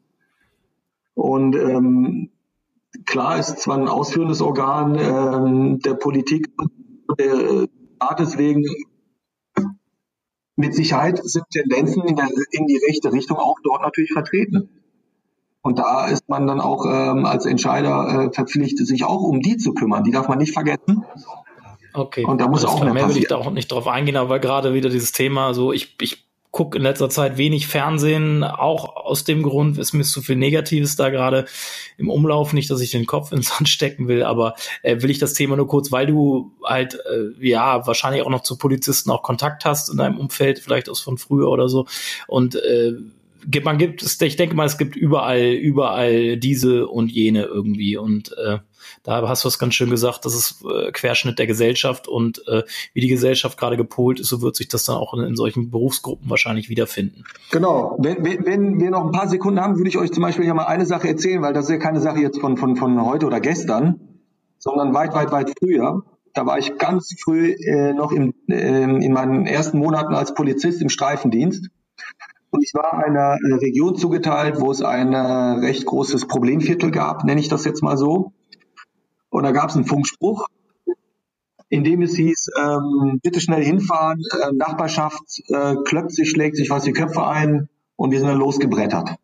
Und 1.14 1.56
ähm, 1.56 2.30
Klar 3.06 3.40
ist 3.40 3.60
zwar 3.60 3.78
ein 3.78 3.88
ausführendes 3.88 4.42
Organ 4.42 4.96
ähm, 4.96 5.80
der 5.80 5.94
Politik 5.96 6.50
der 7.18 7.68
Staates 7.96 8.38
wegen 8.38 8.66
mit 10.56 10.76
Sicherheit 10.76 11.20
sind 11.24 11.46
Tendenzen 11.52 12.04
in, 12.04 12.16
der, 12.16 12.28
in, 12.52 12.68
die 12.68 12.78
rechte 12.78 13.12
Richtung 13.12 13.38
auch 13.38 13.56
dort 13.64 13.82
natürlich 13.82 14.12
vertreten. 14.12 14.70
Und 15.62 15.80
da 15.80 16.08
ist 16.08 16.28
man 16.28 16.46
dann 16.46 16.60
auch 16.60 16.86
ähm, 16.86 17.26
als 17.26 17.46
Entscheider 17.46 18.26
äh, 18.26 18.34
verpflichtet, 18.34 18.86
sich 18.86 19.04
auch 19.06 19.22
um 19.22 19.42
die 19.42 19.58
zu 19.58 19.74
kümmern. 19.74 20.04
Die 20.04 20.12
darf 20.12 20.28
man 20.28 20.38
nicht 20.38 20.54
vergessen. 20.54 21.06
Okay. 21.94 22.26
Und 22.26 22.42
da 22.42 22.48
muss 22.48 22.66
auch 22.66 22.84
mehr, 22.84 22.94
mehr 22.94 23.08
will 23.08 23.18
ich 23.18 23.28
da 23.28 23.38
auch 23.38 23.52
nicht 23.52 23.72
drauf 23.72 23.88
eingehen, 23.88 24.18
aber 24.18 24.40
gerade 24.40 24.74
wieder 24.74 24.90
dieses 24.90 25.12
Thema, 25.12 25.54
so 25.54 25.72
ich, 25.72 25.96
ich 26.02 26.23
gucke 26.54 26.78
in 26.78 26.84
letzter 26.84 27.10
Zeit 27.10 27.38
wenig 27.38 27.66
Fernsehen, 27.66 28.44
auch 28.44 28.96
aus 28.96 29.24
dem 29.24 29.42
Grund, 29.42 29.80
ist 29.80 29.92
mir 29.92 30.04
zu 30.04 30.22
viel 30.22 30.36
Negatives 30.36 30.96
da 30.96 31.10
gerade 31.10 31.46
im 31.98 32.12
Umlauf. 32.12 32.54
Nicht, 32.54 32.70
dass 32.70 32.80
ich 32.80 32.92
den 32.92 33.08
Kopf 33.08 33.32
ins 33.32 33.50
Sand 33.50 33.68
stecken 33.68 34.08
will, 34.08 34.22
aber 34.22 34.54
äh, 34.84 35.02
will 35.02 35.10
ich 35.10 35.18
das 35.18 35.34
Thema 35.34 35.58
nur 35.58 35.68
kurz, 35.68 35.92
weil 35.92 36.06
du 36.06 36.52
halt, 36.64 36.94
äh, 36.94 37.46
ja, 37.46 37.88
wahrscheinlich 37.88 38.22
auch 38.22 38.30
noch 38.30 38.44
zu 38.44 38.56
Polizisten 38.60 39.10
auch 39.10 39.24
Kontakt 39.24 39.66
hast 39.66 39.90
in 39.90 39.98
deinem 39.98 40.20
Umfeld, 40.20 40.60
vielleicht 40.60 40.90
aus 40.90 41.02
von 41.02 41.18
früher 41.18 41.50
oder 41.50 41.68
so. 41.70 41.88
Und 42.28 42.56
äh, 42.56 42.94
man 43.64 43.80
gibt 43.80 44.04
es, 44.04 44.22
ich 44.22 44.36
denke 44.36 44.56
mal, 44.56 44.68
es 44.68 44.78
gibt 44.78 44.96
überall, 44.96 45.54
überall 45.54 46.38
diese 46.38 46.88
und 46.88 47.12
jene 47.12 47.46
irgendwie. 47.46 47.98
Und 47.98 48.32
äh, 48.38 48.60
da 49.04 49.28
hast 49.28 49.44
du 49.44 49.48
es 49.48 49.60
ganz 49.60 49.74
schön 49.76 49.90
gesagt, 49.90 50.26
das 50.26 50.36
ist 50.36 50.64
äh, 50.64 50.92
Querschnitt 50.92 51.40
der 51.40 51.48
Gesellschaft 51.48 52.08
und 52.08 52.48
äh, 52.48 52.64
wie 52.94 53.02
die 53.02 53.08
Gesellschaft 53.08 53.58
gerade 53.58 53.78
gepolt 53.78 54.20
ist, 54.20 54.30
so 54.30 54.42
wird 54.42 54.56
sich 54.56 54.68
das 54.68 54.84
dann 54.86 54.96
auch 54.96 55.14
in, 55.14 55.22
in 55.22 55.36
solchen 55.36 55.72
Berufsgruppen 55.72 56.30
wahrscheinlich 56.30 56.70
wiederfinden. 56.70 57.24
Genau. 57.52 57.98
Wenn, 58.00 58.24
wenn, 58.46 58.80
wir 58.80 58.92
noch 58.92 59.06
ein 59.06 59.12
paar 59.12 59.28
Sekunden 59.28 59.60
haben, 59.60 59.78
würde 59.78 59.90
ich 59.90 59.98
euch 59.98 60.12
zum 60.12 60.24
Beispiel 60.24 60.46
ja 60.46 60.54
mal 60.54 60.66
eine 60.66 60.86
Sache 60.86 61.08
erzählen, 61.08 61.42
weil 61.42 61.54
das 61.54 61.66
ist 61.66 61.72
ja 61.72 61.78
keine 61.78 62.00
Sache 62.00 62.20
jetzt 62.20 62.40
von, 62.40 62.58
von, 62.58 62.76
von 62.76 63.06
heute 63.06 63.26
oder 63.26 63.40
gestern, 63.40 64.00
sondern 64.58 64.94
weit, 64.94 65.14
weit, 65.14 65.32
weit 65.32 65.54
früher. 65.58 66.04
Da 66.34 66.46
war 66.46 66.58
ich 66.58 66.78
ganz 66.78 67.14
früh 67.24 67.52
äh, 67.52 67.94
noch 67.94 68.12
im, 68.12 68.34
äh, 68.50 68.84
in 68.84 69.14
meinen 69.14 69.46
ersten 69.46 69.78
Monaten 69.78 70.16
als 70.16 70.34
Polizist 70.34 70.82
im 70.82 70.90
Streifendienst. 70.90 71.70
Und 72.50 72.64
ich 72.64 72.74
war 72.74 72.94
einer 72.94 73.38
äh, 73.44 73.54
Region 73.56 73.96
zugeteilt, 73.96 74.60
wo 74.60 74.72
es 74.72 74.82
ein 74.82 75.14
recht 75.14 75.86
großes 75.86 76.28
Problemviertel 76.28 76.92
gab, 76.92 77.24
nenne 77.24 77.40
ich 77.40 77.50
das 77.50 77.66
jetzt 77.66 77.84
mal 77.84 77.98
so. 77.98 78.34
Und 79.34 79.42
da 79.42 79.52
gab 79.52 79.70
es 79.70 79.76
einen 79.76 79.86
Funkspruch, 79.86 80.46
in 81.70 81.84
dem 81.84 82.04
es 82.04 82.16
hieß, 82.16 82.52
ähm, 82.56 83.20
bitte 83.24 83.42
schnell 83.42 83.64
hinfahren, 83.64 84.22
äh, 84.32 84.56
Nachbarschaft 84.56 85.42
äh, 85.48 85.76
kloppt 85.86 86.12
sich, 86.12 86.30
schlägt 86.30 86.56
sich 86.56 86.70
was 86.70 86.84
die 86.84 86.94
Köpfe 86.94 87.26
ein 87.26 87.68
und 87.96 88.12
wir 88.12 88.20
sind 88.20 88.28
dann 88.28 88.38
losgebrettert. 88.38 89.16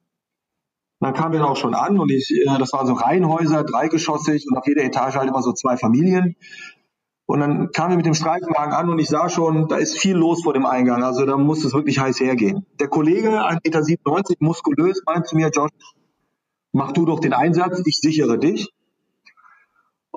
Dann 0.99 1.14
kamen 1.14 1.34
wir 1.34 1.47
auch 1.47 1.57
schon 1.57 1.76
an 1.76 1.99
und 1.99 2.12
ich, 2.12 2.32
äh, 2.32 2.57
das 2.57 2.74
waren 2.74 2.88
so 2.88 2.93
Reihenhäuser, 2.93 3.64
dreigeschossig 3.64 4.47
und 4.49 4.57
auf 4.57 4.66
jeder 4.66 4.84
Etage 4.84 5.14
halt 5.14 5.30
immer 5.30 5.43
so 5.43 5.53
zwei 5.53 5.78
Familien. 5.78 6.36
Und 7.28 7.41
dann 7.41 7.72
kamen 7.72 7.91
wir 7.91 7.97
mit 7.97 8.07
dem 8.07 8.16
Streifenwagen 8.16 8.74
an 8.74 8.89
und 8.89 8.97
ich 8.97 9.10
sah 9.10 9.30
schon, 9.30 9.68
da 9.68 9.76
ist 9.76 9.95
viel 9.95 10.16
los 10.16 10.41
vor 10.41 10.53
dem 10.53 10.66
Eingang. 10.66 11.03
Also 11.03 11.28
da 11.28 11.38
muss 11.38 11.64
es 11.64 11.74
wirklich 11.76 11.99
heiß 11.99 12.20
hergehen. 12.20 12.66
Der 12.80 12.88
Kollege, 12.88 13.43
1,97 13.43 13.60
Meter, 13.64 14.36
muskulös, 14.39 15.03
meint 15.05 15.28
zu 15.28 15.36
mir, 15.36 15.51
Josh, 15.53 15.70
mach 16.72 16.93
du 16.93 17.05
doch 17.05 17.20
den 17.20 17.34
Einsatz, 17.34 17.84
ich 17.86 17.99
sichere 18.01 18.39
dich. 18.39 18.70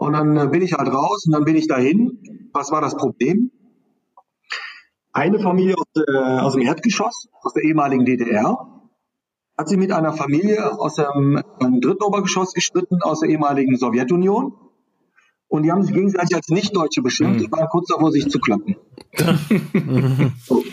Und 0.02 0.14
dann 0.14 0.36
äh, 0.36 0.48
bin 0.48 0.62
ich 0.62 0.72
halt 0.72 0.92
raus 0.92 1.26
und 1.26 1.32
dann 1.32 1.44
bin 1.44 1.54
ich 1.54 1.68
dahin. 1.68 2.18
Was 2.52 2.72
war 2.72 2.80
das 2.80 2.96
Problem? 2.96 3.52
Eine 5.12 5.38
Familie 5.38 5.76
aus, 5.76 5.86
äh, 5.94 6.40
aus 6.40 6.54
dem 6.54 6.62
Erdgeschoss, 6.62 7.28
aus 7.40 7.52
der 7.54 7.62
ehemaligen 7.62 8.04
DDR, 8.04 8.82
hat 9.56 9.68
sich 9.68 9.78
mit 9.78 9.92
einer 9.92 10.12
Familie 10.12 10.76
aus 10.76 10.96
dem, 10.96 11.40
dem 11.60 11.80
dritten 11.80 12.02
Obergeschoss 12.02 12.52
gestritten, 12.52 13.00
aus 13.02 13.20
der 13.20 13.30
ehemaligen 13.30 13.76
Sowjetunion. 13.76 14.54
Und 15.46 15.62
die 15.62 15.70
haben 15.70 15.82
sich 15.82 15.94
gegenseitig 15.94 16.34
als 16.34 16.48
Nicht-Deutsche 16.48 17.02
beschimpft 17.02 17.38
mhm. 17.38 17.44
und 17.44 17.52
waren 17.52 17.68
kurz 17.68 17.86
davor, 17.86 18.10
sich 18.10 18.28
zu 18.28 18.40
klappen. 18.40 18.74
so. 20.44 20.64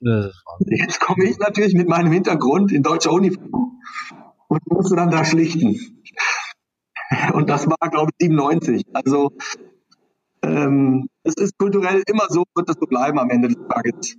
Jetzt 0.66 1.00
komme 1.00 1.24
ich 1.24 1.38
natürlich 1.38 1.74
mit 1.74 1.88
meinem 1.88 2.12
Hintergrund 2.12 2.72
in 2.72 2.82
deutscher 2.82 3.12
Uniform 3.12 3.80
und 4.48 4.60
musste 4.70 4.96
dann 4.96 5.10
da 5.10 5.24
schlichten. 5.24 6.02
Und 7.34 7.48
das 7.50 7.66
war, 7.66 7.90
glaube 7.90 8.10
ich, 8.18 8.26
97. 8.26 8.84
Also 8.92 9.32
ähm, 10.42 11.08
es 11.22 11.34
ist 11.34 11.58
kulturell 11.58 12.02
immer 12.06 12.26
so, 12.28 12.44
wird 12.54 12.68
das 12.68 12.76
so 12.80 12.86
bleiben 12.86 13.18
am 13.18 13.30
Ende 13.30 13.48
des 13.48 13.58
Tages. 13.68 14.16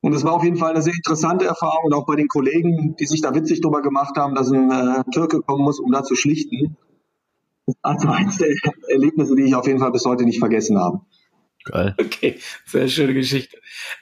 Und 0.00 0.12
es 0.12 0.22
war 0.22 0.34
auf 0.34 0.44
jeden 0.44 0.56
Fall 0.56 0.70
eine 0.70 0.82
sehr 0.82 0.92
interessante 0.94 1.46
Erfahrung 1.46 1.84
und 1.84 1.94
auch 1.94 2.04
bei 2.04 2.16
den 2.16 2.28
Kollegen, 2.28 2.94
die 2.96 3.06
sich 3.06 3.22
da 3.22 3.34
witzig 3.34 3.62
drüber 3.62 3.80
gemacht 3.80 4.16
haben, 4.18 4.34
dass 4.34 4.50
ein 4.52 4.70
äh, 4.70 5.02
Türke 5.10 5.40
kommen 5.40 5.64
muss, 5.64 5.80
um 5.80 5.90
da 5.90 6.02
zu 6.02 6.14
schlichten. 6.14 6.76
Das 7.66 8.04
war 8.04 8.16
eines 8.16 8.36
der 8.36 8.48
Erlebnisse, 8.88 9.34
die 9.34 9.44
ich 9.44 9.54
auf 9.54 9.66
jeden 9.66 9.78
Fall 9.78 9.92
bis 9.92 10.04
heute 10.04 10.24
nicht 10.24 10.38
vergessen 10.38 10.78
habe. 10.78 11.00
Geil. 11.64 11.94
Okay, 11.98 12.38
sehr 12.66 12.88
schöne 12.88 13.14
Geschichte. 13.14 13.56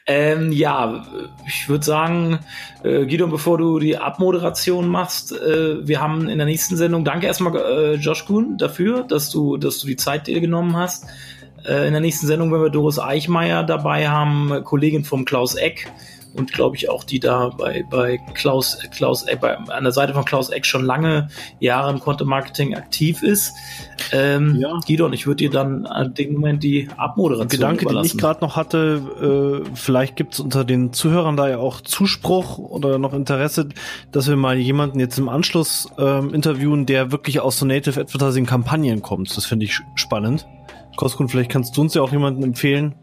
Ähm, 0.06 0.50
ja, 0.50 1.06
ich 1.46 1.68
würde 1.68 1.84
sagen, 1.84 2.40
äh, 2.82 3.06
Guido, 3.06 3.28
bevor 3.28 3.56
du 3.56 3.78
die 3.78 3.96
Abmoderation 3.96 4.88
machst, 4.88 5.32
äh, 5.32 5.86
wir 5.86 6.00
haben 6.00 6.28
in 6.28 6.38
der 6.38 6.46
nächsten 6.46 6.76
Sendung, 6.76 7.04
danke 7.04 7.26
erstmal 7.26 7.56
äh, 7.56 7.94
Josh 7.94 8.26
Kuhn 8.26 8.58
dafür, 8.58 9.04
dass 9.04 9.30
du, 9.30 9.58
dass 9.58 9.78
du 9.78 9.86
die 9.86 9.96
Zeit 9.96 10.26
dir 10.26 10.40
genommen 10.40 10.76
hast. 10.76 11.06
Äh, 11.64 11.86
in 11.86 11.92
der 11.92 12.00
nächsten 12.00 12.26
Sendung, 12.26 12.52
wenn 12.52 12.62
wir 12.62 12.70
Doris 12.70 12.98
Eichmeier 12.98 13.62
dabei 13.62 14.08
haben, 14.08 14.64
Kollegin 14.64 15.04
vom 15.04 15.24
Klaus 15.24 15.54
Eck, 15.54 15.88
und 16.34 16.52
glaube 16.52 16.76
ich 16.76 16.88
auch 16.88 17.04
die 17.04 17.20
da 17.20 17.48
bei, 17.48 17.84
bei 17.90 18.18
Klaus, 18.34 18.78
Klaus 18.94 19.24
äh, 19.24 19.36
bei, 19.36 19.56
an 19.56 19.84
der 19.84 19.92
Seite 19.92 20.14
von 20.14 20.24
Klaus 20.24 20.50
Eck 20.50 20.66
schon 20.66 20.84
lange 20.84 21.28
Jahre 21.60 21.92
im 21.92 22.00
Content 22.00 22.28
Marketing 22.28 22.74
aktiv 22.74 23.22
ist. 23.22 23.52
Ähm, 24.12 24.56
ja. 24.56 24.78
Gidon, 24.86 25.12
ich 25.12 25.26
würde 25.26 25.44
dir 25.44 25.50
dann 25.50 25.86
an 25.86 26.14
dem 26.14 26.34
Moment 26.34 26.62
die 26.62 26.88
Abmoderation 26.96 27.48
Gedanke, 27.48 27.84
überlassen. 27.84 28.08
den 28.08 28.16
ich 28.16 28.20
gerade 28.20 28.40
noch 28.40 28.56
hatte, 28.56 29.62
äh, 29.64 29.70
vielleicht 29.74 30.16
gibt 30.16 30.34
es 30.34 30.40
unter 30.40 30.64
den 30.64 30.92
Zuhörern 30.92 31.36
da 31.36 31.48
ja 31.48 31.58
auch 31.58 31.80
Zuspruch 31.80 32.58
oder 32.58 32.98
noch 32.98 33.12
Interesse, 33.12 33.68
dass 34.10 34.28
wir 34.28 34.36
mal 34.36 34.58
jemanden 34.58 35.00
jetzt 35.00 35.18
im 35.18 35.28
Anschluss 35.28 35.88
ähm, 35.98 36.34
interviewen, 36.34 36.86
der 36.86 37.12
wirklich 37.12 37.40
aus 37.40 37.58
so 37.58 37.66
Native 37.66 38.00
Advertising 38.00 38.46
Kampagnen 38.46 39.02
kommt. 39.02 39.36
Das 39.36 39.44
finde 39.44 39.66
ich 39.66 39.80
spannend. 39.94 40.46
Koskun, 40.96 41.28
vielleicht 41.28 41.50
kannst 41.50 41.76
du 41.76 41.80
uns 41.80 41.94
ja 41.94 42.02
auch 42.02 42.12
jemanden 42.12 42.42
empfehlen. 42.42 42.94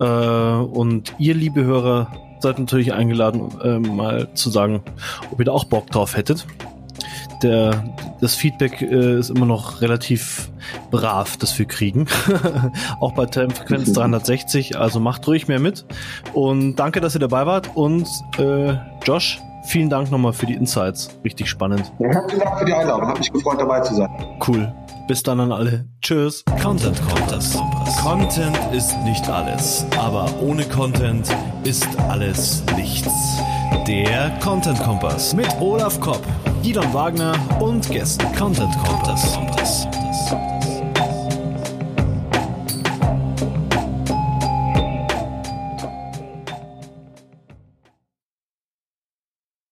Äh, 0.00 0.04
und 0.04 1.14
ihr, 1.18 1.34
liebe 1.34 1.64
Hörer, 1.64 2.12
seid 2.40 2.58
natürlich 2.58 2.92
eingeladen, 2.92 3.48
äh, 3.62 3.78
mal 3.78 4.28
zu 4.34 4.50
sagen, 4.50 4.82
ob 5.30 5.38
ihr 5.38 5.46
da 5.46 5.52
auch 5.52 5.64
Bock 5.64 5.90
drauf 5.90 6.16
hättet. 6.16 6.46
Der, 7.42 7.84
das 8.20 8.34
Feedback 8.34 8.82
äh, 8.82 9.18
ist 9.18 9.30
immer 9.30 9.46
noch 9.46 9.80
relativ 9.80 10.50
brav, 10.90 11.36
das 11.36 11.56
wir 11.58 11.66
kriegen. 11.66 12.06
auch 13.00 13.12
bei 13.12 13.26
Termfrequenz 13.26 13.92
360. 13.92 14.76
Also 14.76 14.98
macht 14.98 15.26
ruhig 15.28 15.46
mehr 15.46 15.60
mit. 15.60 15.84
Und 16.32 16.76
danke, 16.76 17.00
dass 17.00 17.14
ihr 17.14 17.20
dabei 17.20 17.46
wart. 17.46 17.70
Und 17.76 18.08
äh, 18.38 18.74
Josh, 19.04 19.40
vielen 19.66 19.88
Dank 19.88 20.10
nochmal 20.10 20.32
für 20.32 20.46
die 20.46 20.54
Insights. 20.54 21.10
Richtig 21.24 21.48
spannend. 21.48 21.92
Ja, 22.00 22.08
herzlichen 22.08 22.40
Dank 22.40 22.58
für 22.58 22.64
die 22.64 22.74
Einladung. 22.74 23.08
Hat 23.08 23.18
mich 23.18 23.32
gefreut, 23.32 23.60
dabei 23.60 23.80
zu 23.80 23.94
sein. 23.94 24.10
Cool. 24.46 24.72
Bis 25.08 25.22
dann 25.22 25.40
an 25.40 25.52
alle. 25.52 25.86
Tschüss. 26.02 26.44
Content 26.62 27.00
Kompass. 27.08 27.58
Content 28.02 28.58
ist 28.74 28.94
nicht 29.04 29.26
alles, 29.30 29.86
aber 29.98 30.28
ohne 30.42 30.64
Content 30.68 31.34
ist 31.64 31.88
alles 32.10 32.62
nichts. 32.76 33.10
Der 33.86 34.30
Content 34.40 34.78
Kompass 34.82 35.34
mit 35.34 35.48
Olaf 35.60 35.98
Kopp, 35.98 36.22
Gidon 36.62 36.92
Wagner 36.92 37.32
und 37.58 37.88
Gästen. 37.90 38.26
Content 38.36 38.76
Kompass. 38.84 39.38